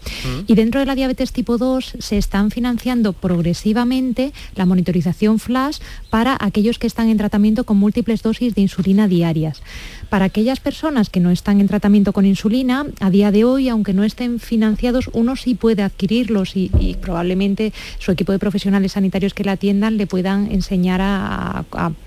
y 0.47 0.55
dentro 0.55 0.81
de 0.81 0.85
la 0.85 0.95
diabetes 0.95 1.31
tipo 1.31 1.57
2 1.57 1.93
se 1.99 2.17
están 2.17 2.51
financiando 2.51 3.13
progresivamente 3.13 4.33
la 4.55 4.65
monitorización 4.65 5.39
flash 5.39 5.77
para 6.09 6.37
aquellos 6.39 6.79
que 6.79 6.87
están 6.87 7.09
en 7.09 7.17
tratamiento 7.17 7.63
con 7.63 7.77
múltiples 7.77 8.21
dosis 8.21 8.53
de 8.53 8.61
insulina 8.61 9.07
diarias. 9.07 9.61
Para 10.09 10.25
aquellas 10.25 10.59
personas 10.59 11.09
que 11.09 11.21
no 11.21 11.31
están 11.31 11.61
en 11.61 11.67
tratamiento 11.67 12.11
con 12.11 12.25
insulina, 12.25 12.85
a 12.99 13.09
día 13.09 13.31
de 13.31 13.45
hoy, 13.45 13.69
aunque 13.69 13.93
no 13.93 14.03
estén 14.03 14.39
financiados, 14.39 15.09
uno 15.13 15.37
sí 15.37 15.55
puede 15.55 15.83
adquirirlos 15.83 16.57
y, 16.57 16.69
probablemente 17.01 17.71
su 17.99 18.11
equipo 18.11 18.33
de 18.33 18.39
profesionales 18.39 18.91
sanitarios 18.91 19.33
que 19.33 19.45
la 19.45 19.53
atiendan 19.53 19.95
le 19.95 20.07
puedan 20.07 20.40
enseñar 20.47 20.99
a, 21.03 21.63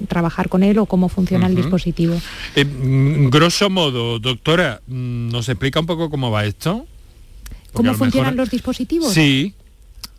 trabajar 0.09 0.49
con 0.49 0.63
él 0.63 0.79
o 0.79 0.87
cómo 0.87 1.09
funciona 1.09 1.47
el 1.47 1.55
dispositivo. 1.55 2.15
Eh, 2.57 2.65
mm, 2.65 3.29
grosso 3.29 3.71
modo, 3.71 4.19
doctora, 4.19 4.81
mm, 4.87 5.29
¿nos 5.29 5.49
explica 5.49 5.81
un 5.81 5.87
poco 5.87 6.11
cómo 6.11 6.31
va 6.31 6.45
esto? 6.45 6.87
¿Cómo 7.73 7.95
funcionan 7.95 8.37
los 8.37 8.51
dispositivos? 8.51 9.13
Sí. 9.13 9.55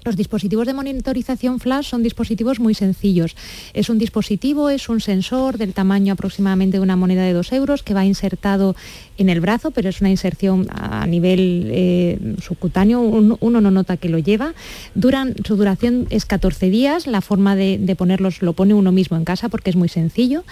Los 0.06 0.16
dispositivos 0.16 0.68
de 0.68 0.76
monitorización 0.76 1.60
flash 1.60 1.88
son 1.88 2.04
dispositivos 2.04 2.60
muy 2.60 2.76
sencillos. 2.76 3.36
Es 3.74 3.90
un 3.90 3.98
dispositivo, 3.98 4.70
es 4.70 4.88
un 4.88 5.02
sensor 5.02 5.58
del 5.58 5.74
tamaño 5.74 6.14
aproximadamente 6.14 6.78
de 6.78 6.84
una 6.84 6.96
moneda 6.96 7.24
de 7.24 7.34
2 7.34 7.52
euros 7.54 7.82
que 7.82 7.96
va 7.96 8.06
insertado 8.06 8.76
en 9.18 9.30
el 9.30 9.40
brazo, 9.40 9.72
pero 9.72 9.90
es 9.90 10.02
una 10.02 10.10
inserción 10.10 10.68
a 10.70 11.06
nivel 11.08 11.70
eh, 11.72 12.36
subcutáneo, 12.42 13.00
uno, 13.00 13.38
no 13.62 13.72
nota 13.72 13.98
que 13.98 14.10
lo 14.10 14.20
lleva. 14.20 14.54
Duran, 14.94 15.36
su 15.46 15.56
duración 15.56 16.08
es 16.10 16.26
14 16.26 16.70
días, 16.70 17.08
la 17.08 17.22
forma 17.22 17.56
de, 17.56 17.96
ponerlos 17.98 18.42
lo 18.42 18.54
pone 18.54 18.74
uno 18.74 18.92
mismo 18.92 19.16
en 19.16 19.24
casa 19.24 19.50
porque 19.50 19.70
es 19.70 19.76
muy 19.76 19.90
sencillo. 19.90 20.44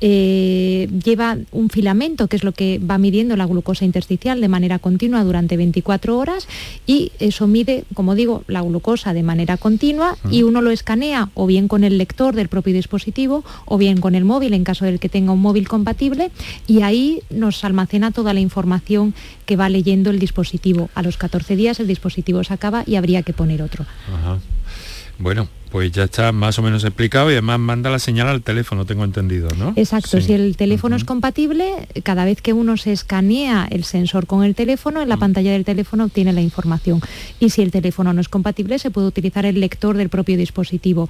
Eh, 0.00 0.88
lleva 1.04 1.36
un 1.52 1.68
filamento, 1.68 2.26
que 2.28 2.36
es 2.36 2.44
lo 2.44 2.52
que 2.52 2.78
va 2.78 2.98
midiendo 2.98 3.36
la 3.36 3.46
glucosa 3.46 3.84
intersticial 3.84 4.40
de 4.40 4.48
manera 4.48 4.78
continua 4.78 5.22
durante 5.24 5.56
24 5.56 6.16
horas. 6.16 6.48
Y 6.86 7.12
eso 7.18 7.46
mide, 7.46 7.84
como 7.94 8.14
digo, 8.14 8.44
la 8.46 8.62
glucosa 8.62 9.12
de 9.12 9.22
manera 9.22 9.56
continua. 9.56 10.16
Y 10.30 10.42
uno 10.42 10.62
lo 10.62 10.70
escanea 10.70 11.30
o 11.34 11.46
bien 11.46 11.68
con 11.68 11.84
el 11.84 11.98
lector 11.98 12.34
del 12.34 12.48
propio 12.48 12.72
dispositivo 12.72 13.44
o 13.66 13.78
bien 13.78 14.00
con 14.00 14.14
el 14.14 14.24
móvil 14.24 14.54
en 14.54 14.64
caso 14.64 14.84
del 14.84 14.98
que 14.98 15.08
tenga 15.08 15.32
un 15.32 15.40
móvil 15.40 15.68
compatible. 15.68 16.30
Y 16.66 16.82
ahí 16.82 17.22
nos 17.30 17.64
almacena 17.64 18.05
toda 18.10 18.34
la 18.34 18.40
información 18.40 19.14
que 19.44 19.56
va 19.56 19.68
leyendo 19.68 20.10
el 20.10 20.18
dispositivo. 20.18 20.90
A 20.94 21.02
los 21.02 21.16
14 21.16 21.56
días 21.56 21.80
el 21.80 21.86
dispositivo 21.86 22.42
se 22.44 22.54
acaba 22.54 22.84
y 22.86 22.96
habría 22.96 23.22
que 23.22 23.32
poner 23.32 23.62
otro. 23.62 23.84
Bueno, 25.18 25.48
pues 25.70 25.92
ya 25.92 26.04
está 26.04 26.30
más 26.32 26.58
o 26.58 26.62
menos 26.62 26.84
explicado 26.84 27.30
y 27.30 27.34
además 27.34 27.58
manda 27.58 27.90
la 27.90 27.98
señal 27.98 28.28
al 28.28 28.42
teléfono, 28.42 28.84
tengo 28.84 29.04
entendido, 29.04 29.48
¿no? 29.58 29.72
Exacto, 29.76 30.20
si 30.20 30.32
el 30.32 30.56
teléfono 30.56 30.94
es 30.94 31.04
compatible, 31.04 31.88
cada 32.02 32.24
vez 32.24 32.42
que 32.42 32.52
uno 32.52 32.76
se 32.76 32.92
escanea 32.92 33.66
el 33.70 33.84
sensor 33.84 34.26
con 34.26 34.44
el 34.44 34.54
teléfono, 34.54 35.00
en 35.02 35.08
la 35.08 35.16
pantalla 35.16 35.52
del 35.52 35.64
teléfono 35.64 36.04
obtiene 36.04 36.32
la 36.32 36.42
información. 36.42 37.00
Y 37.40 37.50
si 37.50 37.62
el 37.62 37.70
teléfono 37.70 38.12
no 38.12 38.20
es 38.20 38.28
compatible, 38.28 38.78
se 38.78 38.90
puede 38.90 39.08
utilizar 39.08 39.46
el 39.46 39.58
lector 39.58 39.96
del 39.96 40.08
propio 40.08 40.36
dispositivo 40.36 41.08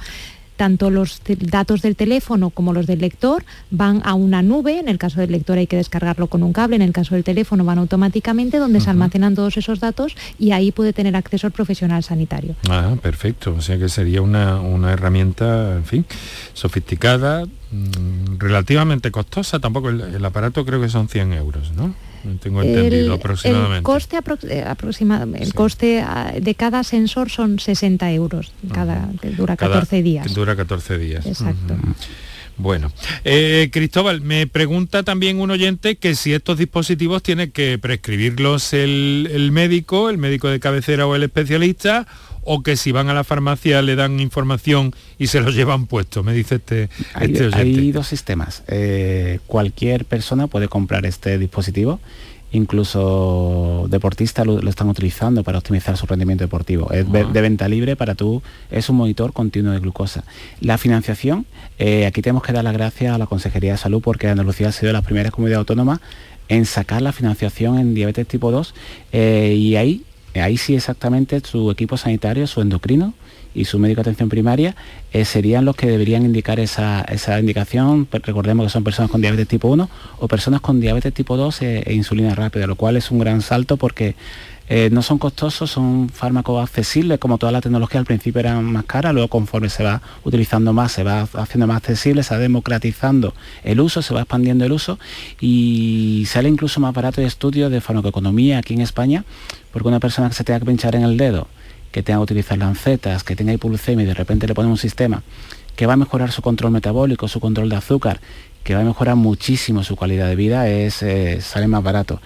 tanto 0.56 0.90
los 0.90 1.20
datos 1.26 1.82
del 1.82 1.96
teléfono 1.96 2.50
como 2.50 2.72
los 2.72 2.86
del 2.86 3.00
lector 3.00 3.44
van 3.70 4.02
a 4.04 4.14
una 4.14 4.42
nube, 4.42 4.78
en 4.78 4.88
el 4.88 4.98
caso 4.98 5.20
del 5.20 5.32
lector 5.32 5.58
hay 5.58 5.66
que 5.66 5.76
descargarlo 5.76 6.26
con 6.26 6.42
un 6.42 6.52
cable, 6.52 6.76
en 6.76 6.82
el 6.82 6.92
caso 6.92 7.14
del 7.14 7.24
teléfono 7.24 7.64
van 7.64 7.78
automáticamente 7.78 8.58
donde 8.58 8.80
se 8.80 8.90
almacenan 8.90 9.34
todos 9.34 9.56
esos 9.56 9.80
datos 9.80 10.16
y 10.38 10.52
ahí 10.52 10.72
puede 10.72 10.92
tener 10.92 11.16
acceso 11.16 11.46
al 11.46 11.52
profesional 11.52 12.02
sanitario. 12.02 12.56
Ah, 12.68 12.94
perfecto, 13.00 13.54
o 13.56 13.60
sea 13.60 13.78
que 13.78 13.88
sería 13.88 14.22
una, 14.22 14.60
una 14.60 14.92
herramienta, 14.92 15.76
en 15.76 15.84
fin, 15.84 16.06
sofisticada, 16.54 17.44
mm, 17.44 18.38
relativamente 18.38 19.10
costosa, 19.10 19.58
tampoco 19.58 19.90
el, 19.90 20.24
aparato 20.24 20.64
creo 20.64 20.80
que 20.80 20.88
son 20.88 21.08
100 21.08 21.32
euros, 21.34 21.72
¿no? 21.72 21.94
Tengo 22.40 22.62
entendido 22.62 23.14
aproximadamente. 23.14 23.78
El 23.78 23.82
coste, 23.82 24.16
eh, 24.48 24.64
el 25.40 25.54
coste 25.54 26.00
ah, 26.00 26.32
de 26.40 26.54
cada 26.54 26.84
sensor 26.84 27.30
son 27.30 27.58
60 27.58 28.10
euros, 28.12 28.52
cada, 28.72 29.08
que 29.20 29.30
dura 29.30 29.56
14 29.56 30.02
días. 30.02 30.34
dura 30.34 30.56
14 30.56 30.98
días. 30.98 31.26
Exacto. 31.26 31.76
Bueno, 32.58 32.90
eh, 33.24 33.68
Cristóbal, 33.70 34.22
me 34.22 34.46
pregunta 34.46 35.02
también 35.02 35.40
un 35.40 35.50
oyente 35.50 35.96
que 35.96 36.14
si 36.14 36.32
estos 36.32 36.56
dispositivos 36.56 37.22
tiene 37.22 37.50
que 37.50 37.78
prescribirlos 37.78 38.72
el, 38.72 39.28
el, 39.30 39.52
médico, 39.52 40.08
el 40.08 40.16
médico 40.16 40.48
de 40.48 40.58
cabecera 40.58 41.06
o 41.06 41.14
el 41.14 41.22
especialista, 41.22 42.06
o 42.46 42.62
que 42.62 42.76
si 42.76 42.92
van 42.92 43.10
a 43.10 43.14
la 43.14 43.24
farmacia 43.24 43.82
le 43.82 43.96
dan 43.96 44.20
información 44.20 44.94
y 45.18 45.26
se 45.26 45.40
los 45.40 45.54
llevan 45.54 45.86
puestos, 45.86 46.24
me 46.24 46.32
dice 46.32 46.56
este, 46.56 46.88
hay, 47.12 47.32
este 47.32 47.46
oyente. 47.46 47.80
Hay 47.80 47.92
dos 47.92 48.06
sistemas. 48.06 48.62
Eh, 48.68 49.40
cualquier 49.46 50.04
persona 50.04 50.46
puede 50.46 50.68
comprar 50.68 51.04
este 51.04 51.38
dispositivo 51.38 52.00
incluso 52.52 53.86
deportistas 53.88 54.46
lo, 54.46 54.68
están 54.68 54.88
utilizando 54.88 55.42
para 55.42 55.58
optimizar 55.58 55.96
su 55.96 56.06
rendimiento 56.06 56.44
deportivo. 56.44 56.90
Es 56.90 57.10
de 57.10 57.40
venta 57.40 57.68
libre 57.68 57.96
para 57.96 58.14
tú, 58.14 58.42
es 58.70 58.88
un 58.88 58.96
monitor 58.96 59.32
continuo 59.32 59.72
de 59.72 59.80
glucosa. 59.80 60.24
La 60.60 60.78
financiación, 60.78 61.46
eh, 61.78 62.06
aquí 62.06 62.22
tenemos 62.22 62.42
que 62.42 62.52
dar 62.52 62.64
las 62.64 62.72
gracias 62.72 63.14
a 63.14 63.18
la 63.18 63.26
Consejería 63.26 63.72
de 63.72 63.78
Salud 63.78 64.00
porque 64.02 64.28
Andalucía 64.28 64.68
ha 64.68 64.72
sido 64.72 64.92
la 64.92 65.02
primera 65.02 65.30
comunidad 65.30 65.58
autónoma 65.58 66.00
en 66.48 66.64
sacar 66.64 67.02
la 67.02 67.12
financiación 67.12 67.78
en 67.78 67.94
diabetes 67.94 68.26
tipo 68.28 68.52
2 68.52 68.74
eh, 69.12 69.54
y 69.58 69.76
ahí 69.76 70.04
ahí 70.40 70.56
sí 70.56 70.74
exactamente 70.74 71.40
su 71.40 71.70
equipo 71.70 71.96
sanitario, 71.96 72.46
su 72.46 72.60
endocrino 72.60 73.14
y 73.54 73.64
su 73.64 73.78
médico 73.78 73.98
de 73.98 74.10
atención 74.10 74.28
primaria 74.28 74.76
eh, 75.12 75.24
serían 75.24 75.64
los 75.64 75.74
que 75.76 75.86
deberían 75.86 76.24
indicar 76.24 76.60
esa, 76.60 77.04
indicación. 77.40 78.06
Recordemos 78.10 78.66
que 78.66 78.70
son 78.70 78.84
personas 78.84 79.10
con 79.10 79.22
diabetes 79.22 79.48
tipo 79.48 79.68
1 79.68 79.88
o 80.18 80.28
personas 80.28 80.60
con 80.60 80.78
diabetes 80.80 81.14
tipo 81.14 81.36
2 81.36 81.62
eh, 81.62 81.82
e, 81.86 81.94
insulina 81.94 82.34
rápida, 82.34 82.66
lo 82.66 82.76
cual 82.76 82.96
es 82.96 83.10
un 83.10 83.18
gran 83.18 83.40
salto 83.40 83.78
porque 83.78 84.14
no 84.68 85.02
son 85.02 85.18
costosos, 85.18 85.70
son 85.70 86.08
fármacos 86.08 86.62
accesibles, 86.62 87.18
como 87.18 87.38
toda 87.38 87.52
la 87.52 87.60
tecnología 87.60 88.00
al 88.00 88.06
principio 88.06 88.40
eran 88.40 88.64
más 88.64 88.84
cara, 88.84 89.12
luego 89.12 89.28
conforme 89.28 89.68
se 89.68 89.84
va 89.84 90.02
utilizando 90.24 90.72
más, 90.72 90.92
se 90.92 91.04
va 91.04 91.22
haciendo 91.22 91.66
más 91.66 91.76
accesible, 91.76 92.22
se 92.22 92.34
va 92.34 92.40
democratizando 92.40 93.32
el 93.62 93.80
uso, 93.80 94.02
se 94.02 94.12
va 94.12 94.20
expandiendo 94.22 94.64
el 94.64 94.72
uso 94.72 94.98
y 95.40 96.24
sale 96.26 96.48
incluso 96.48 96.80
más 96.80 96.92
barato 96.92 97.20
de 97.20 97.28
estudio 97.28 97.70
de 97.70 97.80
farmacoeconomía 97.80 98.58
aquí 98.58 98.74
en 98.74 98.80
España 98.80 99.24
porque 99.72 99.88
una 99.88 100.00
persona 100.00 100.28
que 100.28 100.34
se 100.34 100.42
tenga 100.42 100.60
que 100.60 100.66
pinchar 100.66 100.94
en 100.96 101.02
el 101.02 101.16
dedo, 101.16 101.48
que 101.92 102.02
tenga 102.02 102.18
que 102.18 102.24
utilizar 102.24 102.58
lancetas, 102.58 103.22
que 103.22 103.36
tenga 103.36 103.52
hipoglucemia 103.52 104.04
y 104.04 104.06
de 104.06 104.14
repente 104.14 104.46
le 104.46 104.54
ponemos 104.54 104.78
un 104.78 104.80
sistema 104.80 105.22
que 105.76 105.86
va 105.86 105.92
a 105.92 105.96
mejorar 105.96 106.32
su 106.32 106.42
control 106.42 106.72
metabólico, 106.72 107.28
su 107.28 107.40
control 107.40 107.68
de 107.68 107.76
azúcar, 107.76 108.20
que 108.64 108.74
va 108.74 108.80
a 108.80 108.84
mejorar 108.84 109.16
muchísimo 109.16 109.84
su 109.84 109.94
calidad 109.94 110.28
de 110.28 110.34
vida, 110.34 110.68
es, 110.68 111.02
eh, 111.02 111.40
sale 111.40 111.68
más 111.68 111.82
barato. 111.82 112.20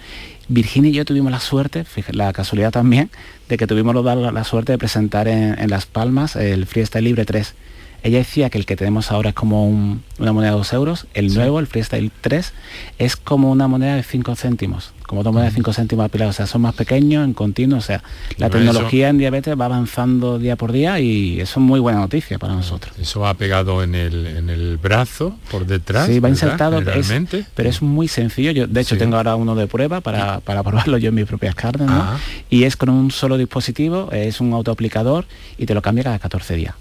Virginia 0.51 0.89
y 0.89 0.93
yo 0.93 1.05
tuvimos 1.05 1.31
la 1.31 1.39
suerte, 1.39 1.85
la 2.11 2.33
casualidad 2.33 2.71
también, 2.71 3.09
de 3.47 3.57
que 3.57 3.67
tuvimos 3.67 3.95
la, 3.95 4.43
suerte 4.43 4.73
de 4.73 4.77
presentar 4.77 5.27
en, 5.27 5.69
Las 5.69 5.85
Palmas 5.85 6.35
el 6.35 6.65
Freestyle 6.65 7.05
Libre 7.05 7.25
3. 7.25 7.55
Ella 8.03 8.17
decía 8.17 8.49
que 8.49 8.57
el 8.57 8.65
que 8.65 8.75
tenemos 8.75 9.11
ahora 9.11 9.29
es 9.29 9.35
como 9.35 9.67
una 9.67 10.33
moneda 10.33 10.51
de 10.51 10.57
2 10.57 10.73
euros, 10.73 11.07
el 11.13 11.33
nuevo, 11.33 11.59
el 11.59 11.67
Freestyle 11.67 12.11
3, 12.21 12.53
es 12.97 13.15
como 13.15 13.51
una 13.51 13.67
moneda 13.67 13.95
de 13.95 14.03
5 14.03 14.35
céntimos 14.35 14.93
como 15.11 15.25
toma 15.25 15.43
de 15.43 15.51
5 15.51 15.73
céntimos 15.73 16.09
al 16.09 16.21
o 16.21 16.31
sea, 16.31 16.47
son 16.47 16.61
más 16.61 16.73
pequeños 16.73 17.25
en 17.25 17.33
continuo, 17.33 17.79
o 17.79 17.81
sea, 17.81 18.01
la 18.37 18.49
tecnología 18.49 19.09
en 19.09 19.17
diabetes 19.17 19.59
va 19.59 19.65
avanzando 19.65 20.39
día 20.39 20.55
por 20.55 20.71
día 20.71 21.01
y 21.01 21.41
eso 21.41 21.59
es 21.59 21.65
muy 21.65 21.81
buena 21.81 21.99
noticia 21.99 22.39
para 22.39 22.53
nosotros. 22.53 22.97
Eso 22.97 23.19
va 23.19 23.33
pegado 23.33 23.83
en 23.83 23.93
el, 23.93 24.25
en 24.25 24.49
el 24.49 24.77
brazo, 24.77 25.35
por 25.51 25.65
detrás. 25.65 26.07
Sí, 26.07 26.21
va 26.21 26.29
insertado, 26.29 26.79
es, 26.79 27.11
pero 27.53 27.67
es 27.67 27.81
muy 27.81 28.07
sencillo. 28.07 28.51
Yo, 28.51 28.67
de 28.67 28.79
hecho, 28.79 28.97
tengo 28.97 29.17
ahora 29.17 29.35
uno 29.35 29.53
de 29.53 29.67
prueba 29.67 29.99
para, 29.99 30.39
para 30.39 30.63
probarlo 30.63 30.97
yo 30.97 31.09
en 31.09 31.15
mis 31.15 31.25
propias 31.25 31.55
carnes, 31.55 31.89
ah. 31.91 32.17
y 32.49 32.63
es 32.63 32.77
con 32.77 32.87
un 32.87 33.11
solo 33.11 33.37
dispositivo, 33.37 34.09
es 34.13 34.39
un 34.39 34.53
autoaplicador 34.53 35.25
y 35.57 35.65
te 35.65 35.73
lo 35.73 35.81
cambia 35.81 36.05
cada 36.05 36.19
14 36.19 36.55
días. 36.55 36.75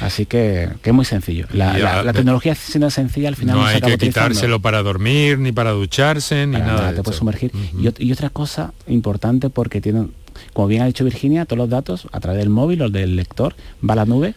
Así 0.00 0.26
que, 0.26 0.68
que, 0.82 0.90
es 0.90 0.96
muy 0.96 1.04
sencillo. 1.04 1.46
La, 1.52 2.02
la, 2.02 2.12
tecnología 2.12 2.56
siendo 2.56 2.90
sencilla 2.90 3.28
al 3.28 3.36
final 3.36 3.54
no, 3.54 3.64
hay 3.64 3.80
que 3.80 3.98
quitárselo 3.98 4.58
para 4.58 4.82
dormir, 4.82 5.38
ni 5.38 5.52
para 5.52 5.70
ducharse, 5.70 6.44
ni 6.44 6.58
nada. 6.58 6.92
te 6.92 7.04
puedes 7.04 7.20
sumergir 7.20 7.52
y, 7.76 8.12
otra 8.12 8.30
cosa 8.30 8.72
importante 8.86 9.50
porque 9.50 9.80
tienen, 9.80 10.12
como 10.52 10.68
bien 10.68 10.82
ha 10.82 10.86
dicho 10.86 11.04
Virginia, 11.04 11.44
todos 11.44 11.58
los 11.58 11.68
datos 11.68 12.08
a 12.12 12.20
través 12.20 12.40
del 12.40 12.50
móvil 12.50 12.82
o 12.82 12.90
del 12.90 13.16
lector 13.16 13.54
va 13.86 13.94
a 13.94 13.96
la 13.96 14.04
nube 14.04 14.34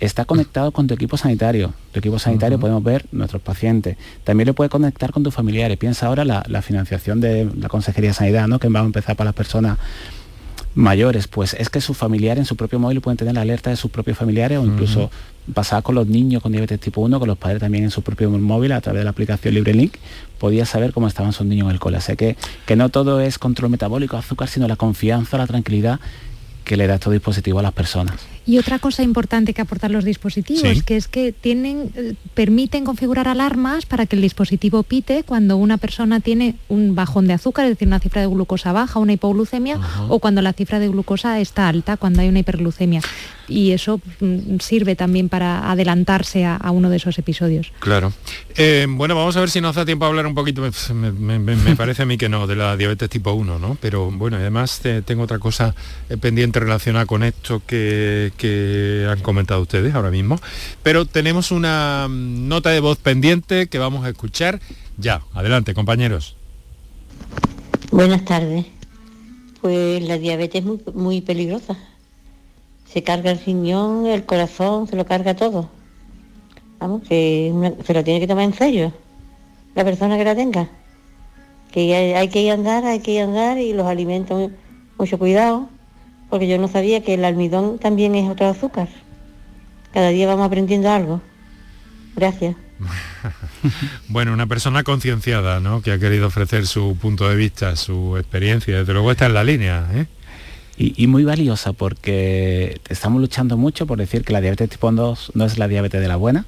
está 0.00 0.24
conectado 0.24 0.72
con 0.72 0.86
tu 0.86 0.94
equipo 0.94 1.18
sanitario. 1.18 1.74
Tu 1.92 1.98
equipo 1.98 2.18
sanitario 2.18 2.58
podemos 2.58 2.82
ver 2.82 3.04
nuestros 3.12 3.42
pacientes. 3.42 3.98
También 4.24 4.46
lo 4.46 4.54
puede 4.54 4.70
conectar 4.70 5.12
con 5.12 5.22
tus 5.22 5.34
familiares. 5.34 5.76
Piensa 5.76 6.06
ahora 6.06 6.24
la, 6.24 6.42
la 6.48 6.62
financiación 6.62 7.20
de 7.20 7.50
la 7.54 7.68
Consejería 7.68 8.10
de 8.10 8.14
Sanidad, 8.14 8.48
¿no? 8.48 8.58
que 8.58 8.70
va 8.70 8.80
a 8.80 8.84
empezar 8.84 9.14
para 9.14 9.28
las 9.28 9.34
personas 9.34 9.76
mayores, 10.74 11.26
pues 11.28 11.54
es 11.54 11.68
que 11.68 11.80
sus 11.80 11.96
familiares 11.96 12.40
en 12.40 12.44
su 12.46 12.56
propio 12.56 12.78
móvil 12.78 13.00
pueden 13.00 13.16
tener 13.16 13.34
la 13.34 13.40
alerta 13.42 13.70
de 13.70 13.76
sus 13.76 13.90
propios 13.90 14.16
familiares 14.16 14.58
o 14.58 14.64
incluso 14.64 15.10
pasar 15.52 15.82
con 15.82 15.94
los 15.94 16.06
niños 16.06 16.42
con 16.42 16.52
diabetes 16.52 16.80
tipo 16.80 17.00
1, 17.00 17.18
con 17.18 17.28
los 17.28 17.38
padres 17.38 17.60
también 17.60 17.84
en 17.84 17.90
su 17.90 18.02
propio 18.02 18.30
móvil 18.30 18.72
a 18.72 18.80
través 18.80 19.00
de 19.00 19.04
la 19.04 19.10
aplicación 19.10 19.54
LibreLink, 19.54 19.96
podía 20.38 20.66
saber 20.66 20.92
cómo 20.92 21.06
estaban 21.08 21.32
sus 21.32 21.46
niños 21.46 21.66
en 21.66 21.72
el 21.72 21.80
cole. 21.80 21.98
O 21.98 22.16
que, 22.16 22.36
que 22.66 22.76
no 22.76 22.88
todo 22.88 23.20
es 23.20 23.38
control 23.38 23.70
metabólico, 23.70 24.16
azúcar, 24.16 24.48
sino 24.48 24.68
la 24.68 24.76
confianza, 24.76 25.38
la 25.38 25.46
tranquilidad 25.46 26.00
que 26.64 26.76
le 26.76 26.86
da 26.86 26.94
estos 26.94 27.12
dispositivos 27.12 27.60
a 27.60 27.62
las 27.62 27.72
personas. 27.72 28.29
Y 28.46 28.58
otra 28.58 28.78
cosa 28.78 29.02
importante 29.02 29.54
que 29.54 29.60
aportar 29.60 29.90
los 29.90 30.04
dispositivos, 30.04 30.82
que 30.82 30.96
es 30.96 31.08
que 31.08 31.32
tienen, 31.32 31.92
eh, 31.94 32.14
permiten 32.34 32.84
configurar 32.84 33.28
alarmas 33.28 33.86
para 33.86 34.06
que 34.06 34.16
el 34.16 34.22
dispositivo 34.22 34.82
pite 34.82 35.22
cuando 35.24 35.56
una 35.56 35.76
persona 35.76 36.20
tiene 36.20 36.56
un 36.68 36.94
bajón 36.94 37.26
de 37.26 37.34
azúcar, 37.34 37.66
es 37.66 37.72
decir, 37.72 37.86
una 37.86 38.00
cifra 38.00 38.22
de 38.22 38.28
glucosa 38.28 38.72
baja, 38.72 38.98
una 38.98 39.12
hipoglucemia, 39.12 39.78
o 40.08 40.18
cuando 40.18 40.42
la 40.42 40.52
cifra 40.52 40.78
de 40.78 40.88
glucosa 40.88 41.38
está 41.40 41.68
alta, 41.68 41.96
cuando 41.96 42.22
hay 42.22 42.28
una 42.28 42.40
hiperglucemia. 42.40 43.02
Y 43.46 43.72
eso 43.72 44.00
mm, 44.20 44.58
sirve 44.60 44.94
también 44.96 45.28
para 45.28 45.70
adelantarse 45.70 46.44
a, 46.44 46.58
uno 46.70 46.88
de 46.88 46.96
esos 46.96 47.18
episodios. 47.18 47.72
Claro. 47.80 48.12
Eh, 48.56 48.86
bueno, 48.88 49.16
vamos 49.16 49.36
a 49.36 49.40
ver 49.40 49.50
si 49.50 49.60
nos 49.60 49.74
da 49.74 49.84
tiempo 49.84 50.04
a 50.04 50.08
hablar 50.08 50.26
un 50.26 50.34
poquito, 50.34 50.62
me, 50.94 51.76
parece 51.76 52.02
a 52.02 52.06
mí 52.06 52.16
que 52.16 52.28
no, 52.28 52.46
de 52.46 52.56
la 52.56 52.76
diabetes 52.76 53.10
tipo 53.10 53.32
1, 53.32 53.58
¿no? 53.58 53.76
Pero 53.80 54.10
bueno, 54.10 54.36
además 54.36 54.80
eh, 54.84 55.02
tengo 55.04 55.24
otra 55.24 55.38
cosa 55.38 55.74
pendiente 56.20 56.60
relacionada 56.60 57.06
con 57.06 57.24
esto 57.24 57.62
que, 57.66 58.32
han 58.48 59.20
comentado 59.20 59.60
ustedes 59.60 59.94
ahora 59.94 60.10
mismo. 60.10 60.38
Pero 60.82 61.04
tenemos 61.04 61.50
una 61.50 62.06
mm, 62.08 62.48
nota 62.48 62.70
de 62.70 62.80
voz 62.80 62.98
pendiente 62.98 63.68
que 63.68 63.78
vamos 63.78 64.04
a 64.04 64.08
escuchar 64.08 64.60
ya. 64.96 65.22
Adelante, 65.34 65.74
compañeros. 65.74 66.36
Buenas 67.90 68.24
tardes. 68.24 68.66
Pues 69.60 70.02
la 70.02 70.18
diabetes 70.18 70.64
es 70.64 70.94
muy, 70.94 71.20
peligrosa. 71.20 71.76
Se 72.86 73.02
carga 73.02 73.30
el 73.30 73.38
riñón, 73.38 74.06
el 74.06 74.24
corazón, 74.24 74.86
se 74.86 74.96
lo 74.96 75.06
carga 75.06 75.34
todo. 75.34 75.70
Vamos, 76.78 77.02
que 77.06 77.52
se 77.84 77.94
lo 77.94 78.02
tiene 78.02 78.20
que 78.20 78.26
tomar 78.26 78.44
en 78.44 78.54
serio 78.54 78.92
la 79.74 79.84
persona 79.84 80.16
que 80.16 80.24
la 80.24 80.34
tenga. 80.34 80.68
Que 81.72 81.94
hay, 82.16 82.28
que 82.28 82.42
ir 82.42 82.50
a 82.50 82.54
andar, 82.54 82.84
hay 82.84 83.00
que 83.00 83.12
ir 83.12 83.20
a 83.20 83.24
andar 83.24 83.58
y 83.58 83.72
los 83.72 83.86
alimentos, 83.86 84.50
mucho 84.98 85.18
cuidado 85.18 85.68
porque 86.30 86.48
yo 86.48 86.58
no 86.58 86.68
sabía 86.68 87.02
que 87.02 87.14
el 87.14 87.24
almidón 87.24 87.78
también 87.78 88.14
es 88.14 88.30
otro 88.30 88.46
azúcar. 88.46 88.88
Cada 89.92 90.10
día 90.10 90.26
vamos 90.26 90.46
aprendiendo 90.46 90.88
algo. 90.88 91.20
Gracias. 92.16 92.56
bueno, 94.08 94.32
una 94.32 94.46
persona 94.46 94.84
concienciada, 94.84 95.60
¿no? 95.60 95.82
Que 95.82 95.92
ha 95.92 95.98
querido 95.98 96.28
ofrecer 96.28 96.66
su 96.66 96.96
punto 96.96 97.28
de 97.28 97.36
vista, 97.36 97.76
su 97.76 98.16
experiencia. 98.16 98.78
Desde 98.78 98.92
luego 98.92 99.10
está 99.10 99.26
en 99.26 99.34
la 99.34 99.44
línea, 99.44 99.88
¿eh? 99.92 100.06
Y, 100.82 101.06
muy 101.08 101.24
valiosa 101.24 101.74
porque 101.74 102.80
estamos 102.88 103.20
luchando 103.20 103.58
mucho 103.58 103.86
por 103.86 103.98
decir 103.98 104.24
que 104.24 104.32
la 104.32 104.40
diabetes 104.40 104.70
tipo 104.70 104.90
2 104.90 105.32
no 105.34 105.44
es 105.44 105.58
la 105.58 105.68
diabetes 105.68 106.00
de 106.00 106.08
la 106.08 106.16
buena, 106.16 106.46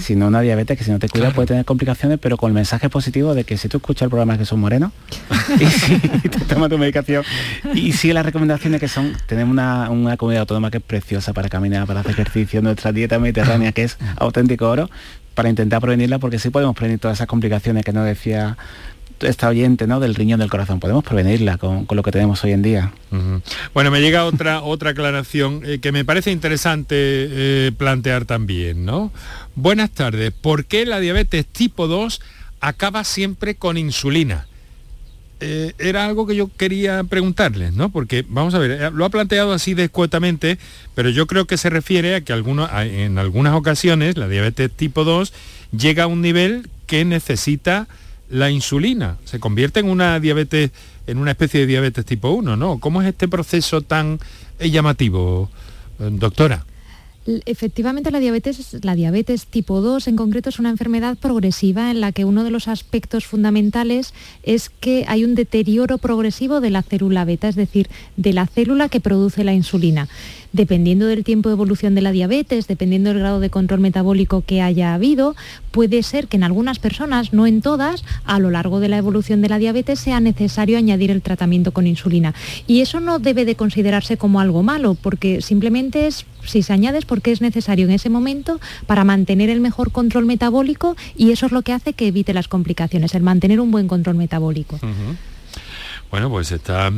sino 0.00 0.28
una 0.28 0.40
diabetes 0.40 0.78
que 0.78 0.84
si 0.84 0.90
no 0.90 0.98
te 0.98 1.10
cuida 1.10 1.32
puede 1.32 1.48
tener 1.48 1.66
complicaciones, 1.66 2.18
pero 2.18 2.38
con 2.38 2.48
el 2.48 2.54
mensaje 2.54 2.88
positivo 2.88 3.34
de 3.34 3.44
que 3.44 3.58
si 3.58 3.68
tú 3.68 3.76
escuchas 3.76 4.02
el 4.02 4.08
programa 4.08 4.38
que 4.38 4.46
son 4.46 4.60
morenos 4.60 4.90
y 5.60 5.66
si 5.66 5.98
te 5.98 6.40
tomas 6.48 6.70
tu 6.70 6.78
medicación 6.78 7.24
y 7.74 7.92
sigue 7.92 8.14
las 8.14 8.24
recomendaciones 8.24 8.80
que 8.80 8.88
son, 8.88 9.12
tenemos 9.26 9.52
una, 9.52 9.90
una 9.90 10.16
comunidad 10.16 10.42
autónoma 10.42 10.70
que 10.70 10.78
es 10.78 10.84
preciosa 10.84 11.34
para 11.34 11.50
caminar, 11.50 11.86
para 11.86 12.00
hacer 12.00 12.12
ejercicio, 12.12 12.62
nuestra 12.62 12.90
dieta 12.90 13.18
mediterránea 13.18 13.72
que 13.72 13.84
es 13.84 13.98
auténtico 14.16 14.66
oro, 14.70 14.88
para 15.34 15.50
intentar 15.50 15.82
prevenirla 15.82 16.18
porque 16.18 16.38
sí 16.38 16.48
podemos 16.48 16.74
prevenir 16.74 17.00
todas 17.00 17.18
esas 17.18 17.26
complicaciones 17.26 17.84
que 17.84 17.92
nos 17.92 18.06
decía 18.06 18.56
esta 19.20 19.48
oyente 19.48 19.86
¿no? 19.86 20.00
del 20.00 20.14
riñón 20.14 20.40
del 20.40 20.50
corazón. 20.50 20.80
Podemos 20.80 21.04
prevenirla 21.04 21.58
con, 21.58 21.86
lo 21.90 22.02
que 22.02 22.10
tenemos 22.10 22.42
hoy 22.44 22.52
en 22.52 22.62
día. 22.62 22.92
Bueno, 23.72 23.90
me 23.90 24.00
llega 24.00 24.24
otra, 24.24 24.62
otra 24.62 24.90
aclaración 24.90 25.62
eh, 25.64 25.78
que 25.78 25.92
me 25.92 26.04
parece 26.04 26.30
interesante 26.30 26.94
eh, 26.98 27.72
plantear 27.76 28.24
también. 28.24 28.84
¿no? 28.84 29.12
Buenas 29.54 29.90
tardes. 29.90 30.32
¿Por 30.32 30.64
qué 30.64 30.86
la 30.86 31.00
diabetes 31.00 31.46
tipo 31.46 31.86
2 31.86 32.20
acaba 32.60 33.04
siempre 33.04 33.54
con 33.54 33.76
insulina? 33.76 34.46
Eh, 35.40 35.74
era 35.78 36.06
algo 36.06 36.26
que 36.26 36.36
yo 36.36 36.48
quería 36.56 37.04
preguntarles, 37.04 37.74
¿no? 37.74 37.90
Porque, 37.90 38.24
vamos 38.28 38.54
a 38.54 38.58
ver, 38.58 38.92
lo 38.92 39.04
ha 39.04 39.10
planteado 39.10 39.52
así 39.52 39.74
descuetamente, 39.74 40.58
pero 40.94 41.10
yo 41.10 41.26
creo 41.26 41.46
que 41.46 41.58
se 41.58 41.70
refiere 41.70 42.14
a 42.14 42.20
que 42.22 42.32
algunos, 42.32 42.70
en 42.72 43.18
algunas 43.18 43.52
ocasiones 43.54 44.16
la 44.16 44.28
diabetes 44.28 44.70
tipo 44.70 45.04
2 45.04 45.32
llega 45.76 46.04
a 46.04 46.06
un 46.06 46.22
nivel 46.22 46.68
que 46.86 47.04
necesita 47.04 47.88
la 48.30 48.50
insulina, 48.50 49.18
se 49.24 49.38
convierte 49.38 49.80
en 49.80 49.88
una 49.88 50.18
diabetes, 50.20 50.70
en 51.06 51.18
una 51.18 51.32
especie 51.32 51.60
de 51.60 51.66
diabetes 51.66 52.04
tipo 52.04 52.30
1, 52.30 52.56
¿no? 52.56 52.78
¿Cómo 52.78 53.02
es 53.02 53.08
este 53.08 53.28
proceso 53.28 53.82
tan 53.82 54.18
llamativo, 54.58 55.50
eh, 56.00 56.08
doctora? 56.10 56.64
Efectivamente, 57.26 58.10
la 58.10 58.20
diabetes, 58.20 58.84
la 58.84 58.94
diabetes 58.94 59.46
tipo 59.46 59.80
2 59.80 60.08
en 60.08 60.16
concreto 60.16 60.50
es 60.50 60.58
una 60.58 60.68
enfermedad 60.68 61.16
progresiva 61.16 61.90
en 61.90 62.02
la 62.02 62.12
que 62.12 62.26
uno 62.26 62.44
de 62.44 62.50
los 62.50 62.68
aspectos 62.68 63.24
fundamentales 63.24 64.12
es 64.42 64.68
que 64.68 65.06
hay 65.08 65.24
un 65.24 65.34
deterioro 65.34 65.96
progresivo 65.96 66.60
de 66.60 66.68
la 66.68 66.82
célula 66.82 67.24
beta, 67.24 67.48
es 67.48 67.56
decir, 67.56 67.88
de 68.18 68.34
la 68.34 68.46
célula 68.46 68.90
que 68.90 69.00
produce 69.00 69.42
la 69.42 69.54
insulina 69.54 70.06
dependiendo 70.54 71.06
del 71.06 71.24
tiempo 71.24 71.48
de 71.48 71.54
evolución 71.54 71.96
de 71.96 72.00
la 72.00 72.12
diabetes, 72.12 72.68
dependiendo 72.68 73.10
del 73.10 73.18
grado 73.18 73.40
de 73.40 73.50
control 73.50 73.80
metabólico 73.80 74.44
que 74.46 74.62
haya 74.62 74.94
habido, 74.94 75.34
puede 75.72 76.02
ser 76.04 76.28
que 76.28 76.36
en 76.36 76.44
algunas 76.44 76.78
personas, 76.78 77.32
no 77.32 77.46
en 77.46 77.60
todas, 77.60 78.04
a 78.24 78.38
lo 78.38 78.50
largo 78.50 78.78
de 78.78 78.88
la 78.88 78.96
evolución 78.96 79.42
de 79.42 79.48
la 79.48 79.58
diabetes 79.58 79.98
sea 79.98 80.20
necesario 80.20 80.78
añadir 80.78 81.10
el 81.10 81.22
tratamiento 81.22 81.72
con 81.72 81.88
insulina. 81.88 82.34
Y 82.68 82.80
eso 82.82 83.00
no 83.00 83.18
debe 83.18 83.44
de 83.44 83.56
considerarse 83.56 84.16
como 84.16 84.38
algo 84.38 84.62
malo, 84.62 84.94
porque 84.94 85.42
simplemente 85.42 86.06
es, 86.06 86.24
si 86.44 86.62
se 86.62 86.72
añade 86.72 86.98
es 86.98 87.04
porque 87.04 87.32
es 87.32 87.40
necesario 87.40 87.86
en 87.86 87.92
ese 87.92 88.08
momento 88.08 88.60
para 88.86 89.02
mantener 89.02 89.50
el 89.50 89.58
mejor 89.58 89.90
control 89.90 90.24
metabólico 90.24 90.96
y 91.16 91.32
eso 91.32 91.46
es 91.46 91.52
lo 91.52 91.62
que 91.62 91.72
hace 91.72 91.94
que 91.94 92.06
evite 92.06 92.32
las 92.32 92.46
complicaciones, 92.46 93.12
el 93.16 93.24
mantener 93.24 93.58
un 93.58 93.72
buen 93.72 93.88
control 93.88 94.14
metabólico. 94.14 94.78
Bueno, 96.14 96.30
pues 96.30 96.52
está, 96.52 96.92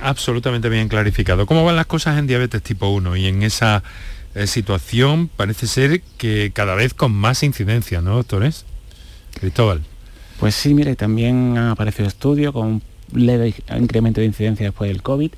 absolutamente 0.00 0.68
bien 0.68 0.88
clarificado. 0.88 1.46
¿Cómo 1.46 1.64
van 1.64 1.76
las 1.76 1.86
cosas 1.86 2.18
en 2.18 2.26
diabetes 2.26 2.60
tipo 2.60 2.88
1 2.88 3.14
y 3.14 3.26
en 3.28 3.44
esa 3.44 3.84
eh, 4.34 4.48
situación 4.48 5.28
parece 5.28 5.68
ser 5.68 6.00
que 6.18 6.50
cada 6.52 6.74
vez 6.74 6.92
con 6.92 7.12
más 7.12 7.44
incidencia, 7.44 8.00
¿no, 8.00 8.16
doctores? 8.16 8.64
Cristóbal. 9.38 9.82
Pues 10.40 10.56
sí, 10.56 10.74
mire, 10.74 10.96
también 10.96 11.56
han 11.56 11.68
aparecido 11.68 12.08
estudios 12.08 12.52
con 12.52 12.66
un 12.66 12.82
leve 13.12 13.54
incremento 13.78 14.20
de 14.20 14.26
incidencia 14.26 14.66
después 14.66 14.90
del 14.90 15.04
COVID, 15.04 15.30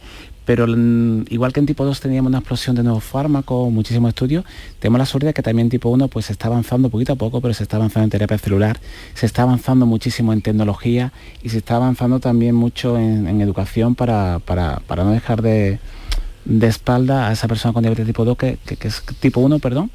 pero 0.45 0.67
igual 0.69 1.53
que 1.53 1.61
en 1.61 1.67
tipo 1.67 1.85
2 1.85 2.01
teníamos 2.01 2.29
una 2.29 2.39
explosión 2.39 2.77
de 2.77 2.83
nuevos 2.83 3.03
fármacos, 3.03 3.73
muchísimos 3.73 4.11
estudios, 4.11 4.45
tenemos 4.79 4.99
la 4.99 5.07
suerte 5.07 5.29
de 5.29 5.35
que 5.35 5.43
también 5.43 5.67
en 5.67 5.71
tipo 5.71 5.89
1 5.89 6.09
pues 6.09 6.27
se 6.27 6.33
está 6.33 6.49
avanzando 6.49 6.91
poquito 6.91 7.15
a 7.15 7.17
poco, 7.17 7.41
pero 7.41 7.55
se 7.55 7.63
está 7.63 7.77
avanzando 7.77 8.05
en 8.05 8.11
terapia 8.11 8.37
celular, 8.39 8.79
se 9.15 9.27
está 9.27 9.43
avanzando 9.43 9.87
muchísimo 9.87 10.33
en 10.33 10.43
tecnología 10.43 11.13
y 11.43 11.49
se 11.49 11.59
está 11.59 11.77
avanzando 11.77 12.21
también 12.21 12.55
mucho 12.55 12.99
en, 12.99 13.41
educación 13.41 13.95
para, 13.95 14.41
no 14.97 15.11
dejar 15.11 15.43
de, 15.43 15.79
espalda 16.63 17.29
a 17.29 17.33
esa 17.33 17.49
persona 17.49 17.73
con 17.73 17.83
diabetes 17.83 18.07
tipo 18.07 18.25
2, 18.25 18.37
que, 18.37 18.59
es 18.67 19.03
tipo 19.21 19.41
1, 19.41 19.59
perdón, 19.61 19.91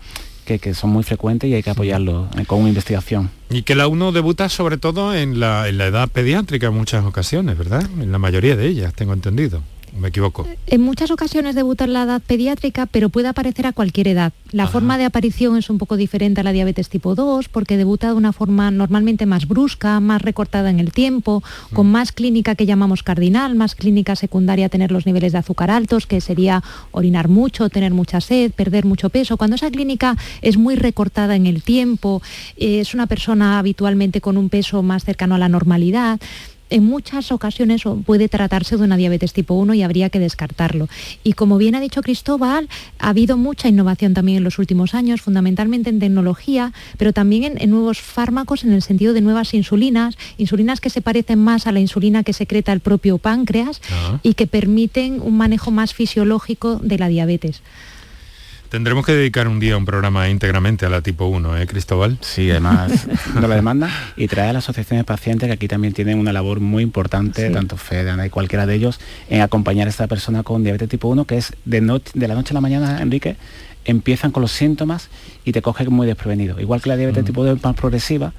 que, 0.45 0.73
son 0.73 0.89
muy 0.89 1.03
frecuentes 1.03 1.47
y 1.47 1.53
hay 1.53 1.61
que 1.61 1.69
apoyarlo 1.69 2.27
eh, 2.37 2.45
con 2.45 2.59
una 2.59 2.69
investigación. 2.69 3.29
Y 3.51 3.61
que 3.61 3.75
la 3.75 3.87
1 3.87 4.11
debuta 4.11 4.49
sobre 4.49 4.77
todo 4.77 5.13
en 5.13 5.39
la, 5.39 5.67
en 5.67 5.77
la 5.77 5.85
edad 5.85 6.09
pediátrica 6.09 6.67
en 6.67 6.73
muchas 6.73 7.05
ocasiones, 7.05 7.55
¿verdad? 7.55 7.87
En 7.99 8.11
la 8.11 8.17
mayoría 8.17 8.55
de 8.55 8.65
ellas, 8.65 8.93
tengo 8.95 9.13
entendido 9.13 9.61
me 9.99 10.09
equivoco. 10.09 10.47
En 10.67 10.81
muchas 10.81 11.11
ocasiones 11.11 11.55
debuta 11.55 11.85
en 11.85 11.93
la 11.93 12.03
edad 12.03 12.21
pediátrica, 12.21 12.85
pero 12.85 13.09
puede 13.09 13.27
aparecer 13.27 13.67
a 13.67 13.73
cualquier 13.73 14.07
edad. 14.07 14.33
La 14.51 14.67
forma 14.67 14.97
de 14.97 15.05
aparición 15.05 15.57
es 15.57 15.69
un 15.69 15.77
poco 15.77 15.97
diferente 15.97 16.41
a 16.41 16.43
la 16.43 16.51
diabetes 16.51 16.89
tipo 16.89 17.15
2, 17.15 17.49
porque 17.49 17.77
debuta 17.77 18.07
de 18.07 18.13
una 18.13 18.33
forma 18.33 18.71
normalmente 18.71 19.25
más 19.25 19.47
brusca, 19.47 19.99
más 19.99 20.21
recortada 20.21 20.69
en 20.69 20.79
el 20.79 20.91
tiempo, 20.91 21.43
con 21.73 21.87
mm. 21.87 21.91
más 21.91 22.11
clínica 22.11 22.55
que 22.55 22.65
llamamos 22.65 23.03
cardinal, 23.03 23.55
más 23.55 23.75
clínica 23.75 24.15
secundaria 24.15 24.69
tener 24.69 24.91
los 24.91 25.05
niveles 25.05 25.33
de 25.33 25.39
azúcar 25.39 25.71
altos, 25.71 26.07
que 26.07 26.21
sería 26.21 26.63
orinar 26.91 27.27
mucho, 27.27 27.69
tener 27.69 27.93
mucha 27.93 28.21
sed, 28.21 28.51
perder 28.51 28.85
mucho 28.85 29.09
peso. 29.09 29.37
Cuando 29.37 29.55
esa 29.55 29.69
clínica 29.69 30.15
es 30.41 30.57
muy 30.57 30.75
recortada 30.75 31.35
en 31.35 31.45
el 31.45 31.61
tiempo, 31.61 32.21
es 32.57 32.93
una 32.93 33.07
persona 33.07 33.59
habitualmente 33.59 34.21
con 34.21 34.37
un 34.37 34.49
peso 34.49 34.83
más 34.83 35.03
cercano 35.03 35.35
a 35.35 35.37
la 35.37 35.49
normalidad, 35.49 36.19
en 36.69 36.83
muchas 36.85 37.31
ocasiones 37.31 37.83
puede 38.05 38.29
tratarse 38.29 38.77
de 38.77 38.83
una 38.83 38.97
diabetes 38.97 39.33
tipo 39.33 39.53
1 39.55 39.73
y 39.73 39.83
habría 39.83 40.09
que 40.09 40.19
descartarlo. 40.19 40.87
Y 41.23 41.33
como 41.33 41.57
bien 41.57 41.75
ha 41.75 41.79
dicho 41.79 42.01
Cristóbal, 42.01 42.69
ha 42.99 43.09
habido 43.09 43.37
mucha 43.37 43.67
innovación 43.67 44.13
también 44.13 44.37
en 44.39 44.43
los 44.43 44.59
últimos 44.59 44.93
años, 44.93 45.21
fundamentalmente 45.21 45.89
en 45.89 45.99
tecnología, 45.99 46.73
pero 46.97 47.13
también 47.13 47.57
en, 47.57 47.69
nuevos 47.69 48.01
fármacos 48.01 48.63
en 48.63 48.73
el 48.73 48.81
sentido 48.81 49.13
de 49.13 49.21
nuevas 49.21 49.53
insulinas, 49.53 50.17
insulinas 50.37 50.81
que 50.81 50.89
se 50.89 51.01
parecen 51.01 51.39
más 51.39 51.67
a 51.67 51.71
la 51.71 51.79
insulina 51.79 52.23
que 52.23 52.33
secreta 52.33 52.73
el 52.73 52.79
propio 52.79 53.17
páncreas 53.17 53.81
ah. 53.91 54.19
y 54.23 54.33
que 54.33 54.47
permiten 54.47 55.21
un 55.21 55.37
manejo 55.37 55.71
más 55.71 55.93
fisiológico 55.93 56.77
de 56.77 56.97
la 56.97 57.07
diabetes. 57.07 57.61
Tendremos 58.69 59.03
que 59.03 59.13
dedicar 59.13 59.47
un 59.47 59.59
día 59.59 59.75
un 59.77 59.85
programa 59.85 60.29
íntegramente 60.29 60.85
a 60.85 60.89
la 60.89 61.01
tipo 61.01 61.25
1, 61.25 61.57
¿eh, 61.57 61.65
Cristóbal? 61.65 62.19
Sí, 62.21 62.51
además, 62.51 63.07
no 63.33 63.47
la 63.47 63.55
demanda 63.55 63.89
y 64.15 64.27
trae 64.27 64.49
a 64.49 64.53
la 64.53 64.59
asociación 64.59 64.99
de 64.99 65.03
pacientes 65.03 65.47
que 65.47 65.53
aquí 65.53 65.67
también 65.67 65.95
tienen 65.95 66.19
una 66.19 66.31
labor 66.31 66.59
muy 66.59 66.83
importante, 66.83 67.49
tanto 67.49 67.77
Fede, 67.77 68.13
y 68.23 68.29
cualquiera 68.29 68.67
de 68.67 68.75
ellos, 68.75 68.99
en 69.27 69.41
acompañar 69.41 69.87
a 69.87 69.89
esta 69.89 70.05
persona 70.05 70.43
con 70.43 70.63
diabetes 70.63 70.87
tipo 70.87 71.07
1, 71.07 71.25
que 71.25 71.37
es 71.37 71.53
de, 71.65 71.81
de 72.13 72.27
la 72.27 72.35
noche 72.35 72.51
a 72.51 72.53
la 72.53 72.61
mañana, 72.61 73.01
Enrique, 73.01 73.37
empiezan 73.85 74.31
con 74.31 74.41
los 74.41 74.51
síntomas 74.51 75.09
y 75.45 75.51
te 75.51 75.63
coge 75.63 75.89
muy 75.89 76.05
desprevenido. 76.05 76.59
Igual 76.59 76.79
que 76.79 76.89
la 76.89 76.95
diabetes 76.95 77.23
mm. 77.23 77.25
tipo 77.25 77.43
2 77.43 77.57
es 77.57 77.63
más 77.63 77.75
progresiva, 77.75 78.33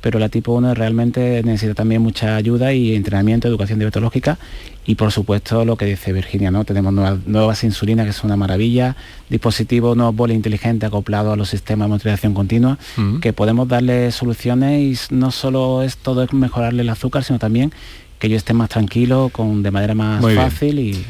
pero 0.00 0.18
la 0.18 0.28
tipo 0.28 0.52
1 0.52 0.74
realmente 0.74 1.42
necesita 1.44 1.74
también 1.74 2.02
mucha 2.02 2.36
ayuda 2.36 2.72
y 2.72 2.94
entrenamiento, 2.94 3.48
educación 3.48 3.78
diabetológica 3.78 4.38
y 4.86 4.94
por 4.94 5.12
supuesto 5.12 5.64
lo 5.64 5.76
que 5.76 5.84
dice 5.84 6.12
Virginia, 6.12 6.50
¿no? 6.50 6.64
Tenemos 6.64 6.92
nuevas, 7.26 7.64
insulinas 7.64 8.06
que 8.06 8.12
son 8.12 8.26
una 8.26 8.36
maravilla, 8.36 8.96
dispositivos 9.28 9.96
nuevos 9.96 10.16
boles 10.16 10.36
inteligentes 10.36 10.86
acoplados 10.86 11.32
a 11.32 11.36
los 11.36 11.50
sistemas 11.50 11.86
de 11.86 11.90
motorización 11.90 12.34
continua, 12.34 12.78
mm. 12.96 13.20
que 13.20 13.32
podemos 13.32 13.68
darle 13.68 14.10
soluciones 14.10 15.10
y 15.10 15.14
no 15.14 15.30
solo 15.30 15.82
es 15.82 15.96
todo 15.96 16.22
es 16.22 16.32
mejorarle 16.32 16.82
el 16.82 16.88
azúcar, 16.88 17.24
sino 17.24 17.38
también 17.38 17.72
que 18.18 18.26
ellos 18.26 18.38
estén 18.38 18.56
más 18.56 18.68
tranquilos, 18.68 19.32
con, 19.32 19.62
de 19.62 19.70
manera 19.70 19.94
más 19.94 20.22
fácil 20.34 20.78
y 20.78 21.04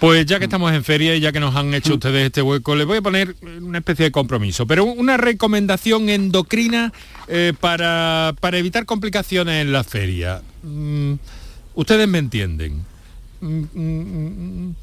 pues 0.00 0.26
ya 0.26 0.38
que 0.38 0.44
estamos 0.44 0.72
en 0.72 0.84
feria 0.84 1.14
y 1.14 1.20
ya 1.20 1.32
que 1.32 1.40
nos 1.40 1.56
han 1.56 1.72
hecho 1.72 1.94
ustedes 1.94 2.26
este 2.26 2.42
hueco, 2.42 2.76
les 2.76 2.86
voy 2.86 2.98
a 2.98 3.02
poner 3.02 3.34
una 3.62 3.78
especie 3.78 4.06
de 4.06 4.10
compromiso, 4.10 4.66
pero 4.66 4.84
una 4.84 5.16
recomendación 5.16 6.08
endocrina 6.08 6.92
eh, 7.28 7.54
para, 7.58 8.34
evitar 8.52 8.84
complicaciones 8.84 9.62
en 9.62 9.72
la 9.72 9.84
feria. 9.84 10.42
Mm, 10.62 11.14
ustedes 11.74 12.08
me 12.08 12.18
entienden. 12.18 12.84
Mm, 13.40 13.64
mm, 13.74 14.74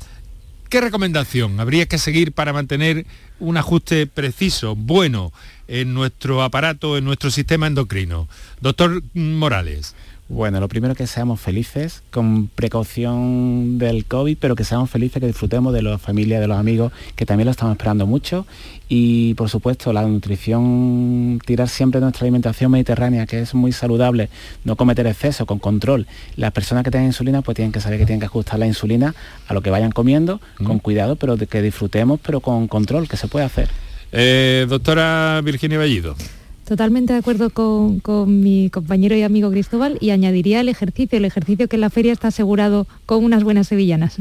¿Qué 0.70 0.82
recomendación 0.82 1.60
habría 1.60 1.86
que 1.86 2.00
seguir 2.00 2.32
para 2.32 2.52
mantener 2.52 3.06
un 3.40 3.58
ajuste 3.58 4.08
preciso, 4.08 4.76
bueno, 4.76 5.32
en 5.68 5.94
nuestro 5.94 6.42
aparato, 6.42 6.98
en 6.98 7.06
nuestro 7.06 7.30
sistema 7.30 7.68
endocrino? 7.68 8.28
Doctor 8.60 9.04
Morales. 9.14 9.94
Bueno, 10.34 10.60
lo 10.60 10.68
primero 10.68 10.96
que 10.96 11.06
seamos 11.06 11.40
felices, 11.40 12.02
con 12.10 12.48
precaución 12.48 13.78
del 13.78 14.06
COVID, 14.06 14.36
pero 14.40 14.56
que 14.56 14.64
seamos 14.64 14.90
felices, 14.90 15.20
que 15.20 15.28
disfrutemos 15.28 15.72
de 15.76 15.84
la 15.84 16.00
familia, 16.00 16.40
de 16.40 16.48
los 16.48 16.58
amigos, 16.58 16.92
que 17.16 17.28
también 17.28 17.46
lo 17.46 17.52
estamos 17.52 17.74
esperando 17.74 18.08
mucho. 18.08 18.48
Y 18.90 19.36
por 19.36 19.52
supuesto, 19.52 19.94
la 19.94 20.02
nutrición, 20.02 21.40
tirar 21.46 21.70
siempre 21.70 22.02
nuestra 22.02 22.24
alimentación 22.24 22.72
mediterránea, 22.72 23.28
que 23.28 23.42
es 23.42 23.54
muy 23.54 23.72
saludable, 23.74 24.30
no 24.64 24.76
cometer 24.76 25.06
exceso, 25.06 25.46
con 25.46 25.60
control. 25.60 26.08
Las 26.36 26.52
personas 26.52 26.84
que 26.84 26.90
tengan 26.90 27.06
insulina, 27.06 27.44
pues 27.44 27.56
tienen 27.56 27.72
que 27.72 27.80
saber 27.80 28.00
que 28.00 28.08
tienen 28.08 28.20
que 28.20 28.26
ajustar 28.26 28.58
la 28.58 28.66
insulina 28.66 29.14
a 29.48 29.54
lo 29.54 29.62
que 29.62 29.70
vayan 29.70 29.92
comiendo, 29.92 30.42
con 30.66 30.80
cuidado, 30.80 31.16
pero 31.16 31.38
que 31.38 31.62
disfrutemos, 31.62 32.20
pero 32.20 32.40
con 32.40 32.68
control, 32.68 33.08
que 33.08 33.18
se 33.18 33.28
puede 33.28 33.46
hacer. 33.46 33.70
Eh, 34.12 34.66
doctora 34.68 35.42
Virginia 35.44 35.78
Bellido. 35.78 36.16
Totalmente 36.68 37.12
de 37.12 37.20
acuerdo 37.20 37.50
con, 37.50 38.02
mi 38.42 38.70
compañero 38.70 39.16
y 39.16 39.24
amigo 39.24 39.52
Cristóbal 39.52 39.98
y 40.00 40.12
añadiría 40.12 40.62
el 40.62 40.70
ejercicio, 40.70 41.18
el 41.18 41.26
ejercicio 41.26 41.68
que 41.68 41.76
en 41.76 41.82
la 41.82 41.90
feria 41.90 42.14
está 42.14 42.30
asegurado 42.30 42.88
con 43.06 43.24
unas 43.24 43.44
buenas 43.44 43.68
sevillanas. 43.68 44.18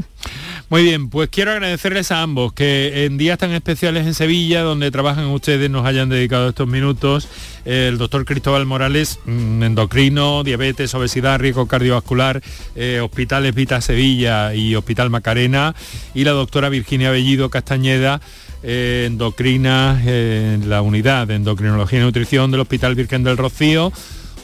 Muy 0.69 0.83
bien, 0.83 1.09
pues 1.09 1.29
quiero 1.29 1.51
agradecerles 1.51 2.11
a 2.11 2.21
ambos 2.21 2.51
que 2.51 3.05
en 3.05 3.17
días 3.17 3.37
tan 3.37 3.51
especiales 3.51 4.05
en 4.05 4.13
Sevilla, 4.13 4.61
donde 4.61 4.91
trabajan 4.91 5.27
ustedes, 5.27 5.69
nos 5.69 5.85
hayan 5.85 6.09
dedicado 6.09 6.49
estos 6.49 6.67
minutos. 6.67 7.29
El 7.63 7.97
doctor 7.97 8.25
Cristóbal 8.25 8.65
Morales, 8.65 9.19
mm, 9.25 9.63
endocrino, 9.63 10.43
diabetes, 10.43 10.93
obesidad, 10.95 11.39
riesgo 11.39 11.67
cardiovascular, 11.67 12.41
eh, 12.75 12.99
Hospitales 13.01 13.55
Vita 13.55 13.79
Sevilla 13.79 14.53
y 14.53 14.75
Hospital 14.75 15.09
Macarena. 15.09 15.75
Y 16.13 16.25
la 16.25 16.31
doctora 16.31 16.69
Virginia 16.69 17.11
Bellido 17.11 17.49
Castañeda, 17.49 18.19
eh, 18.63 19.05
endocrina 19.07 20.01
en 20.05 20.69
la 20.69 20.81
unidad 20.81 21.27
de 21.27 21.35
endocrinología 21.35 21.99
y 21.99 22.01
nutrición 22.01 22.49
del 22.51 22.61
Hospital 22.61 22.95
Virgen 22.95 23.23
del 23.23 23.37
Rocío. 23.37 23.91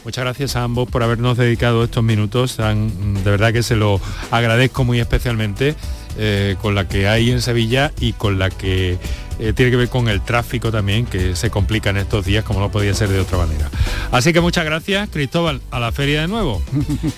Muchas 0.04 0.24
gracias 0.24 0.56
a 0.56 0.62
ambos 0.62 0.88
por 0.88 1.02
habernos 1.02 1.36
dedicado 1.36 1.84
estos 1.84 2.02
minutos. 2.02 2.56
de 2.56 3.30
verdad 3.30 3.52
que 3.52 3.62
se 3.62 3.76
lo 3.76 4.00
agradezco 4.30 4.84
muy 4.84 5.00
especialmente 5.00 5.74
eh, 6.18 6.56
con 6.60 6.74
la 6.74 6.88
que 6.88 7.06
hay 7.08 7.30
en 7.30 7.42
Sevilla 7.42 7.92
y 8.00 8.12
con 8.14 8.38
la 8.38 8.50
que 8.50 8.98
eh, 9.40 9.54
tiene 9.54 9.70
que 9.70 9.76
ver 9.78 9.88
con 9.88 10.08
el 10.08 10.20
tráfico 10.20 10.70
también, 10.70 11.06
que 11.06 11.34
se 11.34 11.48
complica 11.50 11.90
en 11.90 11.96
estos 11.96 12.26
días 12.26 12.44
como 12.44 12.60
no 12.60 12.70
podía 12.70 12.92
ser 12.92 13.08
de 13.08 13.20
otra 13.20 13.38
manera. 13.38 13.70
Así 14.12 14.34
que 14.34 14.40
muchas 14.40 14.66
gracias, 14.66 15.08
Cristóbal, 15.08 15.62
a 15.70 15.80
la 15.80 15.92
feria 15.92 16.20
de 16.20 16.28
nuevo. 16.28 16.62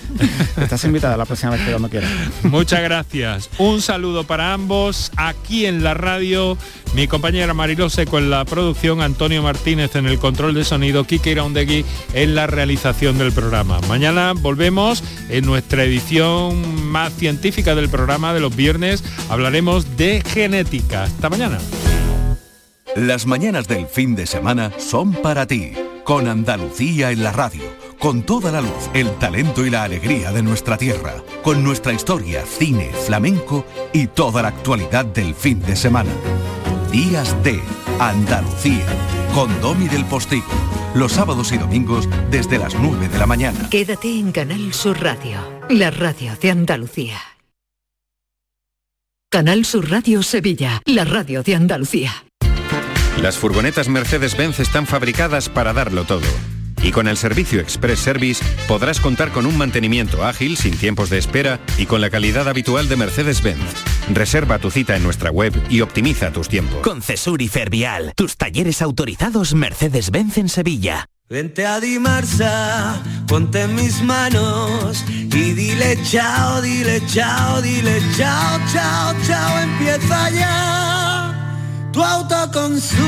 Estás 0.57 0.85
invitada 0.85 1.17
la 1.17 1.25
próxima 1.25 1.51
vez 1.51 1.61
que 1.61 1.71
cuando 1.71 1.89
quieras. 1.89 2.09
muchas 2.43 2.81
gracias. 2.81 3.49
Un 3.57 3.81
saludo 3.81 4.23
para 4.23 4.53
ambos 4.53 5.11
aquí 5.17 5.65
en 5.65 5.83
la 5.83 5.93
radio. 5.95 6.57
Mi 6.95 7.07
compañera 7.07 7.53
Mariló 7.53 7.89
Seco 7.89 8.19
en 8.19 8.29
la 8.29 8.45
producción, 8.45 9.01
Antonio 9.01 9.41
Martínez 9.41 9.95
en 9.95 10.05
el 10.05 10.19
control 10.19 10.53
de 10.53 10.63
sonido, 10.63 11.03
Kike 11.05 11.31
Iraundegui 11.31 11.83
en 12.13 12.35
la 12.35 12.47
realización 12.47 13.17
del 13.17 13.33
programa. 13.33 13.81
Mañana 13.89 14.33
volvemos 14.33 15.03
en 15.29 15.45
nuestra 15.45 15.83
edición 15.83 16.85
más 16.85 17.11
científica 17.13 17.75
del 17.75 17.89
programa 17.89 18.33
de 18.33 18.39
los 18.39 18.55
viernes. 18.55 19.03
Hablaremos 19.29 19.97
de 19.97 20.23
genética. 20.25 21.03
Hasta 21.03 21.29
mañana. 21.29 21.59
Las 22.95 23.25
mañanas 23.25 23.67
del 23.67 23.87
fin 23.87 24.13
de 24.13 24.27
semana 24.27 24.71
son 24.77 25.13
para 25.13 25.47
ti, 25.47 25.73
con 26.03 26.27
Andalucía 26.27 27.09
en 27.09 27.23
la 27.23 27.31
radio, 27.31 27.63
con 27.97 28.21
toda 28.21 28.51
la 28.51 28.61
luz, 28.61 28.89
el 28.93 29.09
talento 29.17 29.65
y 29.65 29.71
la 29.71 29.83
alegría 29.83 30.31
de 30.31 30.43
nuestra 30.43 30.77
tierra, 30.77 31.15
con 31.41 31.63
nuestra 31.63 31.91
historia, 31.91 32.45
cine, 32.45 32.91
flamenco 32.93 33.65
y 33.93 34.05
toda 34.05 34.43
la 34.43 34.49
actualidad 34.49 35.05
del 35.05 35.33
fin 35.33 35.59
de 35.61 35.75
semana. 35.75 36.11
Días 36.91 37.35
de 37.43 37.59
Andalucía, 37.99 38.85
con 39.33 39.49
Domi 39.59 39.87
del 39.87 40.05
Postigo, 40.05 40.45
los 40.93 41.13
sábados 41.13 41.51
y 41.51 41.57
domingos 41.57 42.07
desde 42.29 42.59
las 42.59 42.75
9 42.75 43.09
de 43.09 43.17
la 43.17 43.25
mañana. 43.25 43.69
Quédate 43.71 44.19
en 44.19 44.31
Canal 44.31 44.71
Sur 44.71 45.01
Radio, 45.01 45.39
la 45.67 45.89
radio 45.89 46.35
de 46.39 46.51
Andalucía. 46.51 47.17
Canal 49.31 49.65
Sur 49.65 49.89
Radio 49.89 50.21
Sevilla, 50.21 50.79
la 50.85 51.05
radio 51.05 51.41
de 51.41 51.55
Andalucía. 51.55 52.11
Las 53.21 53.37
furgonetas 53.37 53.87
Mercedes-Benz 53.87 54.59
están 54.59 54.85
fabricadas 54.87 55.47
para 55.47 55.71
darlo 55.71 56.03
todo. 56.03 56.27
Y 56.81 56.91
con 56.91 57.07
el 57.07 57.15
servicio 57.15 57.61
Express 57.61 57.99
Service 57.99 58.43
podrás 58.67 58.99
contar 58.99 59.31
con 59.31 59.45
un 59.45 59.57
mantenimiento 59.57 60.25
ágil, 60.25 60.57
sin 60.57 60.77
tiempos 60.77 61.09
de 61.09 61.17
espera 61.17 61.59
y 61.77 61.85
con 61.85 62.01
la 62.01 62.09
calidad 62.09 62.49
habitual 62.49 62.89
de 62.89 62.97
Mercedes-Benz. 62.97 63.61
Reserva 64.11 64.59
tu 64.59 64.69
cita 64.69 64.97
en 64.97 65.03
nuestra 65.03 65.31
web 65.31 65.53
y 65.69 65.79
optimiza 65.79 66.31
tus 66.31 66.49
tiempos. 66.49 66.81
Con 66.81 67.01
Cesur 67.01 67.41
y 67.41 67.47
Fervial, 67.47 68.11
tus 68.17 68.35
talleres 68.35 68.81
autorizados 68.81 69.53
Mercedes-Benz 69.53 70.37
en 70.39 70.49
Sevilla. 70.49 71.05
Vente 71.29 71.65
a 71.65 71.79
Dimarsa, 71.79 73.01
ponte 73.27 73.61
en 73.61 73.75
mis 73.75 74.03
manos 74.03 75.05
y 75.07 75.53
dile 75.53 75.97
chao, 76.03 76.61
dile 76.61 77.01
chao, 77.07 77.61
dile 77.61 78.01
chao, 78.17 78.59
chao, 78.73 79.15
chao, 79.25 79.59
empieza 79.59 80.29
ya 80.31 81.02
tu 81.93 82.03
autoconsumo, 82.03 83.01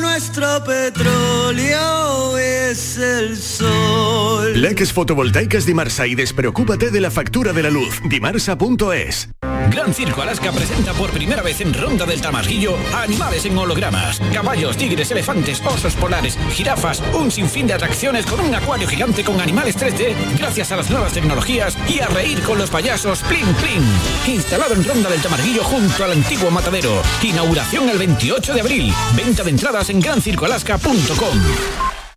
nuestro 0.00 0.62
petróleo 0.64 2.38
es 2.38 2.98
el 2.98 3.36
sol. 3.36 4.60
Leques 4.60 4.92
fotovoltaicas 4.92 5.66
Dimarsa 5.66 6.06
y 6.06 6.14
despreocúpate 6.14 6.90
de 6.90 7.00
la 7.00 7.10
factura 7.10 7.52
de 7.52 7.62
la 7.64 7.70
luz. 7.70 8.00
Dimarsa.es. 8.08 9.30
Gran 9.70 9.94
Circo 9.94 10.22
Alaska 10.22 10.50
presenta 10.50 10.92
por 10.92 11.10
primera 11.10 11.42
vez 11.42 11.60
en 11.60 11.72
Ronda 11.72 12.04
del 12.04 12.20
Tamarguillo 12.20 12.76
animales 12.92 13.44
en 13.44 13.56
hologramas. 13.56 14.20
Caballos, 14.32 14.76
tigres, 14.76 15.10
elefantes, 15.10 15.62
osos 15.64 15.94
polares, 15.94 16.36
jirafas, 16.50 17.02
un 17.14 17.30
sinfín 17.30 17.68
de 17.68 17.74
atracciones 17.74 18.26
con 18.26 18.40
un 18.40 18.54
acuario 18.54 18.88
gigante 18.88 19.22
con 19.22 19.40
animales 19.40 19.78
3D 19.78 20.14
gracias 20.38 20.72
a 20.72 20.76
las 20.76 20.90
nuevas 20.90 21.12
tecnologías 21.12 21.78
y 21.88 22.00
a 22.00 22.08
reír 22.08 22.42
con 22.42 22.58
los 22.58 22.68
payasos 22.68 23.22
Plin 23.22 23.46
Plin. 23.54 24.34
Instalado 24.34 24.74
en 24.74 24.84
Ronda 24.84 25.08
del 25.08 25.22
Tamarguillo 25.22 25.62
junto 25.62 26.04
al 26.04 26.12
antiguo 26.12 26.50
matadero. 26.50 27.00
Inauguración 27.22 27.88
el 27.88 27.98
28 27.98 28.54
de 28.54 28.60
abril. 28.60 28.94
Venta 29.14 29.44
de 29.44 29.50
entradas 29.50 29.88
en 29.90 30.00
grancircoalaska.com. 30.00 32.09